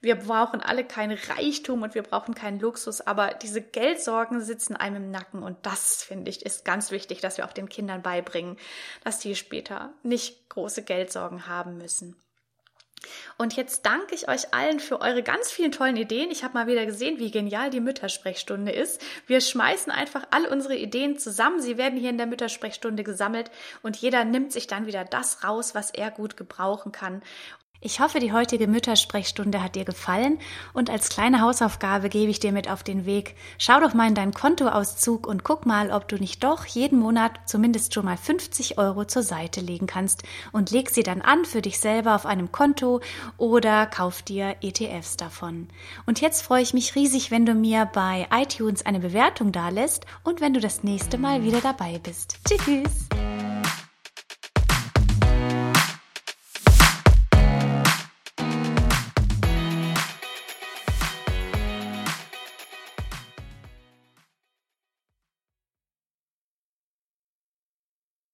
Wir 0.00 0.14
brauchen 0.14 0.60
alle 0.60 0.84
keinen 0.84 1.18
Reichtum 1.18 1.82
und 1.82 1.94
wir 1.94 2.04
brauchen 2.04 2.34
keinen 2.34 2.60
Luxus, 2.60 3.00
aber 3.00 3.34
diese 3.34 3.60
Geldsorgen 3.60 4.40
sitzen 4.42 4.76
einem 4.76 5.04
im 5.04 5.10
Nacken 5.10 5.42
und 5.42 5.58
das, 5.66 6.04
finde 6.04 6.30
ich, 6.30 6.46
ist 6.46 6.64
ganz 6.64 6.92
wichtig, 6.92 7.20
dass 7.20 7.36
wir 7.36 7.46
auch 7.46 7.52
den 7.52 7.68
Kindern 7.68 8.02
beibringen, 8.02 8.56
dass 9.02 9.18
die 9.18 9.34
später 9.34 9.92
nicht 10.04 10.48
große 10.48 10.82
Geldsorgen 10.82 11.48
haben 11.48 11.78
müssen. 11.78 12.16
Und 13.36 13.56
jetzt 13.56 13.86
danke 13.86 14.14
ich 14.14 14.28
euch 14.28 14.52
allen 14.52 14.80
für 14.80 15.00
eure 15.00 15.22
ganz 15.22 15.50
vielen 15.50 15.72
tollen 15.72 15.96
Ideen. 15.96 16.30
Ich 16.30 16.44
habe 16.44 16.54
mal 16.54 16.66
wieder 16.66 16.86
gesehen, 16.86 17.18
wie 17.18 17.30
genial 17.30 17.70
die 17.70 17.80
Müttersprechstunde 17.80 18.72
ist. 18.72 19.00
Wir 19.26 19.40
schmeißen 19.40 19.92
einfach 19.92 20.26
all 20.30 20.46
unsere 20.46 20.76
Ideen 20.76 21.18
zusammen. 21.18 21.60
Sie 21.60 21.78
werden 21.78 21.98
hier 21.98 22.10
in 22.10 22.18
der 22.18 22.26
Müttersprechstunde 22.26 23.04
gesammelt 23.04 23.50
und 23.82 23.96
jeder 23.96 24.24
nimmt 24.24 24.52
sich 24.52 24.66
dann 24.66 24.86
wieder 24.86 25.04
das 25.04 25.44
raus, 25.44 25.74
was 25.74 25.90
er 25.90 26.10
gut 26.10 26.36
gebrauchen 26.36 26.92
kann. 26.92 27.22
Ich 27.80 28.00
hoffe, 28.00 28.18
die 28.18 28.32
heutige 28.32 28.66
Müttersprechstunde 28.66 29.62
hat 29.62 29.76
dir 29.76 29.84
gefallen 29.84 30.40
und 30.72 30.90
als 30.90 31.10
kleine 31.10 31.42
Hausaufgabe 31.42 32.08
gebe 32.08 32.28
ich 32.28 32.40
dir 32.40 32.50
mit 32.50 32.68
auf 32.68 32.82
den 32.82 33.06
Weg. 33.06 33.36
Schau 33.56 33.78
doch 33.78 33.94
mal 33.94 34.08
in 34.08 34.16
deinen 34.16 34.34
Kontoauszug 34.34 35.28
und 35.28 35.44
guck 35.44 35.64
mal, 35.64 35.92
ob 35.92 36.08
du 36.08 36.16
nicht 36.16 36.42
doch 36.42 36.66
jeden 36.66 36.98
Monat 36.98 37.38
zumindest 37.46 37.94
schon 37.94 38.04
mal 38.04 38.16
50 38.16 38.78
Euro 38.78 39.04
zur 39.04 39.22
Seite 39.22 39.60
legen 39.60 39.86
kannst 39.86 40.24
und 40.50 40.72
leg 40.72 40.90
sie 40.90 41.04
dann 41.04 41.22
an 41.22 41.44
für 41.44 41.62
dich 41.62 41.78
selber 41.78 42.16
auf 42.16 42.26
einem 42.26 42.50
Konto 42.50 43.00
oder 43.36 43.86
kauf 43.86 44.22
dir 44.22 44.56
ETFs 44.60 45.16
davon. 45.16 45.68
Und 46.04 46.20
jetzt 46.20 46.42
freue 46.42 46.62
ich 46.62 46.74
mich 46.74 46.96
riesig, 46.96 47.30
wenn 47.30 47.46
du 47.46 47.54
mir 47.54 47.86
bei 47.86 48.26
iTunes 48.32 48.84
eine 48.86 48.98
Bewertung 48.98 49.52
dalässt 49.52 50.04
und 50.24 50.40
wenn 50.40 50.52
du 50.52 50.58
das 50.58 50.82
nächste 50.82 51.16
Mal 51.16 51.44
wieder 51.44 51.60
dabei 51.60 52.00
bist. 52.02 52.38
Tschüss! 52.44 53.08